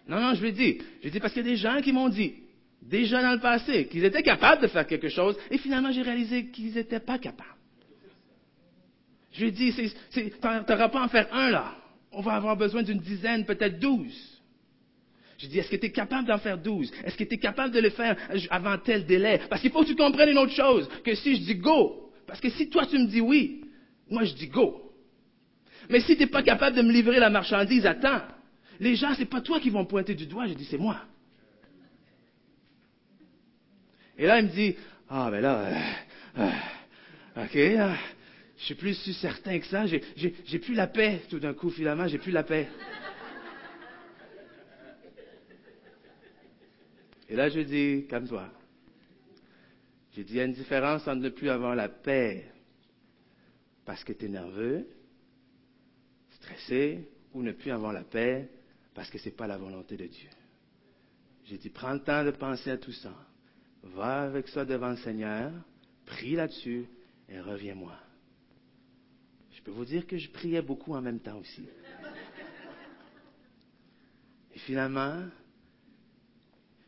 Non, 0.08 0.20
non, 0.20 0.34
je 0.34 0.42
lui 0.42 0.48
ai 0.48 0.52
dit. 0.52 0.78
J'ai 1.02 1.10
dit 1.10 1.20
parce 1.20 1.32
qu'il 1.32 1.44
y 1.44 1.48
a 1.48 1.50
des 1.50 1.56
gens 1.56 1.80
qui 1.80 1.92
m'ont 1.92 2.08
dit, 2.08 2.34
déjà 2.82 3.22
dans 3.22 3.32
le 3.32 3.40
passé, 3.40 3.86
qu'ils 3.86 4.04
étaient 4.04 4.22
capables 4.22 4.62
de 4.62 4.68
faire 4.68 4.86
quelque 4.86 5.08
chose, 5.08 5.36
et 5.50 5.58
finalement 5.58 5.90
j'ai 5.90 6.02
réalisé 6.02 6.46
qu'ils 6.46 6.74
n'étaient 6.74 7.00
pas 7.00 7.18
capables. 7.18 7.50
Je 9.32 9.40
lui 9.42 9.48
ai 9.48 9.52
dit, 9.52 9.74
tu 10.12 10.32
n'auras 10.42 10.88
pas 10.88 11.00
à 11.00 11.04
en 11.04 11.08
faire 11.08 11.28
un 11.32 11.50
là. 11.50 11.74
On 12.12 12.22
va 12.22 12.34
avoir 12.34 12.56
besoin 12.56 12.82
d'une 12.82 13.00
dizaine, 13.00 13.44
peut-être 13.44 13.78
douze. 13.78 14.40
Je 15.38 15.48
dis, 15.48 15.58
est-ce 15.58 15.70
que 15.70 15.76
tu 15.76 15.86
es 15.86 15.90
capable 15.90 16.26
d'en 16.26 16.38
faire 16.38 16.56
douze? 16.56 16.90
Est-ce 17.04 17.16
que 17.16 17.24
tu 17.24 17.34
es 17.34 17.38
capable 17.38 17.74
de 17.74 17.80
le 17.80 17.90
faire 17.90 18.16
avant 18.50 18.78
tel 18.78 19.04
délai? 19.04 19.40
Parce 19.50 19.60
qu'il 19.60 19.70
faut 19.70 19.82
que 19.82 19.88
tu 19.88 19.96
comprennes 19.96 20.30
une 20.30 20.38
autre 20.38 20.54
chose, 20.54 20.88
que 21.04 21.14
si 21.14 21.36
je 21.36 21.42
dis 21.42 21.56
go, 21.56 22.10
parce 22.26 22.40
que 22.40 22.48
si 22.48 22.70
toi 22.70 22.86
tu 22.86 22.98
me 22.98 23.06
dis 23.06 23.20
oui, 23.20 23.64
moi 24.08 24.24
je 24.24 24.32
dis 24.32 24.48
go. 24.48 24.85
Mais 25.88 26.00
si 26.00 26.16
tu 26.16 26.22
n'es 26.22 26.26
pas 26.26 26.42
capable 26.42 26.76
de 26.76 26.82
me 26.82 26.92
livrer 26.92 27.18
la 27.18 27.30
marchandise, 27.30 27.86
attends. 27.86 28.22
Les 28.80 28.96
gens, 28.96 29.14
c'est 29.14 29.26
pas 29.26 29.40
toi 29.40 29.60
qui 29.60 29.70
vont 29.70 29.84
pointer 29.84 30.14
du 30.14 30.26
doigt, 30.26 30.46
je 30.46 30.54
dis, 30.54 30.64
c'est 30.64 30.78
moi. 30.78 31.00
Et 34.18 34.26
là, 34.26 34.40
il 34.40 34.46
me 34.46 34.50
dit, 34.50 34.76
ah, 35.08 35.28
ben 35.30 35.40
là, 35.40 35.60
euh, 36.38 36.42
euh, 37.36 37.44
ok, 37.44 37.96
je 38.58 38.64
suis 38.64 38.74
plus 38.74 38.94
certain 39.12 39.58
que 39.58 39.66
ça, 39.66 39.84
j'ai 39.86 40.58
plus 40.58 40.74
la 40.74 40.86
paix 40.86 41.22
tout 41.28 41.38
d'un 41.38 41.54
coup, 41.54 41.70
finalement, 41.70 42.06
j'ai 42.08 42.18
plus 42.18 42.32
la 42.32 42.42
paix. 42.42 42.68
Et 47.28 47.36
là, 47.36 47.48
je 47.48 47.60
dis, 47.60 48.06
calme-toi. 48.08 48.48
J'ai 50.14 50.24
dit, 50.24 50.34
il 50.34 50.36
y 50.36 50.40
a 50.40 50.44
une 50.44 50.52
différence 50.52 51.06
entre 51.06 51.20
ne 51.20 51.28
plus 51.28 51.50
avoir 51.50 51.74
la 51.74 51.88
paix 51.88 52.50
parce 53.84 54.02
que 54.02 54.12
tu 54.12 54.26
es 54.26 54.28
nerveux, 54.28 54.86
stressé, 56.46 57.08
ou 57.34 57.42
ne 57.42 57.52
plus 57.52 57.70
avoir 57.70 57.92
la 57.92 58.04
paix 58.04 58.48
parce 58.94 59.10
que 59.10 59.18
ce 59.18 59.26
n'est 59.26 59.34
pas 59.34 59.46
la 59.46 59.58
volonté 59.58 59.96
de 59.96 60.06
Dieu. 60.06 60.30
J'ai 61.44 61.58
dit, 61.58 61.68
prends 61.68 61.92
le 61.92 62.00
temps 62.00 62.24
de 62.24 62.30
penser 62.30 62.70
à 62.70 62.78
tout 62.78 62.92
ça. 62.92 63.12
Va 63.82 64.22
avec 64.22 64.48
ça 64.48 64.64
devant 64.64 64.90
le 64.90 64.96
Seigneur, 64.96 65.52
prie 66.06 66.34
là-dessus 66.34 66.86
et 67.28 67.40
reviens-moi. 67.40 67.96
Je 69.52 69.62
peux 69.62 69.70
vous 69.70 69.84
dire 69.84 70.06
que 70.06 70.16
je 70.16 70.30
priais 70.30 70.62
beaucoup 70.62 70.94
en 70.94 71.02
même 71.02 71.20
temps 71.20 71.38
aussi. 71.38 71.66
Et 74.54 74.58
finalement, 74.60 75.22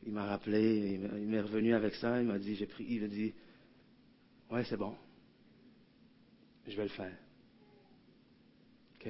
il 0.06 0.12
m'a 0.12 0.24
rappelé, 0.24 0.98
il 1.18 1.28
m'est 1.28 1.40
revenu 1.40 1.74
avec 1.74 1.94
ça, 1.96 2.20
il 2.20 2.26
m'a 2.26 2.38
dit, 2.38 2.56
j'ai 2.56 2.66
pris, 2.66 2.86
il 2.88 3.02
m'a 3.02 3.08
dit, 3.08 3.34
ouais, 4.50 4.64
c'est 4.64 4.76
bon. 4.76 4.96
Je 6.66 6.76
vais 6.76 6.84
le 6.84 6.88
faire. 6.88 7.16
OK? 8.96 9.08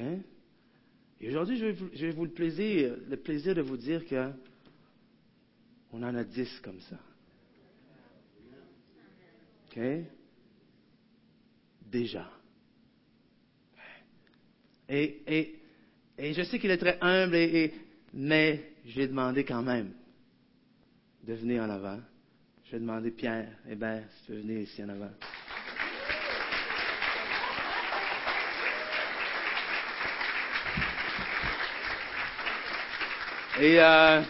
Et 1.20 1.28
aujourd'hui, 1.28 1.58
je 1.58 2.06
vais 2.06 2.12
vous 2.12 2.24
le 2.24 2.30
plaisir, 2.30 2.96
le 3.08 3.16
plaisir 3.16 3.54
de 3.54 3.62
vous 3.62 3.76
dire 3.76 4.06
que 4.06 4.30
on 5.92 6.02
en 6.02 6.14
a 6.14 6.22
dix 6.22 6.60
comme 6.60 6.80
ça. 6.82 6.96
OK? 9.66 9.80
Déjà. 11.90 12.30
Et, 14.88 15.22
et, 15.26 15.58
et 16.18 16.32
je 16.34 16.42
sais 16.42 16.58
qu'il 16.58 16.70
est 16.70 16.78
très 16.78 16.98
humble, 17.00 17.34
et, 17.34 17.74
mais 18.12 18.72
j'ai 18.86 19.06
demandé 19.06 19.44
quand 19.44 19.62
même 19.62 19.92
de 21.24 21.34
venir 21.34 21.62
en 21.62 21.70
avant. 21.70 22.00
Je 22.64 22.72
vais 22.72 22.80
demander 22.80 23.10
Pierre, 23.10 23.50
eh 23.68 23.74
bien, 23.74 24.02
si 24.08 24.26
tu 24.26 24.32
veux 24.32 24.40
venir 24.40 24.60
ici 24.60 24.84
en 24.84 24.90
avant. 24.90 25.10
Et 33.60 33.80
euh, 33.80 34.22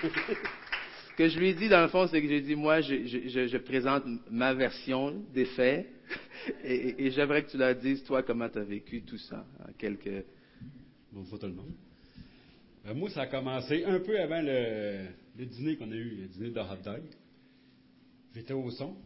ce 0.00 1.16
que 1.16 1.28
je 1.28 1.38
lui 1.40 1.48
ai 1.48 1.54
dit, 1.54 1.68
dans 1.68 1.82
le 1.82 1.88
fond, 1.88 2.06
c'est 2.06 2.22
que 2.22 2.28
j'ai 2.28 2.40
dit, 2.40 2.54
moi, 2.54 2.80
je, 2.80 3.56
présente 3.56 4.04
ma 4.30 4.54
version 4.54 5.24
des 5.34 5.46
faits. 5.46 5.88
Et, 6.62 7.10
j'aimerais 7.10 7.42
que 7.44 7.50
tu 7.50 7.56
leur 7.56 7.74
dises, 7.74 8.04
toi, 8.04 8.22
comment 8.22 8.48
tu 8.48 8.58
as 8.58 8.64
vécu 8.64 9.02
tout 9.02 9.18
ça, 9.18 9.44
en 9.58 9.72
quelques... 9.72 10.24
Bonjour 11.10 11.36
tout 11.36 11.46
le 11.46 11.54
monde. 11.54 11.72
Moi, 12.94 13.10
ça 13.10 13.22
a 13.22 13.26
commencé 13.26 13.84
un 13.84 13.98
peu 13.98 14.20
avant 14.20 14.40
le, 14.40 15.08
dîner 15.44 15.76
qu'on 15.76 15.90
a 15.90 15.96
eu, 15.96 16.10
le 16.10 16.26
dîner 16.28 16.50
de 16.50 16.60
hot 16.60 16.82
dog. 16.84 17.02
J'étais 18.36 18.52
au 18.52 18.70
son. 18.70 18.96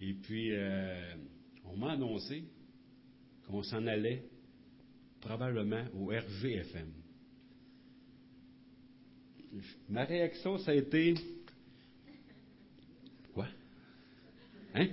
Et 0.00 0.14
puis, 0.14 0.52
euh, 0.52 1.12
on 1.66 1.76
m'a 1.76 1.92
annoncé 1.92 2.44
qu'on 3.46 3.62
s'en 3.62 3.86
allait 3.86 4.24
probablement 5.20 5.84
au 5.94 6.06
RGFM. 6.06 7.01
Ma 9.88 10.04
réaction, 10.04 10.58
ça 10.58 10.70
a 10.70 10.74
été. 10.74 11.14
Quoi? 13.34 13.46
Hein? 14.74 14.88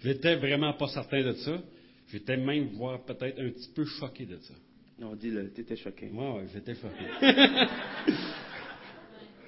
J'étais 0.00 0.36
vraiment 0.36 0.74
pas 0.74 0.88
certain 0.88 1.22
de 1.22 1.32
ça. 1.34 1.62
J'étais 2.08 2.36
même, 2.36 2.68
voire 2.74 3.04
peut-être 3.04 3.38
un 3.40 3.50
petit 3.50 3.70
peu 3.74 3.84
choqué 3.84 4.26
de 4.26 4.38
ça. 4.38 4.54
Non, 4.98 5.16
dis-le, 5.16 5.52
tu 5.52 5.62
étais 5.62 5.76
choqué. 5.76 6.08
Moi, 6.10 6.40
oui, 6.40 6.48
j'étais 6.52 6.74
choqué. 6.74 7.04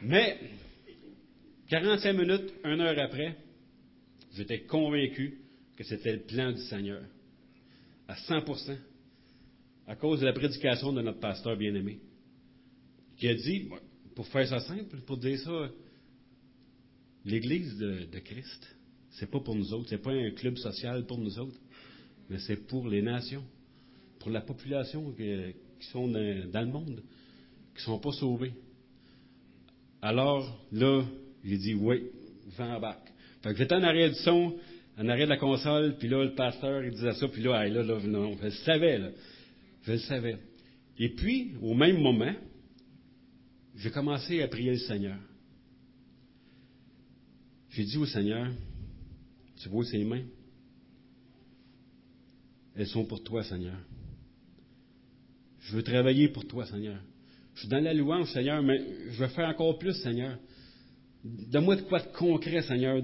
Mais, 0.02 0.38
45 1.68 2.12
minutes, 2.12 2.54
une 2.64 2.80
heure 2.80 2.98
après, 2.98 3.36
j'étais 4.32 4.62
convaincu 4.62 5.38
que 5.76 5.84
c'était 5.84 6.12
le 6.12 6.20
plan 6.20 6.52
du 6.52 6.60
Seigneur. 6.62 7.02
À 8.08 8.14
100% 8.14 8.76
à 9.86 9.96
cause 9.96 10.20
de 10.20 10.26
la 10.26 10.32
prédication 10.32 10.92
de 10.92 11.02
notre 11.02 11.20
pasteur 11.20 11.56
bien-aimé, 11.56 11.98
qui 13.16 13.28
a 13.28 13.34
dit, 13.34 13.68
pour 14.14 14.26
faire 14.28 14.48
ça 14.48 14.60
simple, 14.60 14.98
pour 15.06 15.16
dire 15.16 15.38
ça, 15.40 15.70
l'Église 17.24 17.76
de, 17.78 18.18
Christ, 18.18 18.76
c'est 19.10 19.30
pas 19.30 19.40
pour 19.40 19.54
nous 19.54 19.72
autres, 19.72 19.88
c'est 19.88 20.02
pas 20.02 20.12
un 20.12 20.30
club 20.30 20.56
social 20.56 21.04
pour 21.06 21.18
nous 21.18 21.38
autres, 21.38 21.58
mais 22.28 22.38
c'est 22.38 22.66
pour 22.66 22.88
les 22.88 23.02
nations, 23.02 23.44
pour 24.18 24.30
la 24.30 24.40
population 24.40 25.12
qui 25.12 25.88
sont 25.92 26.08
dans, 26.08 26.60
le 26.60 26.66
monde, 26.66 27.02
qui 27.76 27.82
sont 27.82 27.98
pas 27.98 28.12
sauvés. 28.12 28.52
Alors, 30.00 30.66
là, 30.72 31.04
j'ai 31.44 31.58
dit, 31.58 31.74
oui, 31.74 32.04
va 32.56 32.76
en 32.76 32.80
bac. 32.80 33.00
Fait 33.42 33.52
que 33.52 33.58
j'étais 33.58 33.74
en 33.74 33.82
arrière 33.82 34.10
du 34.10 34.16
son, 34.16 34.54
en 34.98 35.08
arrière 35.08 35.26
de 35.26 35.32
la 35.32 35.38
console, 35.38 35.96
puis 35.98 36.08
là, 36.08 36.22
le 36.24 36.34
pasteur, 36.34 36.84
il 36.84 36.90
disait 36.92 37.14
ça, 37.14 37.28
puis 37.28 37.42
là, 37.42 37.66
là, 37.68 37.82
là, 37.82 38.00
non, 38.04 38.36
je 38.36 38.44
le 38.44 38.50
savais, 38.50 38.98
là. 38.98 39.10
Je 39.82 39.92
le 39.92 39.98
savais. 39.98 40.36
Et 40.98 41.10
puis, 41.10 41.54
au 41.60 41.74
même 41.74 42.00
moment, 42.00 42.32
j'ai 43.76 43.90
commencé 43.90 44.42
à 44.42 44.48
prier 44.48 44.72
le 44.72 44.78
Seigneur. 44.78 45.18
J'ai 47.70 47.84
dit 47.84 47.96
au 47.96 48.06
Seigneur, 48.06 48.52
tu 49.56 49.68
vois 49.68 49.84
ses 49.84 50.04
mains? 50.04 50.24
Elles 52.76 52.86
sont 52.86 53.04
pour 53.04 53.22
toi, 53.22 53.42
Seigneur. 53.44 53.76
Je 55.60 55.76
veux 55.76 55.82
travailler 55.82 56.28
pour 56.28 56.46
toi, 56.46 56.66
Seigneur. 56.66 57.00
Je 57.54 57.60
suis 57.60 57.68
dans 57.68 57.82
la 57.82 57.94
louange, 57.94 58.32
Seigneur, 58.32 58.62
mais 58.62 58.78
je 59.10 59.22
veux 59.22 59.28
faire 59.28 59.48
encore 59.48 59.78
plus, 59.78 59.94
Seigneur. 60.02 60.38
Donne-moi 61.24 61.76
de 61.76 61.82
quoi 61.82 62.00
de 62.00 62.12
concret, 62.12 62.62
Seigneur. 62.62 63.02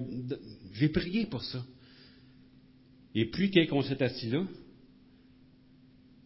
J'ai 0.72 0.88
prié 0.88 1.26
pour 1.26 1.42
ça. 1.42 1.64
Et 3.14 3.26
puis, 3.26 3.50
quand 3.50 3.76
on 3.76 3.82
s'est 3.82 4.02
assis 4.02 4.30
là, 4.30 4.44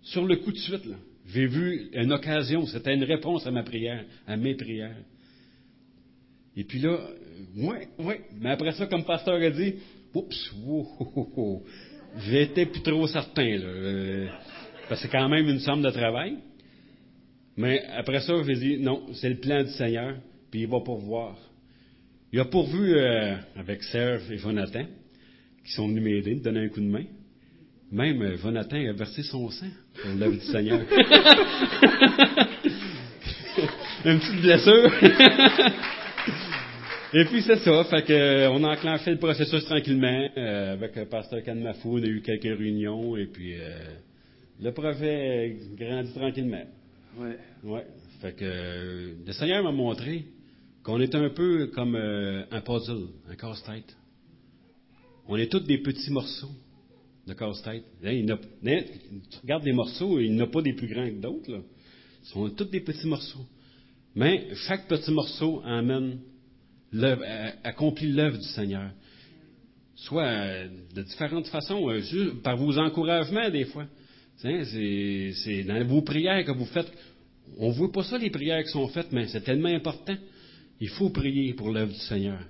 sur 0.02 0.26
le 0.26 0.36
coup 0.36 0.52
de 0.52 0.58
suite, 0.58 0.84
là, 0.84 0.96
j'ai 1.26 1.46
vu 1.46 1.88
une 1.92 2.12
occasion, 2.12 2.66
c'était 2.66 2.94
une 2.94 3.04
réponse 3.04 3.46
à 3.46 3.50
ma 3.50 3.62
prière, 3.62 4.04
à 4.26 4.36
mes 4.36 4.54
prières. 4.54 4.96
Et 6.56 6.64
puis 6.64 6.78
là, 6.78 6.98
ouais, 7.56 7.88
ouais. 7.98 8.20
Mais 8.40 8.50
après 8.50 8.72
ça, 8.72 8.86
comme 8.86 9.04
pasteur 9.04 9.40
a 9.40 9.50
dit, 9.50 9.74
oups, 10.14 10.52
wow, 10.64 11.62
j'étais 12.26 12.66
plus 12.66 12.82
trop 12.82 13.06
certain, 13.06 13.56
là. 13.56 13.66
Euh, 13.66 14.28
parce 14.88 15.00
que 15.00 15.06
c'est 15.06 15.12
quand 15.12 15.28
même 15.28 15.48
une 15.48 15.60
somme 15.60 15.82
de 15.82 15.90
travail. 15.90 16.36
Mais 17.56 17.84
après 17.86 18.20
ça, 18.20 18.34
j'ai 18.42 18.54
dit, 18.54 18.78
non, 18.78 19.06
c'est 19.14 19.30
le 19.30 19.36
plan 19.36 19.62
du 19.62 19.70
Seigneur, 19.70 20.16
puis 20.50 20.62
il 20.62 20.68
va 20.68 20.80
pourvoir. 20.80 21.38
Il 22.32 22.40
a 22.40 22.44
pourvu 22.44 22.94
euh, 22.94 23.36
avec 23.56 23.82
Serge 23.84 24.30
et 24.30 24.38
Jonathan, 24.38 24.84
qui 25.64 25.72
sont 25.72 25.88
venus 25.88 26.02
m'aider, 26.02 26.34
me 26.34 26.40
donner 26.40 26.64
un 26.64 26.68
coup 26.68 26.80
de 26.80 26.86
main. 26.86 27.04
Même 27.94 28.20
euh, 28.22 28.36
Jonathan 28.38 28.76
a 28.76 28.92
versé 28.92 29.22
son 29.22 29.48
sang 29.50 29.68
pour 30.02 30.10
l'œuvre 30.18 30.34
du 30.34 30.40
Seigneur. 30.40 30.80
Une 34.04 34.18
petite 34.18 34.40
blessure. 34.40 34.92
Et 37.14 37.24
puis 37.26 37.42
c'est 37.42 37.58
ça, 37.58 37.84
fait 37.84 38.04
que 38.04 38.12
euh, 38.12 38.50
on 38.50 38.64
a 38.64 38.72
enclenché 38.72 39.12
le 39.12 39.18
processus 39.18 39.64
tranquillement 39.64 40.28
euh, 40.36 40.72
avec 40.72 40.96
le 40.96 41.04
pasteur 41.04 41.44
Canmafou, 41.44 41.98
on 41.98 42.02
a 42.02 42.06
eu 42.06 42.20
quelques 42.20 42.58
réunions 42.58 43.16
et 43.16 43.26
puis 43.26 43.54
le 44.60 44.72
projet 44.72 45.56
grandit 45.78 46.14
tranquillement. 46.14 46.64
Ouais. 47.16 47.38
Ouais. 47.62 47.86
Fait 48.20 48.32
que 48.32 49.14
le 49.24 49.32
Seigneur 49.32 49.62
m'a 49.62 49.70
montré 49.70 50.24
qu'on 50.82 51.00
est 51.00 51.14
un 51.14 51.30
peu 51.30 51.68
comme 51.68 51.94
un 51.94 52.60
puzzle, 52.60 53.06
un 53.30 53.36
casse-tête. 53.36 53.96
On 55.28 55.36
est 55.36 55.46
tous 55.46 55.60
des 55.60 55.78
petits 55.78 56.10
morceaux 56.10 56.50
de 57.26 57.34
casse-tête. 57.34 57.84
Hein, 58.04 58.36
tu 58.64 59.38
regardes 59.42 59.64
les 59.64 59.72
morceaux, 59.72 60.18
il 60.20 60.34
n'y 60.34 60.40
en 60.40 60.44
a 60.44 60.48
pas 60.48 60.62
des 60.62 60.74
plus 60.74 60.88
grands 60.88 61.08
que 61.08 61.20
d'autres. 61.20 61.50
Là. 61.50 61.60
Ce 62.22 62.32
sont 62.32 62.48
tous 62.50 62.64
des 62.64 62.80
petits 62.80 63.06
morceaux. 63.06 63.46
Mais 64.14 64.48
chaque 64.66 64.88
petit 64.88 65.10
morceau 65.10 65.62
amène 65.64 66.20
accomplit 67.64 68.12
l'œuvre 68.12 68.38
du 68.38 68.48
Seigneur. 68.48 68.90
Soit 69.96 70.24
euh, 70.24 70.68
de 70.94 71.02
différentes 71.02 71.46
façons, 71.48 71.88
euh, 71.90 72.32
par 72.42 72.56
vos 72.56 72.78
encouragements 72.78 73.48
des 73.50 73.64
fois. 73.64 73.86
C'est 74.36 75.64
dans 75.66 75.84
vos 75.84 76.02
prières 76.02 76.44
que 76.44 76.52
vous 76.52 76.66
faites. 76.66 76.92
On 77.58 77.68
ne 77.68 77.74
voit 77.74 77.92
pas 77.92 78.02
ça, 78.02 78.18
les 78.18 78.30
prières 78.30 78.62
qui 78.64 78.70
sont 78.70 78.88
faites, 78.88 79.12
mais 79.12 79.28
c'est 79.28 79.42
tellement 79.42 79.68
important. 79.68 80.16
Il 80.80 80.88
faut 80.88 81.10
prier 81.10 81.54
pour 81.54 81.70
l'œuvre 81.70 81.92
du 81.92 81.98
Seigneur. 82.00 82.40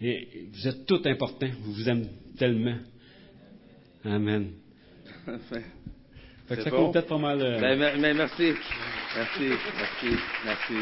Vous 0.00 0.66
êtes 0.66 0.86
tout 0.86 1.00
important. 1.04 1.48
Vous 1.62 1.72
vous 1.72 1.88
aimez 1.88 2.08
tellement. 2.36 2.76
Amen. 4.04 4.52
ça 6.48 6.70
bon? 6.70 6.90
peut-être 6.90 7.08
pas 7.08 7.18
mal. 7.18 7.40
Euh... 7.40 7.60
Ben, 7.60 8.00
mais 8.00 8.14
merci. 8.14 8.52
Merci, 9.16 9.50
merci, 9.76 10.18
merci. 10.44 10.74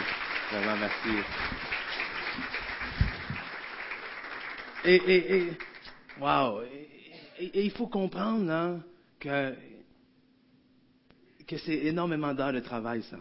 Vraiment, 0.50 0.76
merci. 0.78 1.26
Et, 4.84 4.94
et, 4.94 5.36
et 5.36 5.52
wow. 6.20 6.62
Et, 7.38 7.64
il 7.64 7.70
faut 7.70 7.86
comprendre 7.86 8.50
hein, 8.50 8.80
que, 9.18 9.54
que 11.46 11.58
c'est 11.58 11.86
énormément 11.86 12.32
d'heures 12.32 12.52
de 12.52 12.60
travail, 12.60 13.02
ça. 13.02 13.18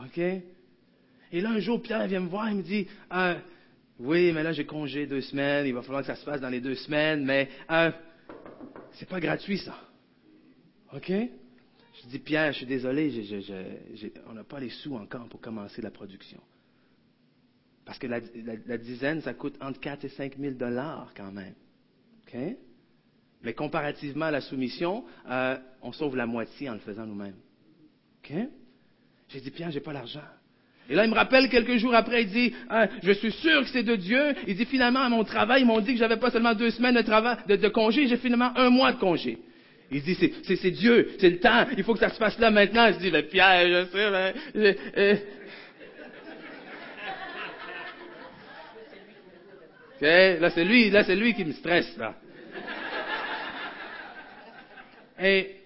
OK? 0.00 0.18
Et 0.18 1.40
là, 1.40 1.50
un 1.50 1.58
jour, 1.58 1.82
Pierre 1.82 2.06
vient 2.06 2.20
me 2.20 2.28
voir, 2.28 2.48
il 2.50 2.58
me 2.58 2.62
dit, 2.62 2.86
euh, 3.12 3.34
oui, 3.98 4.32
mais 4.32 4.42
là, 4.44 4.52
j'ai 4.52 4.64
congé 4.64 5.06
deux 5.06 5.20
semaines, 5.20 5.66
il 5.66 5.74
va 5.74 5.82
falloir 5.82 6.02
que 6.02 6.06
ça 6.06 6.14
se 6.14 6.24
passe 6.24 6.40
dans 6.40 6.48
les 6.48 6.60
deux 6.60 6.76
semaines, 6.76 7.24
mais 7.24 7.48
euh, 7.70 7.90
c'est 8.98 9.08
pas 9.08 9.20
gratuit, 9.20 9.58
ça. 9.58 9.78
OK? 10.92 11.08
Je 11.10 12.08
dis, 12.08 12.18
Pierre, 12.18 12.52
je 12.52 12.58
suis 12.58 12.66
désolé, 12.66 13.12
on 14.26 14.32
n'a 14.32 14.44
pas 14.44 14.60
les 14.60 14.70
sous 14.70 14.94
encore 14.94 15.28
pour 15.28 15.40
commencer 15.40 15.82
la 15.82 15.90
production. 15.90 16.40
Parce 17.84 17.98
que 17.98 18.06
la, 18.06 18.78
dizaine, 18.78 19.20
ça 19.22 19.34
coûte 19.34 19.56
entre 19.60 19.80
4 19.80 20.04
et 20.04 20.08
5 20.10 20.36
000 20.38 20.54
dollars 20.54 21.12
quand 21.16 21.32
même. 21.32 21.54
OK? 22.26 22.36
Mais 23.42 23.54
comparativement 23.54 24.26
à 24.26 24.30
la 24.30 24.40
soumission, 24.40 25.04
euh, 25.28 25.56
on 25.80 25.92
sauve 25.92 26.16
la 26.16 26.26
moitié 26.26 26.68
en 26.68 26.74
le 26.74 26.80
faisant 26.80 27.06
nous-mêmes. 27.06 27.38
OK? 28.18 28.32
J'ai 29.28 29.40
dit, 29.40 29.50
Pierre, 29.50 29.70
j'ai 29.70 29.80
pas 29.80 29.92
l'argent. 29.92 30.24
Et 30.88 30.94
là, 30.94 31.04
il 31.04 31.10
me 31.10 31.14
rappelle 31.14 31.50
quelques 31.50 31.76
jours 31.76 31.94
après, 31.94 32.22
il 32.22 32.30
dit, 32.30 32.54
ah, 32.70 32.86
je 33.02 33.12
suis 33.12 33.32
sûr 33.32 33.60
que 33.60 33.68
c'est 33.68 33.82
de 33.82 33.94
Dieu. 33.94 34.34
Il 34.46 34.56
dit, 34.56 34.64
finalement, 34.64 35.00
à 35.00 35.08
mon 35.10 35.22
travail, 35.22 35.60
ils 35.62 35.66
m'ont 35.66 35.80
dit 35.80 35.92
que 35.92 35.98
j'avais 35.98 36.16
pas 36.16 36.30
seulement 36.30 36.54
deux 36.54 36.70
semaines 36.70 36.94
de, 36.94 37.02
travail, 37.02 37.36
de, 37.46 37.68
congé, 37.68 38.06
j'ai 38.06 38.16
finalement 38.16 38.56
un 38.56 38.70
mois 38.70 38.92
de 38.92 38.98
congé. 38.98 39.38
Il 39.90 40.02
dit, 40.02 40.14
c'est 40.14 40.70
Dieu, 40.70 41.10
c'est 41.18 41.28
le 41.28 41.40
temps, 41.40 41.66
il 41.76 41.84
faut 41.84 41.92
que 41.92 42.00
ça 42.00 42.08
se 42.08 42.18
passe 42.18 42.38
là 42.38 42.50
maintenant. 42.50 42.90
Je 42.92 42.98
dis, 42.98 43.10
mais 43.10 43.22
Pierre, 43.22 43.68
je 43.68 43.86
sais, 43.90 44.34
mais... 44.54 44.76
Euh. 50.00 50.40
là, 50.40 50.50
c'est 50.50 50.64
lui, 50.64 50.90
là, 50.90 51.04
c'est 51.04 51.16
lui 51.16 51.34
qui 51.34 51.44
me 51.44 51.52
stresse, 51.52 51.96
là. 51.98 52.14
Et, 55.20 55.56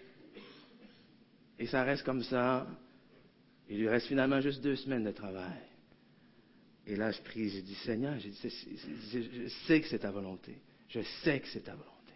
et 1.60 1.66
ça 1.66 1.84
reste 1.84 2.02
comme 2.04 2.22
ça 2.22 2.66
il 3.72 3.78
lui 3.78 3.88
reste 3.88 4.06
finalement 4.06 4.38
juste 4.42 4.62
deux 4.62 4.76
semaines 4.76 5.04
de 5.04 5.12
travail. 5.12 5.62
Et 6.86 6.94
là, 6.94 7.10
je 7.10 7.22
prie, 7.22 7.48
j'ai 7.48 7.62
dit, 7.62 7.74
Seigneur, 7.76 8.18
je 8.18 9.48
sais 9.66 9.80
que 9.80 9.88
c'est 9.88 10.00
ta 10.00 10.10
volonté. 10.10 10.58
Je 10.90 11.00
sais 11.24 11.40
que 11.40 11.48
c'est 11.48 11.62
ta 11.62 11.72
volonté. 11.72 12.12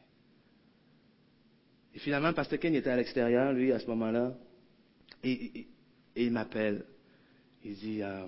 Et 1.94 1.98
finalement, 1.98 2.34
Pasteur 2.34 2.58
Ken 2.58 2.74
était 2.74 2.90
à 2.90 2.96
l'extérieur, 2.96 3.54
lui, 3.54 3.72
à 3.72 3.78
ce 3.78 3.86
moment-là, 3.86 4.36
et, 5.24 5.66
il 6.14 6.30
m'appelle. 6.30 6.84
Il 7.64 7.74
dit, 7.74 8.02
euh, 8.02 8.26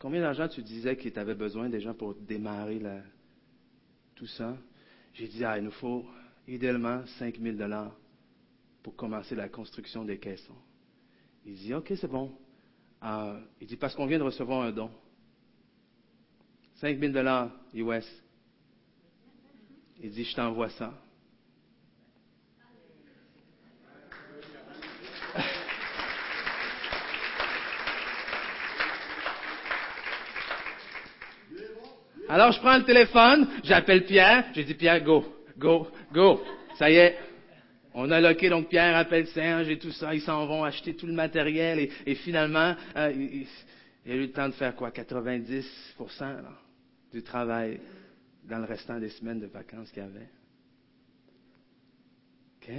combien 0.00 0.20
d'argent 0.20 0.48
tu 0.48 0.62
disais 0.62 0.96
qu'il 0.96 1.12
t'avait 1.12 1.36
besoin 1.36 1.68
déjà 1.68 1.94
pour 1.94 2.16
démarrer 2.16 2.80
tout 4.16 4.26
ça? 4.26 4.58
J'ai 5.14 5.28
dit, 5.28 5.44
ah, 5.44 5.58
il 5.58 5.64
nous 5.64 5.70
faut 5.70 6.04
idéalement 6.48 7.06
5 7.20 7.38
000 7.38 7.56
dollars 7.56 7.94
pour 8.82 8.96
commencer 8.96 9.34
la 9.34 9.48
construction 9.48 10.04
des 10.04 10.18
caissons. 10.18 10.56
Il 11.44 11.54
dit, 11.54 11.74
OK, 11.74 11.92
c'est 12.00 12.10
bon. 12.10 12.32
Euh, 13.02 13.40
il 13.60 13.66
dit, 13.66 13.76
parce 13.76 13.94
qu'on 13.94 14.06
vient 14.06 14.18
de 14.18 14.24
recevoir 14.24 14.62
un 14.62 14.72
don. 14.72 14.90
5 16.76 16.98
000 16.98 17.12
dollars 17.12 17.50
US. 17.74 18.06
Il 20.02 20.10
dit, 20.10 20.24
je 20.24 20.34
t'envoie 20.34 20.70
ça. 20.70 20.94
Alors, 32.28 32.52
je 32.52 32.60
prends 32.60 32.78
le 32.78 32.84
téléphone, 32.84 33.48
j'appelle 33.64 34.04
Pierre, 34.04 34.44
j'ai 34.54 34.62
dit, 34.62 34.74
Pierre, 34.74 35.02
go, 35.02 35.24
go, 35.58 35.88
go. 36.12 36.40
Ça 36.78 36.88
y 36.88 36.94
est, 36.94 37.18
on 37.94 38.10
a 38.10 38.20
loqué, 38.20 38.48
donc 38.48 38.68
Pierre 38.68 38.96
appelle 38.96 39.26
Serge 39.28 39.68
et 39.68 39.78
tout 39.78 39.90
ça, 39.90 40.14
ils 40.14 40.20
s'en 40.20 40.46
vont 40.46 40.64
acheter 40.64 40.94
tout 40.94 41.06
le 41.06 41.12
matériel 41.12 41.90
et, 42.06 42.14
finalement, 42.14 42.74
euh, 42.96 43.12
il, 43.14 43.46
y 44.06 44.12
a 44.12 44.14
eu 44.14 44.22
le 44.22 44.32
temps 44.32 44.48
de 44.48 44.54
faire 44.54 44.76
quoi 44.76 44.90
90% 44.90 45.64
du 47.12 47.22
travail 47.22 47.80
dans 48.44 48.58
le 48.58 48.64
restant 48.64 48.98
des 48.98 49.08
semaines 49.10 49.40
de 49.40 49.46
vacances 49.46 49.90
qu'il 49.90 50.02
y 50.02 50.06
avait. 50.06 50.28
OK? 52.62 52.70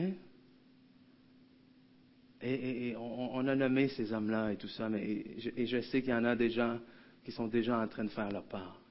Et, 2.43 2.95
on, 2.97 3.47
a 3.47 3.55
nommé 3.55 3.88
ces 3.89 4.14
hommes-là 4.14 4.53
et 4.53 4.55
tout 4.55 4.68
ça, 4.68 4.89
mais 4.89 5.03
et 5.03 5.66
je, 5.68 5.82
sais 5.82 6.01
qu'il 6.01 6.09
y 6.09 6.14
en 6.14 6.26
a 6.26 6.36
des 6.36 6.49
gens 6.49 6.80
qui 7.24 7.32
sont 7.32 7.47
déjà 7.47 7.78
en 7.78 7.88
train 7.88 8.03
de 8.03 8.09
faire 8.09 8.32
leur 8.32 8.45
part. 8.45 8.82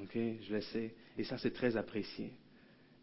OK? 0.00 0.14
Je 0.14 0.54
le 0.54 0.60
sais. 0.62 0.94
Et 1.18 1.24
ça, 1.24 1.36
c'est 1.36 1.52
très 1.52 1.76
apprécié. 1.76 2.32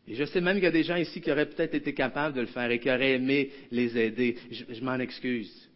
Et 0.07 0.15
je 0.15 0.23
sais 0.25 0.41
même 0.41 0.55
qu'il 0.57 0.65
y 0.65 0.67
a 0.67 0.71
des 0.71 0.83
gens 0.83 0.97
ici 0.97 1.19
qui 1.19 1.31
auraient 1.31 1.49
peut-être 1.49 1.73
été 1.73 1.93
capables 1.93 2.35
de 2.35 2.41
le 2.41 2.47
faire 2.47 2.69
et 2.69 2.79
qui 2.79 2.89
auraient 2.89 3.13
aimé 3.13 3.51
les 3.71 3.97
aider. 3.97 4.37
Je, 4.51 4.83
m'en 4.83 4.99
excuse. 4.99 5.69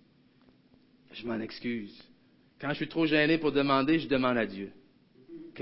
Je 1.13 1.25
m'en 1.25 1.39
excuse. 1.39 1.99
Quand 2.59 2.69
je 2.69 2.75
suis 2.75 2.87
trop 2.87 3.07
gêné 3.07 3.39
pour 3.39 3.51
demander, 3.51 3.97
je 3.97 4.07
demande 4.07 4.37
à 4.37 4.45
Dieu. 4.45 4.71
OK? 5.49 5.61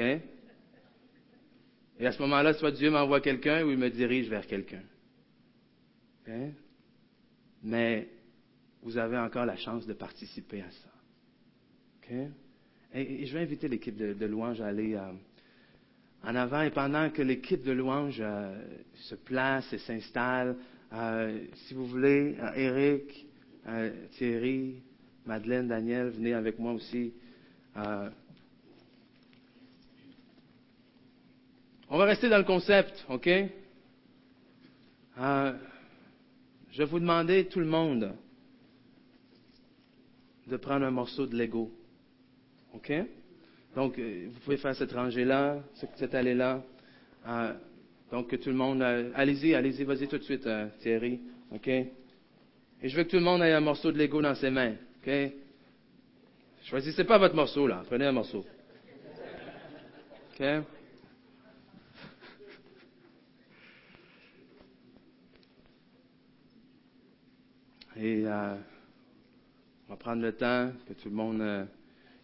Et 1.99 2.05
à 2.05 2.11
ce 2.11 2.21
moment-là, 2.23 2.53
soit 2.53 2.71
Dieu 2.71 2.91
m'envoie 2.91 3.21
quelqu'un 3.21 3.63
ou 3.63 3.71
il 3.71 3.77
me 3.77 3.89
dirige 3.89 4.27
vers 4.27 4.45
quelqu'un. 4.45 4.83
OK? 6.21 6.33
Mais 7.63 8.09
vous 8.81 8.97
avez 8.97 9.17
encore 9.17 9.45
la 9.45 9.55
chance 9.55 9.87
de 9.87 9.93
participer 9.93 10.61
à 10.61 10.69
ça. 10.69 10.89
OK? 12.01 12.15
Et, 12.93 13.25
je 13.25 13.33
vais 13.33 13.43
inviter 13.43 13.69
l'équipe 13.69 13.95
de, 13.95 14.25
louange 14.25 14.59
à 14.59 14.67
aller. 14.67 14.95
Euh, 14.95 15.13
en 16.23 16.35
avant 16.35 16.61
et 16.61 16.71
pendant 16.71 17.09
que 17.09 17.21
l'équipe 17.21 17.63
de 17.63 17.71
louange 17.71 18.17
euh, 18.19 18.55
se 18.95 19.15
place 19.15 19.71
et 19.73 19.77
s'installe, 19.77 20.55
euh, 20.93 21.39
si 21.53 21.73
vous 21.73 21.85
voulez, 21.85 22.35
euh, 22.39 22.53
Eric, 22.55 23.25
Thierry, 24.13 24.81
Madeleine, 25.25 25.67
Daniel, 25.67 26.07
venez 26.09 26.33
avec 26.33 26.57
moi 26.57 26.71
aussi. 26.71 27.11
On 31.89 31.97
va 31.97 32.05
rester 32.05 32.29
dans 32.29 32.37
le 32.37 32.43
concept, 32.43 33.05
OK? 33.09 33.27
Euh, 35.19 35.53
je 36.71 36.77
vais 36.77 36.85
vous 36.85 36.99
demander, 36.99 37.47
tout 37.47 37.59
le 37.59 37.65
monde, 37.65 38.13
de 40.47 40.57
prendre 40.57 40.85
un 40.85 40.91
morceau 40.91 41.25
de 41.25 41.35
Lego. 41.35 41.71
OK? 42.73 42.91
Donc, 43.77 43.99
euh, 43.99 44.25
vous 44.33 44.39
pouvez 44.39 44.57
faire 44.57 44.75
cette 44.75 44.91
rangée-là, 44.91 45.59
cette 45.97 46.15
allée-là. 46.15 46.63
Euh, 47.27 47.53
donc, 48.11 48.27
tout 48.39 48.49
le 48.49 48.55
monde, 48.55 48.81
euh, 48.81 49.11
allez-y, 49.13 49.53
allez-y, 49.53 49.83
vas-y 49.83 50.07
tout 50.07 50.17
de 50.17 50.23
suite, 50.23 50.49
Thierry. 50.79 51.19
OK? 51.53 51.67
Et 51.67 51.91
je 52.81 52.97
veux 52.97 53.03
que 53.03 53.11
tout 53.11 53.17
le 53.17 53.21
monde 53.21 53.43
ait 53.43 53.53
un 53.53 53.59
morceau 53.59 53.91
de 53.91 53.99
Lego 53.99 54.19
dans 54.19 54.33
ses 54.33 54.49
mains. 54.49 54.73
OK? 55.05 55.11
Choisissez 56.63 57.03
pas 57.03 57.19
votre 57.19 57.35
morceau, 57.35 57.67
là. 57.67 57.83
Prenez 57.85 58.07
un 58.07 58.13
morceau. 58.13 58.43
OK? 60.33 60.41
Et 67.99 68.23
euh, 68.25 68.55
on 69.87 69.91
va 69.91 69.97
prendre 69.97 70.23
le 70.23 70.31
temps 70.31 70.71
que 70.87 70.93
tout 70.93 71.09
le 71.09 71.15
monde, 71.15 71.41
euh, 71.41 71.63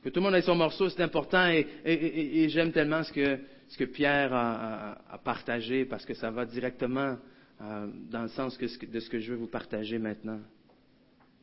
que 0.03 0.09
tout 0.09 0.19
le 0.19 0.25
monde 0.25 0.35
ait 0.35 0.41
son 0.41 0.55
morceau, 0.55 0.89
c'est 0.89 1.01
important. 1.01 1.47
Et, 1.47 2.47
j'aime 2.49 2.71
tellement 2.71 3.03
ce 3.03 3.13
que, 3.13 3.85
Pierre 3.85 4.33
a, 4.33 5.19
partagé 5.23 5.85
parce 5.85 6.05
que 6.05 6.13
ça 6.13 6.29
va 6.29 6.45
directement 6.45 7.17
euh, 7.61 7.87
dans 8.11 8.23
le 8.23 8.27
sens 8.29 8.57
de 8.57 8.99
ce 8.99 9.09
que 9.09 9.19
je 9.19 9.31
veux 9.31 9.37
vous 9.37 9.47
partager 9.47 9.97
maintenant. 9.97 10.39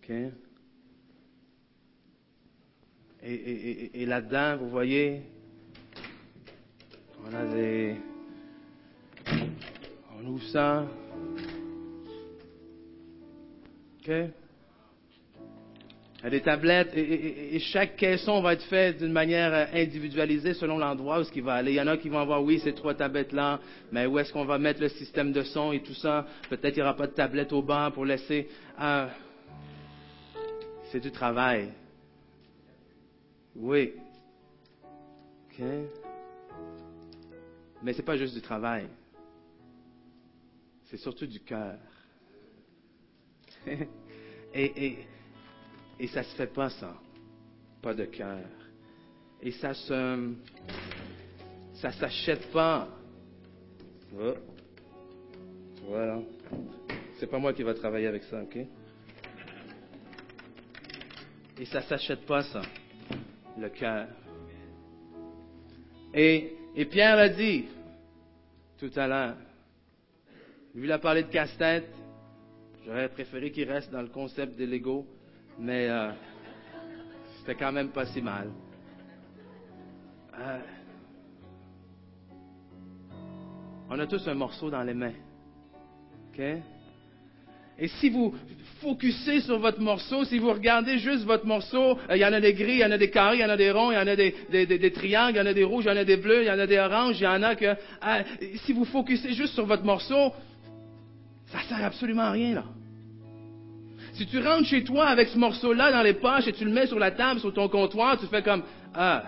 OK? 0.03 0.15
Et, 3.23 4.05
là-dedans, 4.07 4.59
vous 4.59 4.69
voyez, 4.69 5.23
on 7.25 7.35
a 7.35 7.47
des. 7.55 7.97
On 10.19 10.27
ouvre 10.27 10.45
ça. 10.49 10.87
OK? 14.01 14.11
Il 16.23 16.29
des 16.29 16.43
tablettes 16.43 16.95
et, 16.95 17.59
chaque 17.61 17.97
caisson 17.97 18.43
va 18.43 18.53
être 18.53 18.65
fait 18.65 18.99
d'une 18.99 19.13
manière 19.13 19.71
individualisée 19.73 20.53
selon 20.53 20.77
l'endroit 20.77 21.21
où 21.21 21.25
ce 21.25 21.33
qui 21.33 21.41
va 21.41 21.55
aller. 21.55 21.73
Il 21.73 21.77
y 21.77 21.81
en 21.81 21.87
a 21.87 21.97
qui 21.97 22.11
vont 22.11 22.19
avoir, 22.19 22.43
oui, 22.43 22.59
ces 22.61 22.75
trois 22.75 22.95
tablettes-là, 22.95 23.59
mais 23.91 24.05
où 24.05 24.19
est-ce 24.19 24.31
qu'on 24.31 24.45
va 24.45 24.59
mettre 24.59 24.83
le 24.83 24.91
système 24.91 25.33
de 25.33 25.43
son 25.43 25.73
et 25.73 25.83
tout 25.83 25.95
ça? 25.95 26.27
Peut-être 26.51 26.75
qu'il 26.75 26.83
n'y 26.83 26.89
aura 26.89 26.97
pas 26.97 27.07
de 27.07 27.15
tablette 27.15 27.53
au 27.55 27.63
bas 27.63 27.91
pour 27.95 28.05
laisser. 28.05 28.49
Euh, 28.79 29.07
c'est 30.93 31.01
du 31.01 31.11
travail. 31.11 31.71
Oui. 33.57 33.95
OK? 35.47 35.65
Mais 37.83 37.93
ce 37.95 37.99
n'est 37.99 38.05
pas 38.05 38.19
juste 38.19 38.35
du 38.35 38.43
travail. 38.43 38.89
C'est 40.85 40.99
surtout 40.99 41.27
du 41.27 41.41
cœur. 41.41 41.79
et, 43.67 43.79
et, 44.55 44.99
et 46.01 46.07
ça 46.07 46.23
se 46.23 46.35
fait 46.35 46.53
pas 46.53 46.71
ça. 46.71 46.97
Pas 47.83 47.93
de 47.93 48.07
cœur. 48.07 48.39
Et 49.43 49.53
ça 49.53 49.75
se. 49.75 50.35
S'achète 51.75 52.51
pas. 52.51 52.89
Oh. 54.19 54.35
Voilà. 55.87 56.21
C'est 57.19 57.27
pas 57.27 57.39
moi 57.39 57.53
qui 57.53 57.63
va 57.63 57.75
travailler 57.75 58.07
avec 58.07 58.23
ça, 58.25 58.43
ok? 58.43 58.57
Et 61.59 61.65
ça 61.67 61.83
s'achète 61.83 62.25
pas 62.25 62.43
ça 62.45 62.63
le 63.59 63.69
cœur. 63.69 64.09
Et, 66.15 66.57
Pierre 66.91 67.17
l'a 67.17 67.29
dit 67.29 67.67
tout 68.79 68.91
à 68.97 69.07
l'heure. 69.07 69.37
Lui, 70.75 70.87
il 70.87 70.93
a 70.93 70.99
parlé 70.99 71.25
de 71.25 71.29
casse-tête. 71.29 71.89
J'aurais 72.87 73.11
préféré 73.11 73.51
qu'il 73.51 73.71
reste 73.71 73.91
dans 73.91 74.01
le 74.01 74.09
concept 74.09 74.59
de 74.59 74.65
l'ego, 74.65 75.07
mais 75.59 75.89
euh, 75.89 76.11
c'était 77.39 77.55
quand 77.55 77.73
même 77.73 77.91
pas 77.91 78.07
si 78.07 78.21
mal. 78.21 78.51
Euh, 80.39 80.59
on 83.91 83.99
a 83.99 84.07
tous 84.07 84.27
un 84.29 84.35
morceau 84.35 84.71
dans 84.71 84.83
les 84.83 84.95
mains. 84.95 85.13
Et 87.79 87.89
si 87.89 88.11
vous 88.11 88.35
focussez 88.81 89.41
sur 89.41 89.59
votre 89.59 89.81
morceau, 89.81 90.25
si 90.25 90.39
vous 90.39 90.53
regardez 90.53 90.99
juste 90.99 91.25
votre 91.25 91.47
morceau, 91.47 91.99
euh, 92.09 92.17
il 92.17 92.19
y 92.19 92.25
en 92.25 92.33
a 92.33 92.41
des 92.41 92.55
gris, 92.55 92.75
il 92.75 92.79
y 92.79 92.85
en 92.85 92.91
a 92.91 92.99
des 92.99 93.11
carrés, 93.11 93.39
il 93.39 93.41
y 93.41 93.45
en 93.45 93.51
a 93.51 93.57
des 93.57 93.71
ronds, 93.71 93.91
il 93.91 93.95
y 93.95 93.99
en 93.99 94.07
a 94.07 94.17
des, 94.17 94.93
triangles, 94.93 95.37
il 95.37 95.39
y 95.39 95.41
en 95.41 95.47
a 95.47 95.55
des 95.55 95.65
rouges, 95.65 95.85
il 95.85 95.89
y 95.89 95.91
en 95.91 95.97
a 95.97 96.05
des 96.05 96.17
bleus, 96.17 96.43
il 96.43 96.47
y 96.47 96.51
en 96.51 96.59
a 96.59 96.67
des 96.67 96.79
oranges, 96.79 97.21
il 97.21 97.25
y 97.25 97.27
en 97.27 97.43
a 97.43 97.55
que... 97.55 97.75
Si 98.65 98.73
vous 98.73 98.85
focussez 98.85 99.33
juste 99.33 99.55
sur 99.55 99.67
votre 99.67 99.85
morceau, 99.85 100.33
ça 101.47 101.61
sert 101.69 101.85
absolument 101.85 102.23
à 102.23 102.31
rien, 102.33 102.55
là. 102.55 102.65
Si 104.21 104.27
tu 104.27 104.39
rentres 104.39 104.67
chez 104.67 104.85
toi 104.85 105.07
avec 105.07 105.29
ce 105.29 105.39
morceau-là 105.39 105.91
dans 105.93 106.03
les 106.03 106.13
poches 106.13 106.47
et 106.47 106.53
tu 106.53 106.67
le 106.67 106.71
mets 106.71 106.87
sur 106.87 106.99
la 106.99 107.11
table, 107.11 107.41
sur 107.41 107.55
ton 107.55 107.71
comptoir, 107.71 108.21
tu 108.21 108.27
fais 108.27 108.43
comme, 108.43 108.63
ah, 108.93 109.25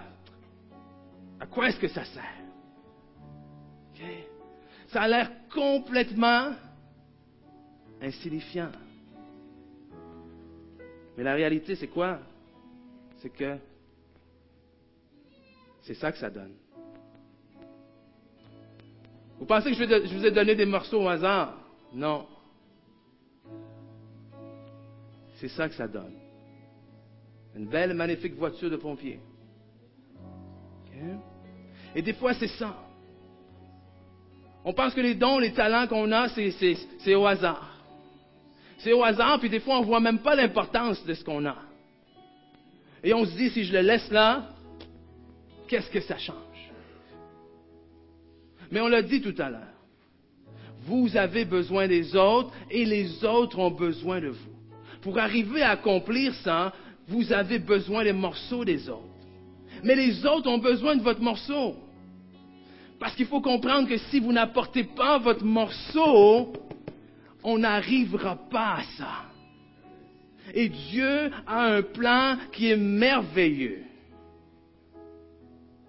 à 1.41 1.47
quoi 1.47 1.69
est-ce 1.69 1.79
que 1.79 1.89
ça 1.89 2.05
sert? 2.05 2.23
Ça 4.89 5.01
a 5.01 5.09
l'air 5.09 5.31
complètement 5.49 6.51
insignifiant. 8.03 8.69
Mais 11.17 11.25
la 11.25 11.33
réalité, 11.33 11.75
c'est 11.75 11.89
quoi? 11.89 12.19
C'est 13.23 13.31
que 13.31 13.57
c'est 15.81 15.95
ça 15.95 16.13
que 16.13 16.19
ça 16.19 16.29
donne. 16.29 16.53
Vous 19.39 19.47
pensez 19.47 19.71
que 19.71 19.77
je 19.79 20.15
vous 20.19 20.27
ai 20.27 20.31
donné 20.31 20.55
des 20.55 20.67
morceaux 20.67 21.03
au 21.03 21.09
hasard? 21.09 21.55
Non. 21.95 22.27
C'est 25.43 25.49
ça 25.49 25.69
que 25.69 25.75
ça 25.75 25.89
donne. 25.89 26.15
Une 27.57 27.67
belle, 27.67 27.95
magnifique 27.95 28.37
voiture 28.37 28.71
de 28.71 28.77
pompier. 28.77 29.19
Et 31.97 32.01
des 32.01 32.13
fois, 32.13 32.33
c'est 32.35 32.47
ça. 32.47 32.77
On 34.65 34.73
pense 34.73 34.95
que 34.95 35.01
les 35.01 35.17
dons, 35.17 35.41
les 35.41 35.53
talents 35.53 35.89
qu'on 35.89 36.13
a, 36.13 36.29
c'est 36.29 37.15
au 37.17 37.27
hasard. 37.27 37.77
C'est 38.79 38.93
au 38.93 39.03
hasard, 39.03 39.41
puis 39.41 39.51
des 39.51 39.59
fois, 39.59 39.79
on 39.79 39.81
ne 39.81 39.87
voit 39.87 39.99
même 39.99 40.21
pas 40.21 40.37
l'importance 40.37 41.05
de 41.05 41.13
ce 41.13 41.25
qu'on 41.25 41.45
a. 41.45 41.57
Et 43.03 43.13
on 43.13 43.25
se 43.25 43.37
dit, 43.37 43.51
si 43.51 43.65
je 43.65 43.73
le 43.73 43.81
laisse 43.81 44.09
là, 44.13 44.49
qu'est-ce 45.67 45.91
que 45.91 46.03
ça 46.03 46.19
change? 46.19 46.37
Mais 48.71 48.81
on 48.81 48.87
l'a 48.87 49.03
dit 49.03 49.21
tout 49.21 49.35
à 49.39 49.51
l'heure. 49.51 49.75
Vous 50.83 51.17
avez 51.17 51.45
besoin 51.45 51.89
des 51.89 52.15
autres 52.15 52.53
et 52.71 52.85
les 52.85 53.25
autres 53.25 53.59
ont 53.59 53.73
besoin 53.73 54.21
de 54.21 54.29
vous. 54.29 54.53
Pour 55.03 55.19
arriver 55.19 55.63
à 55.63 55.71
accomplir 55.71 56.33
ça, 56.37 56.73
vous 57.09 57.33
avez 57.33 57.59
besoin 57.59 58.05
des 58.05 58.13
morceaux 58.13 58.65
des 58.65 58.89
autres. 58.89 59.03
Mais 59.83 59.97
les 59.97 60.25
autres 60.25 60.49
ont 60.49 60.59
besoin 60.59 60.97
de 60.97 61.03
votre 61.03 61.21
morceau. 61.21 61.75
Parce 63.01 63.17
qu'il 63.17 63.27
faut 63.27 63.41
comprendre 63.41 63.89
que 63.89 63.99
si 63.99 64.21
vous 64.21 64.33
n'apportez 64.33 64.85
pas 64.85 65.19
votre 65.19 65.45
morceau, 65.45 66.53
on 67.43 67.59
n'arrivera 67.59 68.37
pas 68.37 68.77
à 68.77 68.83
ça. 68.97 69.25
Et 70.55 70.69
Dieu 70.69 71.31
a 71.47 71.65
un 71.65 71.83
plan 71.83 72.37
qui 72.53 72.69
est 72.69 72.77
merveilleux 72.77 73.83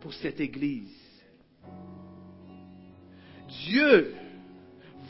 pour 0.01 0.13
cette 0.13 0.39
Église. 0.39 0.89
Dieu 3.67 4.15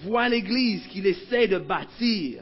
voit 0.03 0.27
l'Église 0.27 0.85
qu'il 0.87 1.07
essaie 1.07 1.47
de 1.47 1.57
bâtir 1.57 2.41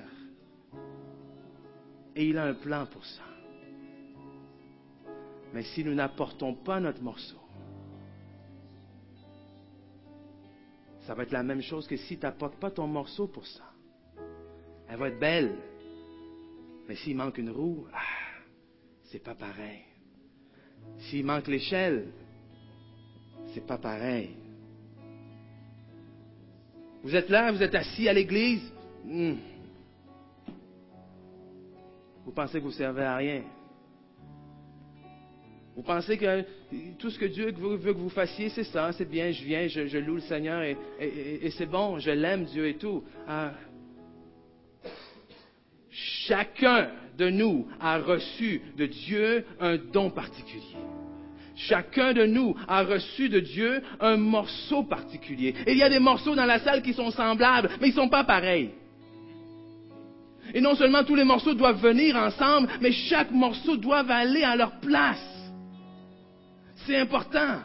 et 2.16 2.28
il 2.28 2.38
a 2.38 2.46
un 2.46 2.54
plan 2.54 2.86
pour 2.86 3.06
ça. 3.06 3.24
Mais 5.54 5.64
si 5.64 5.84
nous 5.84 5.94
n'apportons 5.94 6.54
pas 6.54 6.80
notre 6.80 7.02
morceau, 7.02 7.38
ça 11.06 11.14
va 11.14 11.24
être 11.24 11.32
la 11.32 11.44
même 11.44 11.62
chose 11.62 11.88
que 11.88 11.98
si 11.98 12.18
tu 12.18 12.26
n'apportes 12.26 12.60
pas 12.60 12.72
ton 12.72 12.88
morceau 12.88 13.28
pour 13.28 13.46
ça. 13.46 13.64
Elle 14.88 14.98
va 14.98 15.08
être 15.08 15.20
belle. 15.20 15.56
Mais 16.88 16.96
s'il 16.96 17.16
manque 17.16 17.38
une 17.38 17.50
roue, 17.50 17.88
ah, 17.94 18.00
c'est 19.06 19.24
pas 19.24 19.36
pareil. 19.36 19.84
S'il 21.00 21.26
manque 21.26 21.48
l'échelle, 21.48 22.08
c'est 23.54 23.66
pas 23.66 23.78
pareil. 23.78 24.36
Vous 27.04 27.16
êtes 27.16 27.30
là, 27.30 27.52
vous 27.52 27.64
êtes 27.64 27.76
assis 27.76 28.08
à 28.08 28.14
l'église? 28.14 28.72
Hmm. 29.04 29.36
Vous 32.32 32.36
pensez 32.36 32.60
que 32.60 32.64
vous 32.64 32.72
servez 32.72 33.04
à 33.04 33.18
rien. 33.18 33.42
Vous 35.76 35.84
pensez 35.84 36.18
que 36.18 36.46
tout 36.98 37.10
ce 37.10 37.20
que 37.20 37.26
Dieu 37.26 37.52
veut, 37.52 37.94
que 37.94 38.00
vous 38.00 38.08
fassiez, 38.08 38.48
c'est 38.48 38.64
ça, 38.64 38.94
c'est 38.94 39.10
bien, 39.10 39.32
je 39.32 39.44
viens, 39.44 39.68
je, 39.68 39.98
loue 39.98 40.16
le 40.16 40.22
Seigneur 40.22 40.62
et, 40.62 41.50
c'est 41.58 41.66
bon, 41.66 42.00
je 42.00 42.10
l'aime, 42.10 42.46
Dieu 42.46 42.68
et 42.70 42.76
tout. 42.76 43.04
Ah, 43.28 43.52
Chacun 45.90 46.92
de 47.18 47.30
nous 47.30 47.68
a 47.82 47.98
reçu 47.98 48.62
de 48.78 48.86
Dieu 48.86 49.44
un 49.60 49.76
don 49.76 50.10
particulier. 50.10 50.78
Chacun 51.58 52.14
de 52.14 52.26
nous 52.26 52.56
a 52.66 52.84
reçu 52.84 53.28
de 53.28 53.42
Dieu 53.42 53.84
un 54.00 54.16
morceau 54.16 54.84
particulier. 54.84 55.54
Il 55.68 55.76
y 55.76 55.84
a 55.84 55.90
des 55.90 56.00
morceaux 56.00 56.34
dans 56.34 56.46
la 56.46 56.60
salle 56.60 56.82
qui 56.82 56.94
sont 56.94 57.12
semblables, 57.12 57.72
mais 57.82 57.90
ils 57.90 57.96
ne 57.96 58.02
sont 58.02 58.10
pas 58.10 58.24
pareils. 58.24 58.72
Et 60.54 60.62
non 60.62 60.76
seulement 60.76 61.04
tous 61.04 61.16
les 61.16 61.24
morceaux 61.24 61.54
doivent 61.54 61.82
venir 61.82 62.16
ensemble, 62.16 62.70
mais 62.82 62.92
chaque 62.92 63.32
morceau 63.32 63.78
doit 63.78 64.00
aller 64.00 64.44
à 64.44 64.56
leur 64.56 64.80
place. 64.80 65.52
C'est 66.86 66.98
important. 66.98 67.60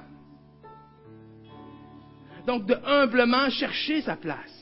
Donc 2.46 2.66
de 2.66 2.74
humblement 2.84 3.50
chercher 3.50 4.02
sa 4.02 4.16
place. 4.16 4.52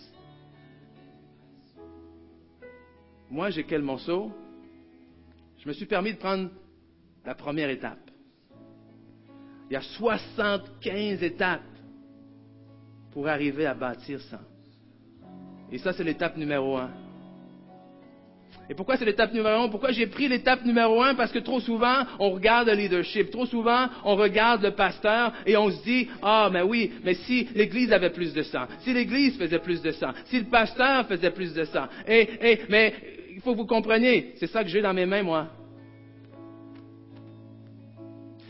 Moi, 3.31 3.51
j'ai 3.51 3.65
quel 3.65 3.83
morceau? 3.83 4.33
Je 5.59 5.69
me 5.69 5.73
suis 5.73 5.87
permis 5.87 6.13
de 6.13 6.19
prendre 6.19 6.51
la 7.25 7.35
première 7.35 7.69
étape. 7.69 8.11
Il 9.69 9.73
y 9.73 9.77
a 9.77 9.83
75 9.83 11.23
étapes 11.23 11.63
pour 13.13 13.29
arriver 13.29 13.67
à 13.67 13.75
bâtir 13.75 14.21
ça. 14.23 14.41
Et 15.73 15.79
ça, 15.79 15.93
c'est 15.93 16.05
l'étape 16.05 16.37
numéro 16.37 16.77
un. 16.77 16.91
Et 18.71 18.75
pourquoi 18.75 18.97
c'est 18.97 19.05
l'étape 19.05 19.33
numéro 19.33 19.65
un? 19.65 19.69
Pourquoi 19.69 19.93
j'ai 19.93 20.07
pris 20.07 20.27
l'étape 20.27 20.65
numéro 20.65 21.03
un? 21.03 21.15
Parce 21.15 21.33
que 21.33 21.39
trop 21.39 21.61
souvent, 21.61 22.05
on 22.19 22.31
regarde 22.31 22.69
le 22.69 22.75
leadership. 22.75 23.31
Trop 23.31 23.47
souvent, 23.47 23.89
on 24.05 24.17
regarde 24.17 24.63
le 24.63 24.71
pasteur 24.71 25.33
et 25.45 25.57
on 25.57 25.71
se 25.71 25.83
dit, 25.83 26.09
ah, 26.23 26.49
mais 26.51 26.63
oui, 26.63 26.93
mais 27.05 27.15
si 27.15 27.49
l'Église 27.55 27.93
avait 27.93 28.11
plus 28.11 28.33
de 28.33 28.43
sang, 28.43 28.67
si 28.81 28.93
l'Église 28.93 29.37
faisait 29.37 29.59
plus 29.59 29.83
de 29.83 29.91
sang, 29.91 30.13
si 30.27 30.39
le 30.39 30.47
pasteur 30.47 31.07
faisait 31.07 31.31
plus 31.31 31.53
de 31.53 31.65
sang. 31.65 31.87
Et, 32.09 32.29
et, 32.41 32.61
mais 32.71 32.95
il 33.35 33.41
faut 33.41 33.53
que 33.53 33.59
vous 33.59 33.67
compreniez, 33.67 34.33
c'est 34.37 34.47
ça 34.47 34.63
que 34.63 34.71
j'ai 34.71 34.81
dans 34.81 34.95
mes 34.95 35.07
mains, 35.07 35.23
moi. 35.23 35.49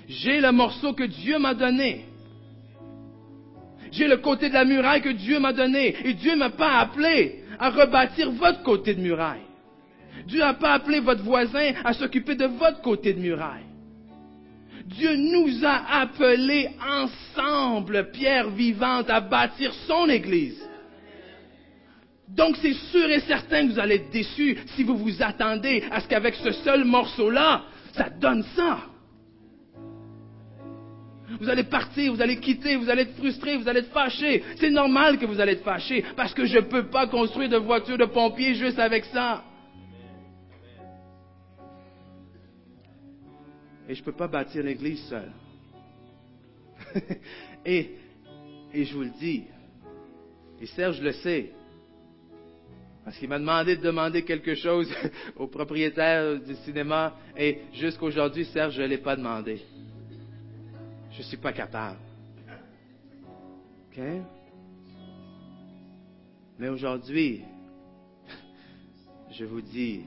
J'ai 0.06 0.40
le 0.40 0.52
morceau 0.52 0.92
que 0.92 1.04
Dieu 1.04 1.38
m'a 1.38 1.54
donné. 1.54 2.04
J'ai 3.90 4.06
le 4.06 4.18
côté 4.18 4.48
de 4.48 4.54
la 4.54 4.64
muraille 4.64 5.02
que 5.02 5.08
Dieu 5.08 5.40
m'a 5.40 5.52
donné. 5.52 5.94
Et 6.04 6.14
Dieu 6.14 6.32
ne 6.32 6.40
m'a 6.40 6.50
pas 6.50 6.78
appelé 6.78 7.42
à 7.58 7.70
rebâtir 7.70 8.30
votre 8.32 8.62
côté 8.62 8.94
de 8.94 9.00
muraille. 9.00 9.40
Dieu 10.26 10.40
n'a 10.40 10.54
pas 10.54 10.74
appelé 10.74 11.00
votre 11.00 11.22
voisin 11.22 11.72
à 11.84 11.92
s'occuper 11.92 12.34
de 12.34 12.46
votre 12.46 12.80
côté 12.80 13.12
de 13.12 13.20
muraille. 13.20 13.64
Dieu 14.86 15.16
nous 15.16 15.64
a 15.64 16.00
appelés 16.00 16.70
ensemble, 16.86 18.10
pierre 18.12 18.50
vivante, 18.50 19.08
à 19.08 19.20
bâtir 19.20 19.72
son 19.86 20.08
Église. 20.08 20.62
Donc 22.28 22.56
c'est 22.60 22.74
sûr 22.74 23.10
et 23.10 23.20
certain 23.20 23.66
que 23.66 23.72
vous 23.72 23.78
allez 23.78 23.96
être 23.96 24.10
déçus 24.10 24.56
si 24.74 24.82
vous 24.82 24.96
vous 24.96 25.22
attendez 25.22 25.84
à 25.90 26.00
ce 26.00 26.08
qu'avec 26.08 26.34
ce 26.36 26.52
seul 26.52 26.84
morceau-là, 26.84 27.62
ça 27.92 28.08
donne 28.10 28.42
ça. 28.56 28.78
Vous 31.40 31.48
allez 31.48 31.64
partir, 31.64 32.12
vous 32.12 32.22
allez 32.22 32.38
quitter, 32.38 32.76
vous 32.76 32.88
allez 32.88 33.02
être 33.02 33.16
frustré, 33.16 33.56
vous 33.56 33.68
allez 33.68 33.80
être 33.80 33.92
fâché. 33.92 34.42
C'est 34.56 34.70
normal 34.70 35.18
que 35.18 35.26
vous 35.26 35.40
allez 35.40 35.52
être 35.52 35.64
fâché 35.64 36.04
parce 36.16 36.34
que 36.34 36.44
je 36.44 36.56
ne 36.56 36.62
peux 36.62 36.86
pas 36.86 37.06
construire 37.06 37.48
de 37.48 37.56
voiture 37.56 37.98
de 37.98 38.04
pompier 38.04 38.54
juste 38.54 38.78
avec 38.78 39.04
ça. 39.06 39.42
Et 43.88 43.94
je 43.94 44.00
ne 44.00 44.04
peux 44.04 44.12
pas 44.12 44.28
bâtir 44.28 44.62
l'église 44.62 45.02
seul. 45.08 45.30
et, 47.66 47.90
et 48.72 48.84
je 48.84 48.94
vous 48.94 49.02
le 49.02 49.12
dis, 49.18 49.44
et 50.60 50.66
Serge 50.66 51.00
le 51.00 51.12
sait, 51.12 51.52
parce 53.04 53.18
qu'il 53.18 53.28
m'a 53.28 53.38
demandé 53.38 53.76
de 53.76 53.82
demander 53.82 54.24
quelque 54.24 54.54
chose 54.54 54.90
au 55.36 55.46
propriétaire 55.46 56.40
du 56.40 56.54
cinéma, 56.56 57.14
et 57.36 57.58
jusqu'aujourd'hui, 57.74 58.46
Serge, 58.46 58.74
je 58.74 58.82
ne 58.82 58.86
l'ai 58.86 58.98
pas 58.98 59.16
demandé. 59.16 59.60
Je 61.12 61.18
ne 61.18 61.22
suis 61.24 61.36
pas 61.36 61.52
capable. 61.52 61.98
OK? 63.90 64.02
Mais 66.58 66.68
aujourd'hui, 66.68 67.42
je 69.30 69.44
vous 69.44 69.60
dis, 69.60 70.04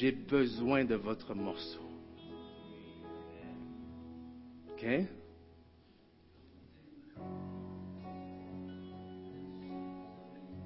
j'ai 0.00 0.12
besoin 0.12 0.82
de 0.86 0.94
votre 0.94 1.34
morceau. 1.34 1.80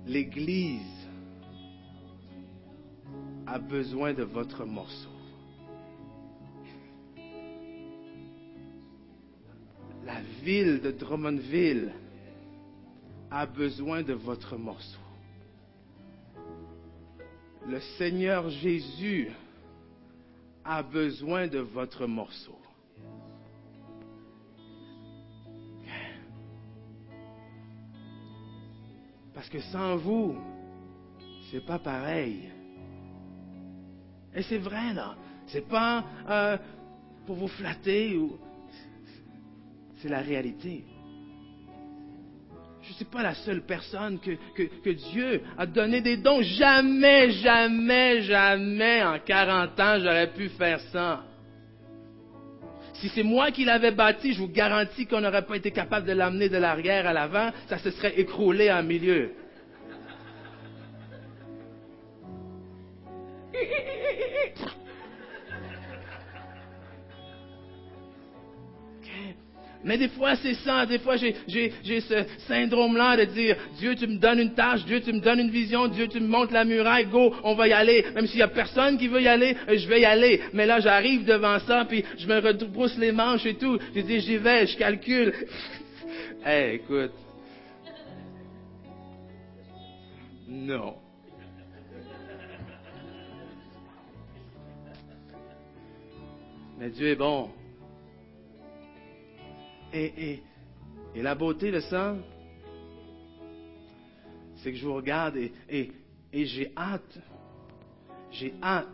L'Église 0.07 1.09
a 3.45 3.59
besoin 3.59 4.14
de 4.14 4.22
votre 4.22 4.64
morceau. 4.64 5.11
La 10.05 10.20
ville 10.45 10.80
de 10.80 10.93
Drummondville 10.93 11.93
a 13.32 13.47
besoin 13.47 14.05
de 14.05 14.12
votre 14.12 14.57
morceau. 14.57 15.03
Le 17.66 17.80
Seigneur 17.98 18.50
Jésus 18.50 19.30
a 20.64 20.82
besoin 20.82 21.46
de 21.46 21.58
votre 21.58 22.06
morceau. 22.06 22.58
Parce 29.34 29.48
que 29.48 29.60
sans 29.60 29.96
vous, 29.96 30.36
c'est 31.50 31.64
pas 31.64 31.78
pareil. 31.78 32.50
Et 34.34 34.42
c'est 34.42 34.58
vrai, 34.58 34.92
là. 34.94 35.16
C'est 35.46 35.68
pas 35.68 36.04
euh, 36.28 36.58
pour 37.26 37.36
vous 37.36 37.48
flatter 37.48 38.16
ou. 38.16 38.38
C'est 39.96 40.08
la 40.08 40.20
réalité. 40.20 40.84
Je 42.85 42.91
ne 42.91 42.95
suis 42.97 43.05
pas 43.07 43.22
la 43.22 43.35
seule 43.35 43.62
personne 43.62 44.18
que, 44.18 44.32
que, 44.55 44.91
Dieu 44.91 45.41
a 45.57 45.64
donné 45.64 46.03
des 46.03 46.18
dons. 46.18 46.43
Jamais, 46.43 47.30
jamais, 47.30 48.22
jamais 48.22 49.03
en 49.03 49.18
40 49.18 49.80
ans, 49.80 49.99
j'aurais 50.01 50.30
pu 50.32 50.51
faire 50.51 50.80
ça. 50.93 51.24
Si 52.95 53.09
c'est 53.09 53.22
moi 53.22 53.51
qui 53.51 53.64
l'avais 53.64 53.91
bâti, 53.91 54.35
je 54.35 54.39
vous 54.39 54.49
garantis 54.49 55.07
qu'on 55.07 55.20
n'aurait 55.22 55.47
pas 55.47 55.57
été 55.57 55.70
capable 55.70 56.07
de 56.07 56.12
l'amener 56.12 56.49
de 56.49 56.59
l'arrière 56.59 57.07
à 57.07 57.12
l'avant, 57.12 57.51
ça 57.68 57.78
se 57.78 57.91
serait 57.91 58.20
écroulé 58.20 58.70
en 58.70 58.82
milieu. 58.82 59.32
Mais 69.85 69.99
des 69.99 70.09
fois, 70.09 70.35
c'est 70.37 70.55
ça. 70.55 70.87
Des 70.87 70.99
fois, 70.99 71.16
j'ai 71.16 71.35
ce 72.01 72.24
syndrome-là 72.49 73.16
de 73.18 73.24
dire, 73.24 73.57
Dieu, 73.78 73.95
tu 73.95 74.07
me 74.07 74.16
donnes 74.16 74.41
une 74.41 74.55
tâche, 74.55 74.85
Dieu, 74.87 75.01
tu 75.01 75.12
me 75.12 75.20
donnes 75.20 75.41
une 75.41 75.51
vision, 75.51 75.89
Dieu, 75.89 76.09
tu 76.09 76.20
me 76.20 76.26
montres 76.26 76.53
la 76.53 76.64
muraille, 76.64 77.07
go, 77.07 77.35
on 77.45 77.55
va 77.55 77.68
y 77.68 77.72
aller. 77.72 78.05
Même 78.14 78.26
s'il 78.26 78.37
n'y 78.37 78.43
a 78.43 78.49
personne 78.49 78.97
qui 78.97 79.09
veut 79.09 79.20
y 79.20 79.28
aller, 79.28 79.57
euh, 79.68 79.76
je 79.76 79.87
vais 79.89 80.01
y 80.01 80.05
aller. 80.05 80.41
Mais 80.53 80.66
là, 80.66 80.80
j'arrive 80.80 81.24
devant 81.24 81.59
ça, 81.61 81.85
puis 81.85 82.05
je 82.18 82.26
me 82.26 82.39
rebrousse 82.41 82.97
les 82.99 83.12
manches 83.12 83.47
et 83.47 83.55
tout. 83.55 83.78
Je 83.95 84.01
dis, 84.01 84.20
j'y 84.20 84.39
vais, 84.39 84.66
je 84.66 84.76
calcule. 84.78 85.32
hey, 86.45 86.76
écoute. 86.76 87.12
Non. 90.49 90.95
Mais 96.78 96.91
Dieu 96.91 97.09
est 97.09 97.16
bon. 97.16 97.51
Et, 99.95 100.42
la 101.14 101.36
beauté 101.36 101.70
de 101.70 101.78
ça, 101.78 102.16
c'est 104.57 104.72
que 104.72 104.76
je 104.76 104.84
vous 104.84 104.95
regarde 104.95 105.36
et, 105.36 105.92
j'ai 106.32 106.72
hâte, 106.76 107.18
j'ai 108.32 108.53
hâte 108.61 108.86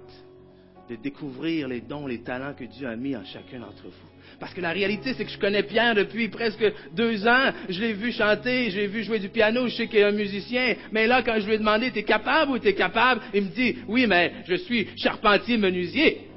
de 0.91 0.97
découvrir 0.97 1.69
les 1.69 1.81
dons, 1.81 2.07
les 2.07 2.21
talents 2.21 2.53
que 2.53 2.65
Dieu 2.65 2.87
a 2.87 2.97
mis 2.97 3.17
en 3.17 3.25
chacun 3.25 3.61
d'entre 3.61 3.85
vous. 3.85 4.11
Parce 4.39 4.53
que 4.53 4.61
la 4.61 4.73
réalité, 4.73 5.15
c'est 5.15 5.25
que 5.25 5.31
je 5.31 5.39
connais 5.39 5.63
Pierre 5.63 5.95
depuis 5.95 6.29
presque 6.29 6.65
deux 6.95 7.27
ans. 7.27 7.53
Je 7.69 7.81
l'ai 7.81 7.93
vu 7.95 8.13
chanter, 8.13 8.71
je 8.71 8.81
l'ai 8.81 8.87
vu 8.87 9.03
jouer 9.03 9.19
du 9.19 9.29
piano, 9.29 9.67
je 9.69 9.77
sais 9.77 9.87
qu'il 9.87 10.01
est 10.01 10.05
un 10.05 10.13
musicien. 10.13 10.75
Mais 10.93 11.07
là, 11.07 11.23
quand 11.23 11.39
je 11.41 11.47
lui 11.47 11.55
ai 11.55 11.59
demandé, 11.59 11.91
t'es 11.91 12.03
capable 12.03 12.53
ou 12.53 12.59
t'es 12.59 12.75
capable? 12.75 13.23
Il 13.33 13.45
me 13.45 13.49
dit, 13.49 13.79
oui, 13.89 14.07
mais 14.07 14.33
je 14.47 14.57
suis 14.57 14.89
charpentier 14.97 15.57
menuisier. 15.57 16.29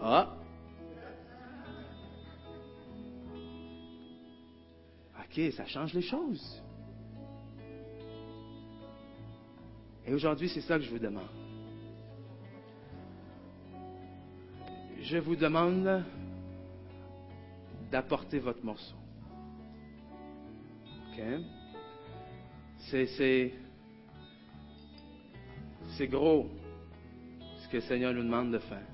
Ah, 0.00 0.36
OK, 5.32 5.52
ça 5.52 5.64
change 5.64 5.94
les 5.94 6.02
choses. 6.02 6.62
Et 10.06 10.12
aujourd'hui, 10.12 10.48
c'est 10.48 10.60
ça 10.60 10.76
que 10.76 10.84
je 10.84 10.90
vous 10.90 10.98
demande. 10.98 11.28
Je 15.00 15.16
vous 15.18 15.36
demande 15.36 16.04
d'apporter 17.90 18.40
votre 18.40 18.62
morceau. 18.64 18.96
OK? 21.12 21.22
C'est, 22.90 23.06
c'est, 25.96 26.08
gros. 26.08 26.50
que 27.70 27.76
le 27.76 27.82
Seigneur 27.82 28.12
nous 28.12 28.22
demande 28.22 28.52
de 28.52 28.58
faire. 28.58 28.86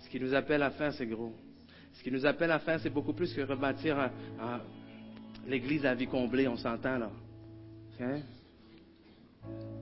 Ce 0.00 0.08
qu'il 0.08 0.24
nous 0.24 0.34
appelle 0.34 0.62
à 0.62 0.70
faire, 0.70 0.92
c'est 0.92 1.06
gros. 1.06 1.32
Ce 1.92 2.02
qu'il 2.02 2.12
nous 2.12 2.26
appelle 2.26 2.50
à 2.50 2.58
faire, 2.58 2.80
c'est 2.80 2.90
beaucoup 2.90 3.12
plus 3.12 3.32
que 3.32 3.42
rebâtir 3.42 3.98
euh, 3.98 4.08
euh, 4.40 4.58
l'Église 5.46 5.84
à 5.86 5.94
vie 5.94 6.06
comblée, 6.06 6.48
on 6.48 6.56
s'entend 6.56 6.98
là. 6.98 7.10
Hein? 8.00 8.20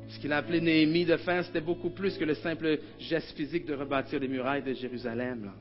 Ce 0.08 0.18
qu'il 0.18 0.32
a 0.32 0.38
appelé 0.38 0.60
Néhémie 0.60 1.04
de 1.04 1.16
faire, 1.18 1.44
c'était 1.44 1.60
beaucoup 1.60 1.90
plus 1.90 2.16
que 2.18 2.24
le 2.24 2.34
simple 2.34 2.80
geste 2.98 3.36
physique 3.36 3.66
de 3.66 3.74
rebâtir 3.74 4.18
les 4.18 4.28
murailles 4.28 4.62
de 4.62 4.72
Jérusalem. 4.72 5.52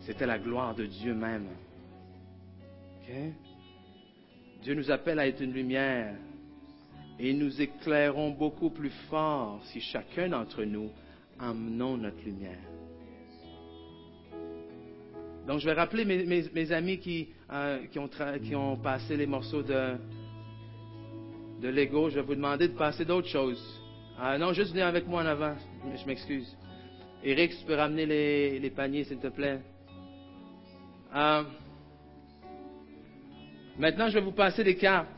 C'était 0.00 0.26
la 0.26 0.38
gloire 0.38 0.74
de 0.74 0.86
Dieu 0.86 1.14
même. 1.14 1.48
Dieu 4.62 4.74
nous 4.74 4.90
appelle 4.90 5.18
à 5.18 5.26
être 5.26 5.40
une 5.40 5.52
lumière 5.52 6.14
et 7.18 7.32
nous 7.32 7.60
éclairons 7.60 8.30
beaucoup 8.30 8.70
plus 8.70 8.92
fort 9.08 9.60
si 9.64 9.80
chacun 9.80 10.28
d'entre 10.28 10.62
nous 10.62 10.90
emmenons 11.40 11.96
notre 11.96 12.22
lumière. 12.24 12.58
Donc, 15.46 15.58
je 15.58 15.66
vais 15.66 15.72
rappeler 15.72 16.04
mes 16.04 16.72
amis 16.72 16.98
qui, 16.98 17.30
euh, 17.52 17.86
qui, 17.86 17.98
ont 17.98 18.08
qui 18.42 18.54
ont 18.54 18.76
passé 18.76 19.16
les 19.16 19.26
morceaux 19.26 19.62
de, 19.62 19.96
de 21.60 21.68
Lego. 21.68 22.10
Je 22.10 22.16
vais 22.16 22.22
vous 22.22 22.34
demander 22.34 22.68
de 22.68 22.76
passer 22.76 23.04
d'autres 23.04 23.28
choses. 23.28 23.62
Ah, 24.18 24.38
non, 24.38 24.52
juste 24.52 24.72
venir 24.72 24.86
avec 24.86 25.06
moi 25.06 25.22
en 25.22 25.26
avant. 25.26 25.54
Je 25.96 26.06
m'excuse. 26.06 26.56
Eric, 27.22 27.58
tu 27.58 27.64
peux 27.64 27.74
ramener 27.74 28.06
les, 28.06 28.58
les 28.58 28.70
paniers, 28.70 29.04
s'il 29.04 29.18
te 29.18 29.28
plaît. 29.28 29.60
Euh, 31.14 31.42
maintenant, 33.78 34.08
je 34.08 34.14
vais 34.14 34.24
vous 34.24 34.32
passer 34.32 34.62
des 34.62 34.76
cartes. 34.76 35.08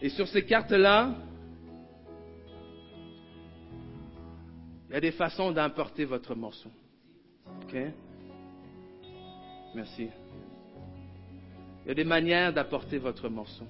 Et 0.00 0.08
sur 0.10 0.26
ces 0.28 0.44
cartes-là, 0.44 1.14
il 4.88 4.94
y 4.94 4.96
a 4.96 5.00
des 5.00 5.12
façons 5.12 5.52
d'emporter 5.52 6.04
votre 6.04 6.34
morceau. 6.34 6.70
OK? 7.62 7.76
Merci. 9.76 10.08
Il 11.84 11.88
y 11.88 11.90
a 11.90 11.94
des 11.94 12.04
manières 12.04 12.50
d'apporter 12.50 12.96
votre 12.96 13.28
morceau. 13.28 13.66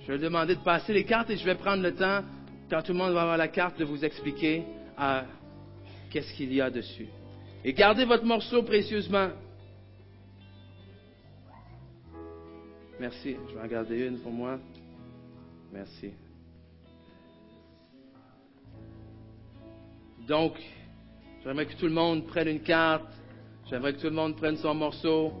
Je 0.00 0.12
vais 0.12 0.18
demander 0.18 0.54
de 0.54 0.62
passer 0.62 0.94
les 0.94 1.04
cartes 1.04 1.28
et 1.28 1.36
je 1.36 1.44
vais 1.44 1.56
prendre 1.56 1.82
le 1.82 1.94
temps, 1.94 2.22
quand 2.70 2.80
tout 2.80 2.92
le 2.92 2.98
monde 2.98 3.12
va 3.12 3.20
avoir 3.20 3.36
la 3.36 3.48
carte, 3.48 3.78
de 3.78 3.84
vous 3.84 4.02
expliquer 4.02 4.64
euh, 4.98 5.22
qu'est-ce 6.10 6.32
qu'il 6.32 6.54
y 6.54 6.62
a 6.62 6.70
dessus. 6.70 7.06
Et 7.66 7.74
gardez 7.74 8.06
votre 8.06 8.24
morceau 8.24 8.62
précieusement. 8.62 9.28
Merci. 12.98 13.36
Je 13.50 13.54
vais 13.56 13.60
en 13.60 13.66
garder 13.66 14.06
une 14.06 14.20
pour 14.20 14.32
moi. 14.32 14.58
Merci. 15.70 16.12
Donc, 20.26 20.54
j'aimerais 21.44 21.66
que 21.66 21.76
tout 21.76 21.86
le 21.86 21.92
monde 21.92 22.26
prenne 22.26 22.48
une 22.48 22.62
carte. 22.62 23.04
J'aimerais 23.68 23.94
que 23.94 23.98
tout 23.98 24.06
le 24.06 24.12
monde 24.12 24.36
prenne 24.36 24.56
son 24.58 24.74
morceau. 24.74 25.32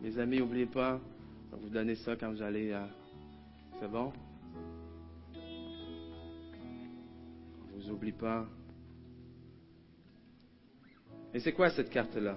Mes 0.00 0.18
amis, 0.18 0.38
n'oubliez 0.38 0.66
pas, 0.66 0.98
je 1.46 1.56
vais 1.56 1.62
vous 1.62 1.68
donner 1.68 1.94
ça 1.94 2.16
quand 2.16 2.32
vous 2.32 2.42
allez 2.42 2.72
à... 2.72 2.88
C'est 3.78 3.88
bon? 3.88 4.12
On 7.72 7.76
vous 7.76 7.90
oublie 7.90 8.10
pas. 8.10 8.46
Et 11.32 11.38
c'est 11.38 11.52
quoi 11.52 11.70
cette 11.70 11.90
carte-là? 11.90 12.36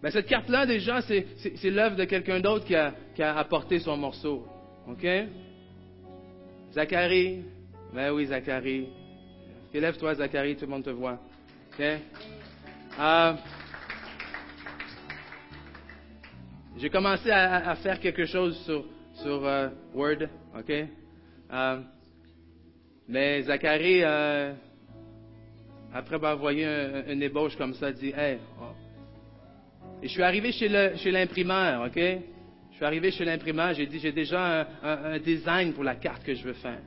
Ben, 0.00 0.10
cette 0.12 0.28
carte-là, 0.28 0.64
déjà, 0.64 1.00
c'est 1.02 1.26
l'œuvre 1.64 1.96
de 1.96 2.04
quelqu'un 2.04 2.38
d'autre 2.38 2.64
qui 2.66 2.76
a, 2.76 2.94
qui 3.16 3.22
a 3.24 3.36
apporté 3.36 3.80
son 3.80 3.96
morceau. 3.96 4.46
OK? 4.86 5.04
Zacharie. 6.76 7.42
Ben 7.94 8.12
oui, 8.12 8.26
Zacharie. 8.26 8.88
Élève-toi, 9.72 10.14
Zacharie, 10.16 10.56
tout 10.56 10.66
le 10.66 10.70
monde 10.70 10.84
te 10.84 10.90
voit. 10.90 11.18
Euh, 11.80 13.32
j'ai 16.76 16.90
commencé 16.90 17.30
à, 17.30 17.74
faire 17.76 17.98
quelque 17.98 18.26
chose 18.26 18.58
sur, 18.66 18.84
sur 19.14 19.46
euh, 19.46 19.70
Word. 19.94 20.24
OK? 20.54 20.70
Euh, 20.70 21.80
mais 23.08 23.42
Zacharie, 23.44 24.02
après 25.94 26.16
avoir 26.16 26.36
envoyé 26.36 26.66
un, 26.66 27.06
une 27.10 27.22
ébauche 27.22 27.56
comme 27.56 27.72
ça, 27.72 27.90
dit 27.90 28.12
Hey, 28.14 28.36
oh. 28.60 28.74
Et 30.02 30.08
je 30.08 30.12
suis 30.12 30.22
arrivé 30.22 30.52
chez 30.52 30.68
chez 30.98 31.10
l'imprimeur, 31.10 31.86
OK? 31.86 31.98
Je 32.76 32.80
suis 32.80 32.84
arrivé 32.84 33.10
chez 33.10 33.24
l'imprimeur, 33.24 33.72
j'ai 33.72 33.86
dit 33.86 33.98
J'ai 33.98 34.12
déjà 34.12 34.68
un, 34.82 35.18
design 35.18 35.72
pour 35.72 35.82
la 35.82 35.94
carte 35.94 36.22
que 36.22 36.34
je 36.34 36.44
veux 36.44 36.52
faire. 36.52 36.82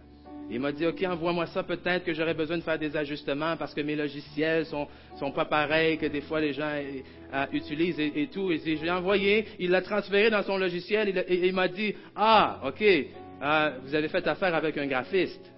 Il 0.47 0.59
m'a 0.59 0.71
dit 0.71 0.85
OK, 0.85 1.01
envoie-moi 1.01 1.47
ça, 1.47 1.63
peut-être 1.63 2.05
que 2.05 2.13
j'aurais 2.13 2.35
besoin 2.35 2.59
de 2.59 2.61
faire 2.61 2.77
des 2.77 2.95
ajustements 2.95 3.57
parce 3.57 3.73
que 3.73 3.81
mes 3.81 3.95
logiciels 3.95 4.67
sont, 4.67 4.87
sont 5.17 5.31
pas 5.31 5.45
pareils 5.45 5.97
que 5.97 6.05
des 6.05 6.21
fois 6.21 6.41
les 6.41 6.53
gens 6.53 6.69
euh, 6.69 7.01
euh, 7.33 7.45
utilisent 7.53 7.99
et, 7.99 8.29
tout. 8.31 8.51
Et 8.51 8.59
j'ai 8.59 8.91
envoyé, 8.91 9.47
il 9.57 9.71
l'a 9.71 9.81
transféré 9.81 10.29
dans 10.29 10.43
son 10.43 10.57
logiciel 10.57 11.09
il 11.09 11.17
et 11.17 11.47
il 11.47 11.53
m'a 11.53 11.67
dit 11.67 11.95
Ah, 12.15 12.61
OK, 12.67 12.83
euh, 12.83 13.71
vous 13.81 13.95
avez 13.95 14.09
fait 14.09 14.27
affaire 14.27 14.53
avec 14.53 14.77
un 14.77 14.85
graphiste. 14.85 15.51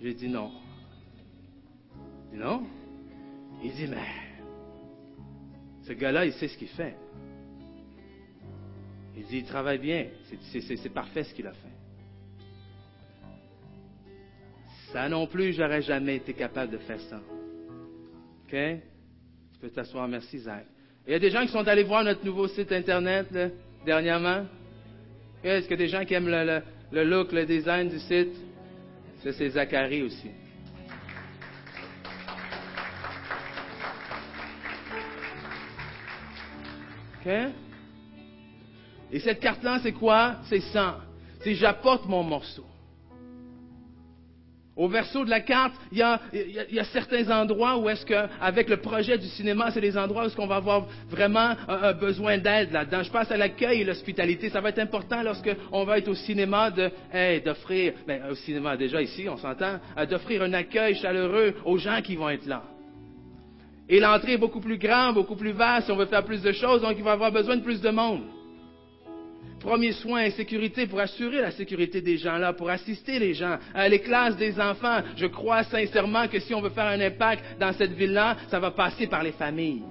J'ai 0.00 0.14
dit 0.14 0.30
non. 0.30 0.50
Dit 2.32 2.38
non? 2.38 2.62
Il 3.62 3.70
dit, 3.72 3.86
mais 3.86 3.96
ce 5.82 5.92
gars-là, 5.92 6.24
il 6.24 6.32
sait 6.32 6.48
ce 6.48 6.56
qu'il 6.56 6.68
fait. 6.68 6.94
Il 9.18 9.26
dit, 9.26 9.38
il 9.38 9.44
travaille 9.44 9.78
bien. 9.78 10.06
C'est- 10.52 10.88
parfait 10.94 11.24
ce 11.24 11.34
qu'il 11.34 11.46
a 11.48 11.52
fait. 11.52 11.68
Ça 14.92 15.08
non 15.08 15.26
plus, 15.26 15.52
j'aurais 15.52 15.82
jamais 15.82 16.16
été 16.16 16.32
capable 16.32 16.72
de 16.72 16.78
faire 16.78 17.00
ça. 17.00 17.16
OK? 17.16 18.50
Tu 18.52 19.58
peux 19.60 19.70
t'asseoir. 19.70 20.06
Merci, 20.06 20.38
Zach. 20.38 20.64
Il 21.04 21.12
y 21.12 21.14
a 21.14 21.18
des 21.18 21.30
gens 21.30 21.42
qui 21.44 21.48
sont 21.52 21.66
allés 21.66 21.82
voir 21.82 22.04
notre 22.04 22.24
nouveau 22.24 22.46
site 22.46 22.70
Internet 22.70 23.26
là, 23.32 23.48
dernièrement. 23.84 24.46
Est-ce 25.42 25.72
a 25.72 25.76
des 25.76 25.88
gens 25.88 26.04
qui 26.04 26.14
aiment 26.14 26.28
le, 26.28 27.04
look, 27.04 27.32
le 27.32 27.44
design 27.44 27.88
du 27.88 27.98
site? 27.98 28.34
Ça, 29.24 29.32
c'est 29.32 29.50
Zacharie 29.50 30.02
aussi. 30.02 30.30
OK? 37.26 37.67
Et 39.12 39.20
cette 39.20 39.40
carte-là, 39.40 39.80
c'est 39.82 39.92
quoi? 39.92 40.36
C'est 40.48 40.60
ça. 40.60 40.98
C'est 41.40 41.54
j'apporte 41.54 42.06
mon 42.06 42.22
morceau. 42.22 42.64
Au 44.78 44.86
verso 44.86 45.24
de 45.24 45.30
la 45.30 45.40
carte, 45.40 45.74
il 45.90 45.98
y 45.98 46.02
a, 46.02 46.20
certains 46.92 47.28
endroits 47.32 47.76
où 47.78 47.88
est-ce 47.88 48.06
que, 48.06 48.28
avec 48.40 48.68
le 48.68 48.76
projet 48.76 49.18
du 49.18 49.26
cinéma, 49.26 49.72
c'est 49.72 49.80
des 49.80 49.98
endroits 49.98 50.22
où 50.22 50.26
est-ce 50.26 50.36
qu'on 50.36 50.46
va 50.46 50.54
avoir 50.54 50.86
vraiment 51.10 51.56
un, 51.66 51.92
besoin 51.94 52.38
d'aide 52.38 52.70
là-dedans. 52.70 53.02
Je 53.02 53.10
pense 53.10 53.28
à 53.28 53.36
l'accueil 53.36 53.80
et 53.80 53.84
l'hospitalité. 53.84 54.50
Ça 54.50 54.60
va 54.60 54.68
être 54.68 54.78
important 54.78 55.20
lorsque 55.24 55.50
on 55.72 55.82
va 55.82 55.98
être 55.98 56.06
au 56.06 56.14
cinéma 56.14 56.70
de, 56.70 56.92
d'offrir, 57.44 57.94
ben, 58.06 58.22
au 58.30 58.36
cinéma 58.36 58.76
déjà 58.76 59.02
ici, 59.02 59.28
on 59.28 59.36
s'entend, 59.36 59.80
euh, 59.96 60.06
d'offrir 60.06 60.42
un 60.42 60.52
accueil 60.52 60.94
chaleureux 60.94 61.56
aux 61.64 61.78
gens 61.78 62.00
qui 62.00 62.14
vont 62.14 62.28
être 62.28 62.46
là. 62.46 62.62
Et 63.88 63.98
l'entrée 63.98 64.34
est 64.34 64.38
beaucoup 64.38 64.60
plus 64.60 64.78
grande, 64.78 65.16
beaucoup 65.16 65.34
plus 65.34 65.52
vaste, 65.52 65.90
on 65.90 65.96
veut 65.96 66.06
faire 66.06 66.24
plus 66.24 66.40
de 66.40 66.52
choses, 66.52 66.82
donc 66.82 66.94
il 66.96 67.02
va 67.02 67.12
avoir 67.12 67.32
besoin 67.32 67.56
de 67.56 67.62
plus 67.62 67.80
de 67.80 67.90
monde. 67.90 68.22
Premier 69.60 69.92
soin 69.92 70.22
et 70.22 70.30
sécurité 70.30 70.86
pour 70.86 71.00
assurer 71.00 71.40
la 71.40 71.50
sécurité 71.50 72.00
des 72.00 72.16
gens 72.16 72.38
là, 72.38 72.52
pour 72.52 72.70
assister 72.70 73.18
les 73.18 73.34
gens. 73.34 73.58
Euh, 73.74 73.88
les 73.88 74.00
classes 74.00 74.36
des 74.36 74.58
enfants, 74.60 75.00
je 75.16 75.26
crois 75.26 75.64
sincèrement 75.64 76.28
que 76.28 76.38
si 76.38 76.54
on 76.54 76.60
veut 76.60 76.70
faire 76.70 76.86
un 76.86 77.00
impact 77.00 77.44
dans 77.58 77.72
cette 77.72 77.92
ville-là, 77.92 78.36
ça 78.48 78.60
va 78.60 78.70
passer 78.70 79.08
par 79.08 79.22
les 79.22 79.32
familles. 79.32 79.82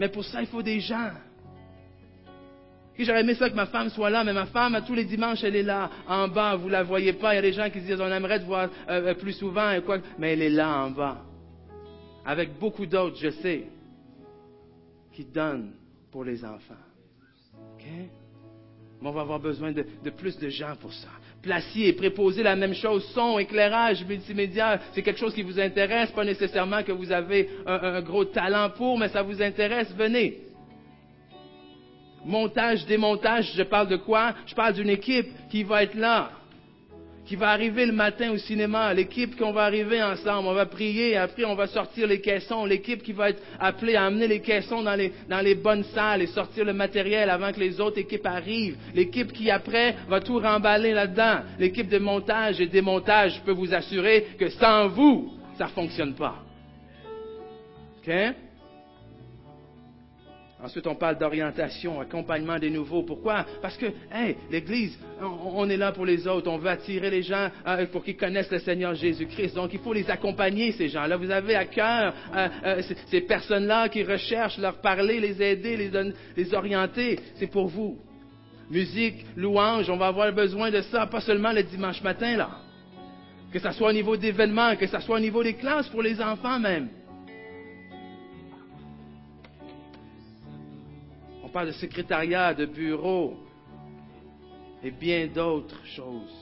Mais 0.00 0.08
pour 0.08 0.24
ça, 0.24 0.40
il 0.40 0.48
faut 0.48 0.62
des 0.62 0.80
gens. 0.80 1.10
J'aurais 2.98 3.20
aimé 3.20 3.34
ça 3.34 3.50
que 3.50 3.54
ma 3.54 3.66
femme 3.66 3.90
soit 3.90 4.10
là, 4.10 4.24
mais 4.24 4.32
ma 4.32 4.46
femme, 4.46 4.82
tous 4.86 4.94
les 4.94 5.04
dimanches, 5.04 5.44
elle 5.44 5.56
est 5.56 5.62
là, 5.62 5.90
en 6.08 6.28
bas, 6.28 6.56
vous 6.56 6.68
la 6.68 6.82
voyez 6.82 7.12
pas. 7.12 7.34
Il 7.34 7.36
y 7.36 7.38
a 7.38 7.42
des 7.42 7.52
gens 7.52 7.68
qui 7.68 7.80
se 7.80 7.86
disent, 7.86 8.00
on 8.00 8.10
aimerait 8.10 8.40
te 8.40 8.44
voir 8.46 8.70
euh, 8.88 9.14
plus 9.14 9.34
souvent, 9.34 9.70
et 9.70 9.82
quoi, 9.82 9.98
mais 10.18 10.32
elle 10.32 10.42
est 10.42 10.50
là 10.50 10.84
en 10.84 10.90
bas. 10.90 11.18
Avec 12.24 12.58
beaucoup 12.58 12.86
d'autres, 12.86 13.18
je 13.20 13.30
sais, 13.30 13.64
qui 15.12 15.24
donnent 15.24 15.72
pour 16.10 16.24
les 16.24 16.44
enfants. 16.44 16.85
On 19.02 19.10
va 19.10 19.20
avoir 19.20 19.38
besoin 19.38 19.72
de, 19.72 19.84
de 20.02 20.10
plus 20.10 20.38
de 20.38 20.48
gens 20.48 20.74
pour 20.80 20.92
ça. 20.92 21.08
Placier, 21.42 21.92
préposer 21.92 22.42
la 22.42 22.56
même 22.56 22.74
chose, 22.74 23.04
son, 23.14 23.38
éclairage, 23.38 24.04
multimédia, 24.04 24.80
c'est 24.92 25.02
quelque 25.02 25.20
chose 25.20 25.34
qui 25.34 25.42
vous 25.42 25.60
intéresse, 25.60 26.10
pas 26.10 26.24
nécessairement 26.24 26.82
que 26.82 26.92
vous 26.92 27.12
avez 27.12 27.48
un, 27.66 27.74
un 27.74 28.00
gros 28.00 28.24
talent 28.24 28.70
pour, 28.70 28.98
mais 28.98 29.08
ça 29.08 29.22
vous 29.22 29.40
intéresse, 29.40 29.94
venez. 29.96 30.38
Montage, 32.24 32.84
démontage, 32.86 33.52
je 33.54 33.62
parle 33.62 33.86
de 33.86 33.96
quoi? 33.96 34.34
Je 34.46 34.54
parle 34.54 34.74
d'une 34.74 34.90
équipe 34.90 35.28
qui 35.50 35.62
va 35.62 35.84
être 35.84 35.94
là, 35.94 36.32
qui 37.26 37.36
va 37.36 37.50
arriver 37.50 37.86
le 37.86 37.92
matin 37.92 38.30
au 38.30 38.38
cinéma, 38.38 38.94
l'équipe 38.94 39.36
qu'on 39.36 39.52
va 39.52 39.64
arriver 39.64 40.02
ensemble, 40.02 40.48
on 40.48 40.54
va 40.54 40.66
prier, 40.66 41.16
après 41.16 41.44
on 41.44 41.54
va 41.54 41.66
sortir 41.66 42.06
les 42.06 42.20
caissons, 42.20 42.64
l'équipe 42.64 43.02
qui 43.02 43.12
va 43.12 43.30
être 43.30 43.42
appelée 43.58 43.96
à 43.96 44.04
amener 44.04 44.28
les 44.28 44.40
caissons 44.40 44.82
dans 44.82 44.94
les, 44.94 45.12
dans 45.28 45.40
les 45.40 45.56
bonnes 45.56 45.84
salles 45.94 46.22
et 46.22 46.26
sortir 46.28 46.64
le 46.64 46.72
matériel 46.72 47.28
avant 47.28 47.52
que 47.52 47.60
les 47.60 47.80
autres 47.80 47.98
équipes 47.98 48.26
arrivent, 48.26 48.76
l'équipe 48.94 49.32
qui 49.32 49.50
après 49.50 49.96
va 50.08 50.20
tout 50.20 50.38
remballer 50.38 50.92
là-dedans, 50.92 51.40
l'équipe 51.58 51.88
de 51.88 51.98
montage 51.98 52.60
et 52.60 52.66
démontage, 52.66 53.36
je 53.36 53.40
peux 53.40 53.52
vous 53.52 53.74
assurer 53.74 54.28
que 54.38 54.48
sans 54.50 54.88
vous, 54.88 55.32
ça 55.58 55.64
ne 55.64 55.70
fonctionne 55.70 56.14
pas. 56.14 56.36
Ensuite, 60.62 60.86
on 60.86 60.94
parle 60.94 61.18
d'orientation, 61.18 62.00
accompagnement 62.00 62.58
des 62.58 62.70
nouveaux. 62.70 63.02
Pourquoi? 63.02 63.44
Parce 63.60 63.76
que, 63.76 63.86
hey, 64.10 64.36
l'Église, 64.50 64.98
on, 65.20 65.68
est 65.68 65.76
là 65.76 65.92
pour 65.92 66.06
les 66.06 66.26
autres. 66.26 66.50
On 66.50 66.56
veut 66.56 66.70
attirer 66.70 67.10
les 67.10 67.22
gens 67.22 67.50
euh, 67.66 67.84
pour 67.86 68.02
qu'ils 68.02 68.16
connaissent 68.16 68.50
le 68.50 68.60
Seigneur 68.60 68.94
Jésus-Christ. 68.94 69.54
Donc, 69.54 69.74
il 69.74 69.80
faut 69.80 69.92
les 69.92 70.10
accompagner, 70.10 70.72
ces 70.72 70.88
gens-là. 70.88 71.18
Vous 71.18 71.30
avez 71.30 71.56
à 71.56 71.66
cœur 71.66 72.14
euh, 72.34 72.48
euh, 72.64 72.82
ces 73.10 73.20
personnes-là 73.20 73.90
qui 73.90 74.02
recherchent, 74.02 74.56
leur 74.56 74.80
parler, 74.80 75.20
les 75.20 75.42
aider, 75.42 75.76
les, 76.34 76.54
orienter. 76.54 77.20
C'est 77.34 77.48
pour 77.48 77.66
vous. 77.66 77.98
Musique, 78.70 79.26
louange, 79.36 79.90
on 79.90 79.98
va 79.98 80.06
avoir 80.06 80.32
besoin 80.32 80.70
de 80.70 80.80
ça, 80.80 81.06
pas 81.06 81.20
seulement 81.20 81.52
le 81.52 81.64
dimanche 81.64 82.02
matin, 82.02 82.34
là. 82.34 82.50
Que 83.52 83.58
ce 83.58 83.70
soit 83.72 83.90
au 83.90 83.92
niveau 83.92 84.16
d'événements, 84.16 84.74
que 84.74 84.86
ce 84.86 85.00
soit 85.00 85.16
au 85.16 85.20
niveau 85.20 85.42
des 85.42 85.54
classes 85.54 85.88
pour 85.88 86.02
les 86.02 86.20
enfants 86.20 86.58
même. 86.58 86.88
De 91.64 91.72
secrétariat, 91.72 92.52
de 92.52 92.66
bureau 92.66 93.36
et 94.82 94.90
bien 94.90 95.26
d'autres 95.28 95.84
choses. 95.86 96.34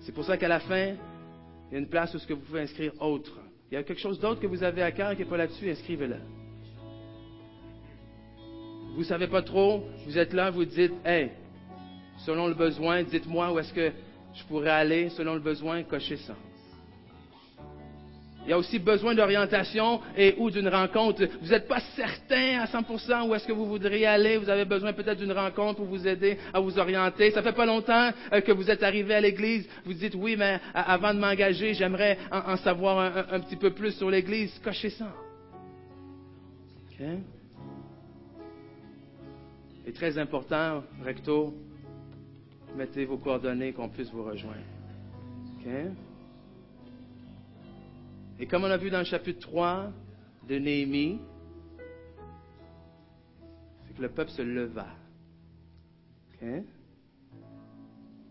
C'est 0.00 0.12
pour 0.12 0.24
ça 0.24 0.36
qu'à 0.36 0.48
la 0.48 0.60
fin, 0.60 0.94
il 1.70 1.72
y 1.72 1.76
a 1.76 1.78
une 1.78 1.88
place 1.88 2.14
où 2.14 2.18
ce 2.18 2.26
que 2.26 2.34
vous 2.34 2.40
pouvez 2.40 2.62
inscrire 2.62 2.92
autre. 3.00 3.38
Il 3.70 3.74
y 3.74 3.76
a 3.76 3.82
quelque 3.82 4.00
chose 4.00 4.18
d'autre 4.18 4.40
que 4.40 4.46
vous 4.46 4.62
avez 4.62 4.82
à 4.82 4.92
cœur 4.92 5.12
qui 5.12 5.20
n'est 5.20 5.28
pas 5.28 5.36
là-dessus, 5.36 5.70
inscrivez-le. 5.70 6.16
Vous 8.94 9.00
ne 9.00 9.04
savez 9.04 9.26
pas 9.26 9.42
trop, 9.42 9.84
vous 10.06 10.18
êtes 10.18 10.32
là, 10.32 10.50
vous 10.50 10.64
dites, 10.64 10.92
hey, 11.04 11.30
selon 12.18 12.46
le 12.46 12.54
besoin, 12.54 13.02
dites-moi 13.02 13.52
où 13.52 13.58
est-ce 13.58 13.72
que 13.72 13.90
je 14.34 14.44
pourrais 14.44 14.70
aller, 14.70 15.08
selon 15.10 15.34
le 15.34 15.40
besoin, 15.40 15.82
cochez 15.82 16.16
ça. 16.18 16.36
Il 18.44 18.50
y 18.50 18.52
a 18.52 18.58
aussi 18.58 18.78
besoin 18.78 19.14
d'orientation 19.14 20.00
et 20.16 20.34
ou 20.36 20.50
d'une 20.50 20.68
rencontre. 20.68 21.24
Vous 21.40 21.48
n'êtes 21.48 21.66
pas 21.66 21.80
certain 21.96 22.60
à 22.60 22.66
100% 22.66 23.28
où 23.28 23.34
est-ce 23.34 23.46
que 23.46 23.52
vous 23.52 23.64
voudriez 23.64 24.06
aller. 24.06 24.36
Vous 24.36 24.50
avez 24.50 24.66
besoin 24.66 24.92
peut-être 24.92 25.18
d'une 25.18 25.32
rencontre 25.32 25.76
pour 25.76 25.86
vous 25.86 26.06
aider 26.06 26.36
à 26.52 26.60
vous 26.60 26.78
orienter. 26.78 27.30
Ça 27.30 27.42
fait 27.42 27.54
pas 27.54 27.64
longtemps 27.64 28.10
euh, 28.32 28.40
que 28.42 28.52
vous 28.52 28.70
êtes 28.70 28.82
arrivé 28.82 29.14
à 29.14 29.20
l'église. 29.20 29.66
Vous 29.86 29.94
dites 29.94 30.14
oui, 30.14 30.36
mais 30.36 30.60
avant 30.74 31.14
de 31.14 31.20
m'engager, 31.20 31.72
j'aimerais 31.72 32.18
en, 32.30 32.56
savoir 32.58 33.26
un, 33.32 33.40
petit 33.40 33.56
peu 33.56 33.70
plus 33.70 33.92
sur 33.92 34.10
l'église. 34.10 34.58
Cochez 34.62 34.90
ça. 34.90 35.06
OK? 36.90 37.06
Et 39.86 39.92
très 39.92 40.18
important, 40.18 40.82
recto, 41.02 41.54
mettez 42.76 43.04
vos 43.06 43.18
coordonnées 43.18 43.72
qu'on 43.72 43.88
puisse 43.88 44.10
vous 44.10 44.24
rejoindre. 44.24 44.60
OK? 45.58 45.72
Et 48.38 48.46
comme 48.46 48.64
on 48.64 48.70
a 48.70 48.76
vu 48.76 48.90
dans 48.90 48.98
le 48.98 49.04
chapitre 49.04 49.40
3 49.40 49.92
de 50.48 50.56
Néhémie, 50.56 51.20
c'est 53.86 53.94
que 53.94 54.02
le 54.02 54.08
peuple 54.08 54.30
se 54.30 54.42
leva. 54.42 54.86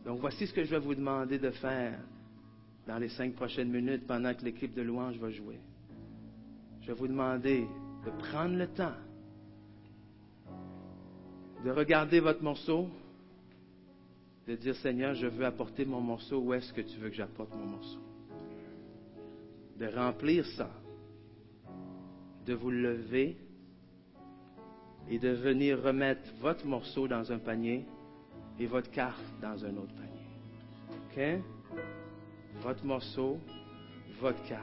Donc 0.05 0.19
voici 0.19 0.45
ce 0.45 0.53
que 0.53 0.63
je 0.63 0.69
vais 0.69 0.79
vous 0.79 0.93
demander 0.93 1.39
de 1.39 1.49
faire 1.49 1.97
dans 2.85 2.97
les 2.97 3.09
cinq 3.09 3.33
prochaines 3.33 3.71
minutes 3.71 4.05
pendant 4.05 4.33
que 4.33 4.43
l'équipe 4.43 4.73
de 4.73 4.81
louange 4.81 5.17
va 5.17 5.31
jouer. 5.31 5.59
Je 6.81 6.87
vais 6.87 6.93
vous 6.93 7.07
demander 7.07 7.65
de 8.05 8.11
prendre 8.29 8.55
le 8.55 8.67
temps 8.67 8.93
de 11.63 11.71
regarder 11.71 12.19
votre 12.19 12.43
morceau, 12.43 12.89
de 14.47 14.55
dire 14.55 14.75
Seigneur, 14.75 15.15
je 15.15 15.27
veux 15.27 15.45
apporter 15.45 15.85
mon 15.85 16.01
morceau, 16.01 16.39
où 16.39 16.53
est-ce 16.53 16.73
que 16.73 16.81
tu 16.81 16.99
veux 16.99 17.09
que 17.09 17.15
j'apporte 17.15 17.55
mon 17.55 17.65
morceau? 17.65 17.99
De 19.83 19.95
remplir 19.97 20.45
ça, 20.57 20.69
de 22.45 22.53
vous 22.53 22.71
lever 22.71 23.35
et 25.09 25.19
de 25.19 25.29
venir 25.29 25.81
remettre 25.81 26.21
votre 26.39 26.65
morceau 26.65 27.07
dans 27.07 27.29
un 27.31 27.37
panier 27.37 27.85
et 28.57 28.65
votre 28.65 28.89
carte 28.91 29.19
dans 29.41 29.65
un 29.65 29.75
autre 29.75 29.93
panier. 29.95 30.27
OK? 30.89 31.43
Votre 32.61 32.85
morceau, 32.85 33.39
votre 34.21 34.41
carte. 34.43 34.61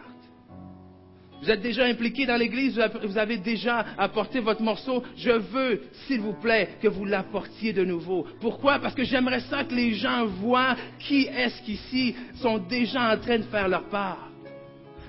Vous 1.42 1.50
êtes 1.50 1.62
déjà 1.62 1.84
impliqué 1.84 2.24
dans 2.24 2.36
l'Église, 2.36 2.80
vous 3.02 3.18
avez 3.18 3.38
déjà 3.38 3.84
apporté 3.98 4.40
votre 4.40 4.62
morceau. 4.62 5.02
Je 5.16 5.30
veux, 5.30 5.82
s'il 6.06 6.20
vous 6.20 6.34
plaît, 6.34 6.76
que 6.82 6.88
vous 6.88 7.04
l'apportiez 7.04 7.74
de 7.74 7.84
nouveau. 7.84 8.26
Pourquoi? 8.40 8.78
Parce 8.78 8.94
que 8.94 9.04
j'aimerais 9.04 9.40
ça 9.40 9.64
que 9.64 9.74
les 9.74 9.94
gens 9.94 10.26
voient 10.26 10.76
qui 10.98 11.24
est-ce 11.26 11.62
qu'ici 11.62 12.14
sont 12.36 12.58
déjà 12.58 13.12
en 13.12 13.18
train 13.18 13.38
de 13.38 13.44
faire 13.44 13.68
leur 13.68 13.84
part. 13.88 14.29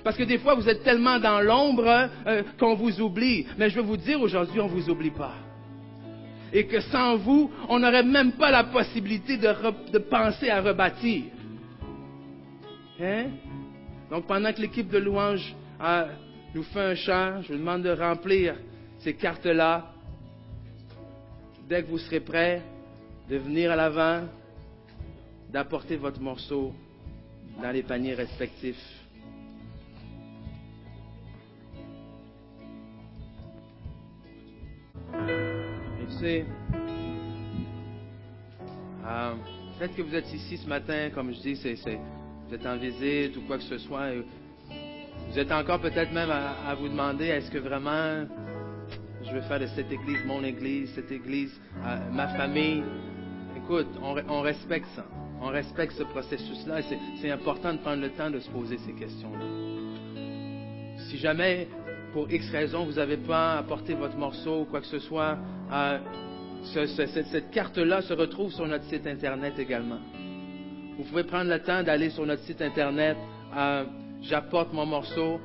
Parce 0.04 0.16
que 0.16 0.24
des 0.24 0.38
fois, 0.38 0.54
vous 0.54 0.68
êtes 0.68 0.82
tellement 0.82 1.18
dans 1.18 1.40
l'ombre 1.40 2.08
euh, 2.26 2.42
qu'on 2.58 2.74
vous 2.74 3.00
oublie. 3.00 3.46
Mais 3.56 3.70
je 3.70 3.76
veux 3.76 3.86
vous 3.86 3.96
dire 3.96 4.20
aujourd'hui, 4.20 4.60
on 4.60 4.68
ne 4.68 4.70
vous 4.70 4.90
oublie 4.90 5.10
pas. 5.10 5.34
Et 6.52 6.66
que 6.66 6.80
sans 6.80 7.16
vous, 7.16 7.50
on 7.68 7.78
n'aurait 7.78 8.02
même 8.02 8.32
pas 8.32 8.50
la 8.50 8.64
possibilité 8.64 9.36
de, 9.36 9.98
penser 9.98 10.50
à 10.50 10.60
rebâtir. 10.60 11.24
Hein? 13.00 13.26
Donc 14.10 14.26
pendant 14.26 14.52
que 14.52 14.60
l'équipe 14.60 14.88
de 14.88 14.98
louange 14.98 15.54
euh, 15.80 16.06
nous 16.54 16.62
fait 16.64 16.80
un 16.80 16.94
chant, 16.94 17.42
je 17.42 17.52
vous 17.52 17.58
demande 17.58 17.82
de 17.82 17.90
remplir 17.90 18.56
ces 18.98 19.14
cartes-là. 19.14 19.92
Dès 21.68 21.82
que 21.82 21.88
vous 21.88 21.98
serez 21.98 22.20
prêts, 22.20 22.60
de 23.30 23.36
venir 23.36 23.70
à 23.70 23.76
l'avant, 23.76 24.24
d'apporter 25.50 25.96
votre 25.96 26.20
morceau 26.20 26.74
dans 27.62 27.70
les 27.70 27.82
paniers 27.82 28.14
respectifs. 28.14 29.01
Euh, 39.04 39.34
peut-être 39.78 39.96
que 39.96 40.02
vous 40.02 40.14
êtes 40.14 40.32
ici 40.32 40.56
ce 40.56 40.68
matin, 40.68 41.10
comme 41.14 41.32
je 41.32 41.40
dis, 41.40 41.54
vous 41.54 42.54
êtes 42.54 42.66
en 42.66 42.76
visite 42.76 43.36
ou 43.36 43.42
quoi 43.42 43.58
que 43.58 43.64
ce 43.64 43.78
soit. 43.78 44.10
vous 45.28 45.38
êtes 45.38 45.50
encore 45.50 45.80
peut-être 45.80 46.12
même 46.12 46.30
à, 46.30 46.74
vous 46.74 46.88
demander 46.88 47.26
est-ce 47.26 47.50
que 47.50 47.58
vraiment 47.58 48.26
je 49.24 49.32
veux 49.32 49.40
faire 49.42 49.60
de 49.60 49.66
cette 49.66 49.90
église 49.90 50.24
mon 50.26 50.44
église, 50.44 50.92
cette 50.94 51.10
église 51.10 51.60
euh, 51.84 52.10
ma 52.12 52.28
famille? 52.28 52.82
Écoute, 53.56 53.88
on, 54.02 54.40
respecte 54.40 54.88
ça. 54.94 55.06
On 55.40 55.48
respecte 55.48 55.92
ce 55.92 56.04
processus-là 56.04 56.82
c'est 57.20 57.30
important 57.30 57.72
de 57.72 57.78
prendre 57.78 58.02
le 58.02 58.10
temps 58.10 58.30
de 58.30 58.38
se 58.38 58.50
poser 58.50 58.78
ces 58.78 58.92
questions-là. 58.92 59.44
Si 61.08 61.18
jamais 61.18 61.68
pour 62.12 62.30
X 62.30 62.50
raison, 62.50 62.84
vous 62.84 62.94
n'avez 62.94 63.16
pas 63.16 63.58
apporté 63.58 63.94
votre 63.94 64.16
morceau 64.16 64.60
ou 64.60 64.64
quoi 64.64 64.80
que 64.80 64.86
ce 64.86 64.98
soit, 64.98 65.38
euh, 65.72 65.98
cette, 66.64 67.50
carte-là 67.50 68.02
se 68.02 68.12
retrouve 68.12 68.52
sur 68.52 68.66
notre 68.66 68.84
site 68.84 69.06
Internet 69.06 69.58
également. 69.58 69.98
Vous 70.98 71.04
pouvez 71.04 71.24
prendre 71.24 71.50
le 71.50 71.60
temps 71.60 71.82
d'aller 71.82 72.10
sur 72.10 72.26
notre 72.26 72.42
site 72.42 72.62
Internet, 72.62 73.16
euh, 73.56 73.84
j'apporte 74.20 74.72
mon 74.72 74.86
morceau, 74.86 75.40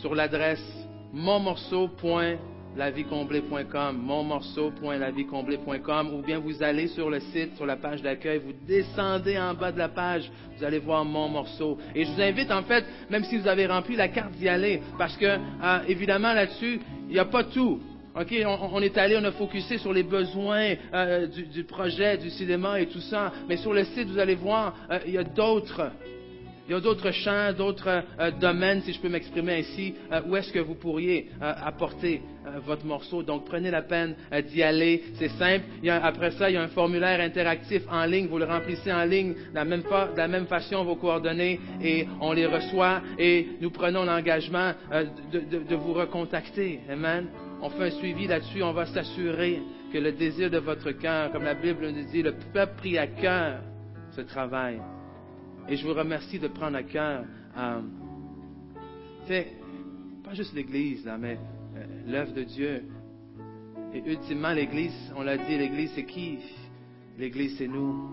sur 0.00 0.14
l'adresse 0.14 0.64
monmorceau.com 1.12 2.53
lavicomblée.com, 2.76 3.96
monmorceau.lavicomblée.com, 3.96 6.14
ou 6.14 6.22
bien 6.22 6.38
vous 6.38 6.62
allez 6.62 6.86
sur 6.88 7.10
le 7.10 7.20
site, 7.20 7.56
sur 7.56 7.66
la 7.66 7.76
page 7.76 8.00
d'accueil, 8.02 8.40
vous 8.44 8.54
descendez 8.66 9.38
en 9.38 9.54
bas 9.54 9.72
de 9.72 9.78
la 9.78 9.88
page, 9.88 10.30
vous 10.56 10.64
allez 10.64 10.78
voir 10.78 11.04
mon 11.04 11.28
morceau. 11.28 11.78
Et 11.94 12.04
je 12.04 12.10
vous 12.10 12.20
invite 12.20 12.50
en 12.50 12.62
fait, 12.62 12.84
même 13.10 13.24
si 13.24 13.38
vous 13.38 13.48
avez 13.48 13.66
rempli 13.66 13.96
la 13.96 14.08
carte, 14.08 14.32
d'y 14.32 14.48
aller, 14.48 14.82
parce 14.98 15.16
que 15.16 15.26
euh, 15.26 15.38
évidemment 15.88 16.32
là-dessus, 16.32 16.80
il 17.08 17.12
n'y 17.12 17.18
a 17.18 17.24
pas 17.24 17.44
tout. 17.44 17.80
OK, 18.16 18.32
on, 18.46 18.80
est 18.80 18.96
allé, 18.96 19.18
on 19.20 19.24
a 19.24 19.32
focusé 19.32 19.76
sur 19.78 19.92
les 19.92 20.04
besoins 20.04 20.74
euh, 20.94 21.26
du, 21.26 21.64
projet, 21.64 22.16
du 22.16 22.30
cinéma 22.30 22.80
et 22.80 22.86
tout 22.86 23.00
ça. 23.00 23.32
Mais 23.48 23.56
sur 23.56 23.72
le 23.72 23.82
site, 23.82 24.06
vous 24.06 24.20
allez 24.20 24.36
voir, 24.36 24.72
euh, 24.88 25.00
il 25.04 25.14
y 25.14 25.18
a 25.18 25.24
d'autres 25.24 25.90
il 26.66 26.72
y 26.72 26.74
a 26.74 26.80
d'autres 26.80 27.10
champs, 27.10 27.52
d'autres 27.52 28.02
euh, 28.18 28.30
domaines, 28.40 28.80
si 28.82 28.92
je 28.92 29.00
peux 29.00 29.08
m'exprimer 29.08 29.56
ainsi, 29.56 29.94
euh, 30.10 30.22
où 30.26 30.36
est-ce 30.36 30.50
que 30.50 30.58
vous 30.58 30.74
pourriez 30.74 31.28
euh, 31.42 31.52
apporter 31.62 32.22
votre 32.66 32.84
morceau. 32.84 33.22
Donc, 33.22 33.46
prenez 33.46 33.70
la 33.70 33.80
peine 33.80 34.14
d'y 34.50 34.62
aller. 34.62 35.02
C'est 35.14 35.30
simple. 35.30 35.64
après 35.88 36.30
ça, 36.32 36.50
il 36.50 36.54
y 36.54 36.56
a 36.58 36.62
un 36.62 36.68
formulaire 36.68 37.18
interactif 37.20 37.82
en 37.90 38.04
ligne. 38.04 38.26
Vous 38.26 38.36
le 38.36 38.44
remplissez 38.44 38.92
en 38.92 39.04
ligne 39.04 39.32
de 39.32 40.16
la 40.16 40.28
même, 40.28 40.46
façon, 40.46 40.84
vos 40.84 40.96
coordonnées, 40.96 41.58
et 41.82 42.06
on 42.20 42.34
les 42.34 42.44
reçoit. 42.44 43.00
Et 43.18 43.48
nous 43.62 43.70
prenons 43.70 44.04
l'engagement 44.04 44.72
de, 45.32 45.40
de 45.40 45.74
vous 45.74 45.94
recontacter. 45.94 46.80
Amen. 46.90 47.28
On 47.62 47.70
fait 47.70 47.84
un 47.84 47.90
suivi 47.92 48.26
là-dessus. 48.26 48.62
On 48.62 48.74
va 48.74 48.84
s'assurer 48.84 49.62
que 49.90 49.96
le 49.96 50.12
désir 50.12 50.50
de 50.50 50.58
votre 50.58 50.90
cœur, 50.92 51.32
comme 51.32 51.44
la 51.44 51.54
Bible 51.54 51.88
nous 51.88 52.10
dit, 52.12 52.22
le 52.22 52.34
peuple 52.52 52.74
pris 52.76 52.98
à 52.98 53.06
cœur 53.06 53.60
ce 54.14 54.20
travail 54.20 54.82
Et 55.66 55.76
je 55.76 55.86
vous 55.86 55.94
remercie 55.94 56.38
de 56.38 56.48
prendre 56.48 56.76
à 56.76 56.82
cœur, 56.82 57.24
euh, 57.56 57.80
sais, 59.26 59.52
pas 60.22 60.34
juste 60.34 60.52
l'Église, 60.54 61.04
là, 61.06 61.16
mais 61.16 61.38
euh, 61.76 61.86
l'œuvre 62.06 62.34
de 62.34 62.42
Dieu. 62.42 62.84
Et 63.94 64.02
ultimement, 64.04 64.52
l'Église, 64.52 65.12
on 65.16 65.22
l'a 65.22 65.38
dit, 65.38 65.56
l'Église, 65.56 65.90
c'est 65.94 66.04
qui? 66.04 66.38
L'Église, 67.18 67.56
c'est 67.56 67.68
nous. 67.68 68.10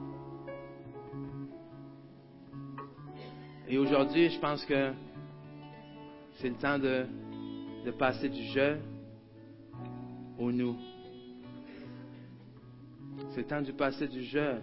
Et 3.68 3.78
aujourd'hui, 3.78 4.30
je 4.30 4.40
pense 4.40 4.64
que 4.65 4.94
c'est 6.36 6.49
le 6.49 6.56
temps 6.56 6.80
de, 6.80 7.06
de 7.86 7.91
passer 7.91 8.30
du 8.30 8.44
je 8.44 8.78
au 10.40 10.52
nous. 10.53 10.78
C'est 13.32 13.41
le 13.41 13.48
temps 13.48 13.61
de 13.61 13.72
passer 13.73 14.07
du 14.07 14.23
je 14.23 14.57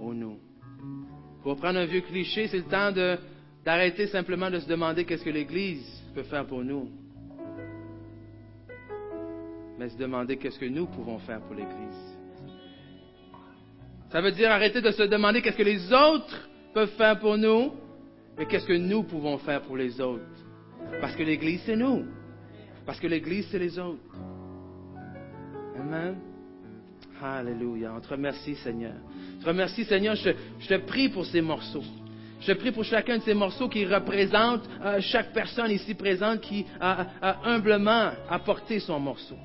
au 0.00 0.12
nous. 0.14 0.38
Pour 1.42 1.56
prendre 1.56 1.78
un 1.78 1.86
vieux 1.86 2.00
cliché, 2.00 2.48
c'est 2.48 2.58
le 2.58 2.64
temps 2.64 2.92
d'arrêter 3.64 4.06
simplement 4.08 4.50
de 4.50 4.58
se 4.58 4.68
demander 4.68 5.04
qu'est-ce 5.04 5.24
que 5.24 5.30
l'Église 5.30 5.86
peut 6.14 6.24
faire 6.24 6.46
pour 6.46 6.64
nous. 6.64 6.90
Mais 9.78 9.88
se 9.88 9.96
demander 9.96 10.36
qu'est-ce 10.36 10.58
que 10.58 10.66
nous 10.66 10.86
pouvons 10.86 11.18
faire 11.20 11.40
pour 11.42 11.54
l'Église. 11.54 12.18
Ça 14.10 14.20
veut 14.20 14.32
dire 14.32 14.50
arrêter 14.50 14.80
de 14.80 14.90
se 14.90 15.02
demander 15.04 15.42
qu'est-ce 15.42 15.56
que 15.56 15.62
les 15.62 15.92
autres 15.92 16.48
peuvent 16.74 16.96
faire 16.96 17.18
pour 17.18 17.36
nous, 17.36 17.72
mais 18.36 18.46
qu'est-ce 18.46 18.66
que 18.66 18.72
nous 18.72 19.04
pouvons 19.04 19.38
faire 19.38 19.62
pour 19.62 19.76
les 19.76 20.00
autres. 20.00 20.24
Parce 21.00 21.14
que 21.14 21.22
l'Église, 21.22 21.62
c'est 21.66 21.76
nous. 21.76 22.06
Parce 22.86 22.98
que 22.98 23.06
l'Église, 23.06 23.46
c'est 23.50 23.58
les 23.58 23.78
autres. 23.78 23.98
Amen. 25.78 26.16
Alléluia. 27.22 27.92
On 27.94 28.00
te 28.00 28.08
remercie, 28.08 28.54
Seigneur. 28.56 28.94
Je 29.38 29.44
te 29.44 29.48
remercie, 29.48 29.84
Seigneur. 29.84 30.16
Je, 30.16 30.32
te 30.66 30.76
prie 30.86 31.08
pour 31.08 31.24
ces 31.24 31.40
morceaux. 31.40 31.84
Je 32.40 32.52
prie 32.52 32.72
pour 32.72 32.84
chacun 32.84 33.18
de 33.18 33.22
ces 33.22 33.34
morceaux 33.34 33.68
qui 33.68 33.84
représentent 33.84 34.68
euh, 34.84 35.00
chaque 35.00 35.32
personne 35.32 35.70
ici 35.70 35.94
présente 35.94 36.40
qui 36.40 36.64
a 36.80 37.06
humblement 37.44 38.10
apporté 38.28 38.80
son 38.80 39.00
morceau. 39.00 39.36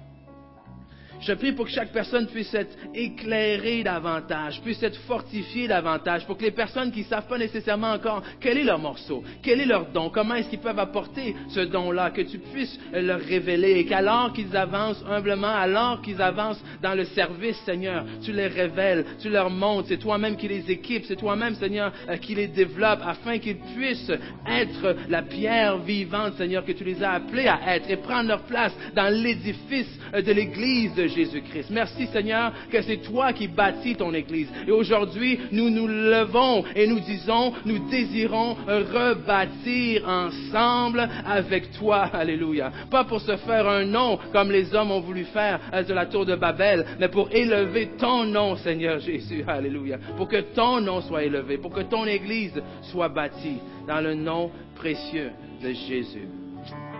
Je 1.25 1.33
prie 1.33 1.53
pour 1.53 1.65
que 1.65 1.71
chaque 1.71 1.93
personne 1.93 2.27
puisse 2.27 2.53
être 2.53 2.75
éclairée 2.93 3.83
davantage, 3.83 4.61
puisse 4.61 4.83
être 4.83 4.99
fortifiée 5.01 5.67
davantage, 5.67 6.25
pour 6.25 6.37
que 6.37 6.43
les 6.43 6.51
personnes 6.51 6.91
qui 6.91 6.99
ne 6.99 7.05
savent 7.05 7.27
pas 7.27 7.37
nécessairement 7.37 7.91
encore 7.91 8.21
quel 8.41 8.57
est 8.57 8.63
leur 8.63 8.79
morceau, 8.79 9.23
quel 9.41 9.61
est 9.61 9.65
leur 9.65 9.85
don, 9.91 10.09
comment 10.09 10.35
est-ce 10.35 10.49
qu'ils 10.49 10.59
peuvent 10.59 10.79
apporter 10.79 11.35
ce 11.49 11.61
don-là, 11.61 12.11
que 12.11 12.21
tu 12.21 12.39
puisses 12.39 12.77
leur 12.93 13.21
révéler 13.21 13.79
et 13.79 13.85
qu'alors 13.85 14.33
qu'ils 14.33 14.55
avancent 14.57 15.03
humblement, 15.09 15.47
alors 15.47 16.01
qu'ils 16.01 16.21
avancent 16.21 16.63
dans 16.81 16.93
le 16.93 17.05
service, 17.05 17.57
Seigneur, 17.65 18.03
tu 18.23 18.33
les 18.33 18.47
révèles, 18.47 19.05
tu 19.21 19.29
leur 19.29 19.49
montres, 19.49 19.87
c'est 19.87 19.97
toi-même 19.97 20.35
qui 20.35 20.49
les 20.49 20.69
équipe, 20.69 21.05
c'est 21.07 21.15
toi-même, 21.15 21.55
Seigneur, 21.55 21.93
euh, 22.09 22.17
qui 22.17 22.35
les 22.35 22.47
développe 22.47 22.99
afin 23.05 23.37
qu'ils 23.37 23.59
puissent 23.59 24.11
être 24.47 24.95
la 25.07 25.21
pierre 25.21 25.77
vivante, 25.77 26.35
Seigneur, 26.35 26.65
que 26.65 26.73
tu 26.73 26.83
les 26.83 27.01
as 27.01 27.11
appelés 27.13 27.47
à 27.47 27.75
être 27.75 27.89
et 27.89 27.97
prendre 27.97 28.27
leur 28.27 28.43
place 28.43 28.73
dans 28.93 29.13
l'édifice 29.13 29.87
euh, 30.13 30.21
de 30.21 30.31
l'Église 30.33 30.91
Jésus-Christ. 31.13 31.69
Merci 31.71 32.07
Seigneur 32.07 32.51
que 32.71 32.81
c'est 32.81 32.97
toi 32.97 33.33
qui 33.33 33.47
bâtis 33.47 33.95
ton 33.95 34.13
Église. 34.13 34.49
Et 34.67 34.71
aujourd'hui, 34.71 35.39
nous 35.51 35.69
nous 35.69 35.87
levons 35.87 36.63
et 36.75 36.87
nous 36.87 36.99
disons, 36.99 37.53
nous 37.65 37.89
désirons 37.89 38.55
rebâtir 38.67 40.07
ensemble 40.07 41.07
avec 41.25 41.71
toi. 41.73 42.09
Alléluia. 42.13 42.71
Pas 42.89 43.03
pour 43.03 43.21
se 43.21 43.35
faire 43.37 43.67
un 43.67 43.85
nom 43.85 44.19
comme 44.31 44.51
les 44.51 44.73
hommes 44.73 44.91
ont 44.91 45.01
voulu 45.01 45.23
faire 45.25 45.59
de 45.87 45.93
la 45.93 46.05
tour 46.05 46.25
de 46.25 46.35
Babel, 46.35 46.85
mais 46.99 47.07
pour 47.07 47.29
élever 47.31 47.91
ton 47.97 48.25
nom, 48.25 48.55
Seigneur 48.57 48.99
Jésus. 48.99 49.43
Alléluia. 49.47 49.97
Pour 50.17 50.27
que 50.27 50.41
ton 50.53 50.81
nom 50.81 51.01
soit 51.01 51.23
élevé, 51.23 51.57
pour 51.57 51.71
que 51.71 51.81
ton 51.81 52.05
Église 52.05 52.61
soit 52.83 53.09
bâtie 53.09 53.59
dans 53.87 54.01
le 54.01 54.13
nom 54.13 54.51
précieux 54.75 55.31
de 55.61 55.71
Jésus. 55.71 56.27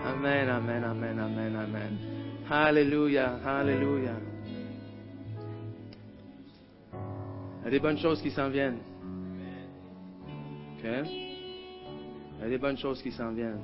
Amen, 0.04 0.48
amen, 0.48 0.84
amen, 0.84 1.18
amen, 1.18 1.56
amen. 1.56 2.23
Alléluia, 2.50 3.38
Alléluia. 3.44 4.16
Il 6.92 7.64
y 7.64 7.66
a 7.68 7.70
des 7.70 7.80
bonnes 7.80 7.98
choses 7.98 8.20
qui 8.20 8.30
s'en 8.30 8.50
viennent. 8.50 8.78
Il 10.82 12.40
y 12.40 12.44
a 12.44 12.48
des 12.48 12.58
bonnes 12.58 12.76
choses 12.76 13.02
qui 13.02 13.10
s'en 13.10 13.32
viennent. 13.32 13.62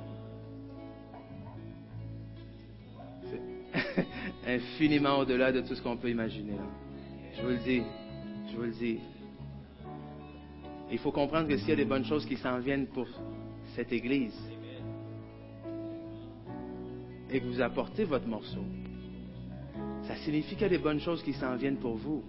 C'est 3.29 4.07
infiniment 4.55 5.19
au-delà 5.19 5.51
de 5.51 5.61
tout 5.61 5.75
ce 5.75 5.81
qu'on 5.83 5.97
peut 5.97 6.09
imaginer. 6.09 6.57
Je 7.37 7.41
vous 7.43 7.49
le 7.49 7.57
dis. 7.57 7.83
Je 8.51 8.55
vous 8.57 8.63
le 8.63 8.71
dis. 8.71 8.99
Il 10.91 10.97
faut 10.97 11.11
comprendre 11.11 11.47
que 11.47 11.57
s'il 11.57 11.69
y 11.69 11.73
a 11.73 11.75
des 11.75 11.85
bonnes 11.85 12.05
choses 12.05 12.25
qui 12.25 12.37
s'en 12.37 12.57
viennent 12.57 12.87
pour 12.87 13.07
cette 13.75 13.93
Église, 13.93 14.35
et 17.31 17.39
que 17.39 17.45
vous 17.45 17.61
apportez 17.61 18.03
votre 18.03 18.27
morceau, 18.27 18.63
ça 20.03 20.15
signifie 20.17 20.55
qu'il 20.55 20.63
y 20.63 20.65
a 20.65 20.69
des 20.69 20.77
bonnes 20.77 20.99
choses 20.99 21.23
qui 21.23 21.33
s'en 21.33 21.55
viennent 21.55 21.79
pour 21.79 21.95
vous. 21.95 22.23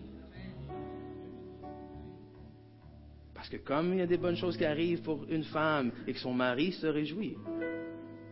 Parce 3.35 3.49
que 3.49 3.57
comme 3.57 3.93
il 3.93 3.99
y 3.99 4.03
a 4.03 4.07
des 4.07 4.19
bonnes 4.19 4.37
choses 4.37 4.57
qui 4.57 4.65
arrivent 4.65 5.03
pour 5.03 5.25
une 5.29 5.43
femme 5.45 5.91
et 6.07 6.13
que 6.13 6.19
son 6.21 6.33
mari 6.33 6.73
se 6.73 6.87
réjouit, 6.87 7.37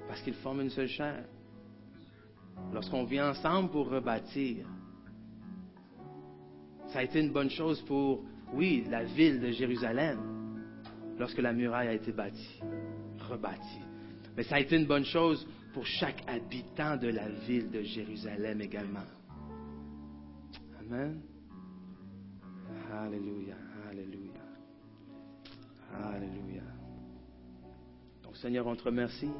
parce 0.06 0.22
qu'ils 0.22 0.34
forment 0.34 0.62
une 0.62 0.70
seule 0.70 0.88
chair, 0.88 1.24
lorsqu'on 2.72 3.05
vient 3.05 3.30
ensemble 3.30 3.70
pour 3.70 3.88
rebâtir, 3.88 4.66
ça 6.88 7.01
a 7.01 7.02
été 7.02 7.20
une 7.20 7.32
bonne 7.32 7.51
chose 7.51 7.80
pour, 7.82 8.22
oui, 8.52 8.84
la 8.88 9.05
ville 9.05 9.40
de 9.40 9.51
Jérusalem, 9.51 10.18
lorsque 11.18 11.38
la 11.38 11.52
muraille 11.52 11.88
a 11.88 11.92
été 11.92 12.12
bâtie, 12.12 12.60
rebâtie. 13.28 13.82
Mais 14.36 14.42
ça 14.44 14.56
a 14.56 14.60
été 14.60 14.76
une 14.76 14.86
bonne 14.86 15.05
chose 15.05 15.47
pour 15.72 15.86
chaque 15.86 16.22
habitant 16.26 16.97
de 16.97 17.09
la 17.09 17.28
ville 17.28 17.70
de 17.70 17.82
Jérusalem 17.82 18.60
également. 18.60 19.06
Amen. 20.80 21.20
Alléluia, 22.92 23.55
Alléluia, 23.88 24.42
Alléluia. 25.94 26.62
Donc 28.22 28.36
Seigneur, 28.36 28.66
on 28.66 28.74
te 28.74 28.82
remercie. 28.82 29.30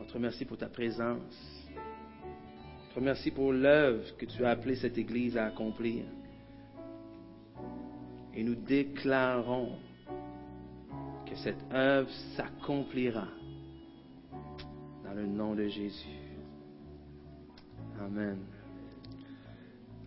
On 0.00 0.04
te 0.04 0.12
remercie 0.14 0.44
pour 0.44 0.58
ta 0.58 0.68
présence. 0.68 1.68
On 1.76 2.94
te 2.94 2.98
remercie 2.98 3.30
pour 3.30 3.52
l'œuvre 3.52 4.16
que 4.16 4.26
tu 4.26 4.44
as 4.44 4.50
appelé 4.50 4.74
cette 4.76 4.98
Église 4.98 5.36
à 5.36 5.46
accomplir. 5.46 6.04
Et 8.34 8.42
nous 8.42 8.56
déclarons 8.56 9.78
que 11.26 11.36
cette 11.36 11.62
œuvre 11.72 12.10
s'accomplira 12.34 13.28
dans 15.12 15.20
le 15.20 15.26
nom 15.26 15.54
de 15.54 15.66
Jésus. 15.68 16.08
Amen. 18.00 18.38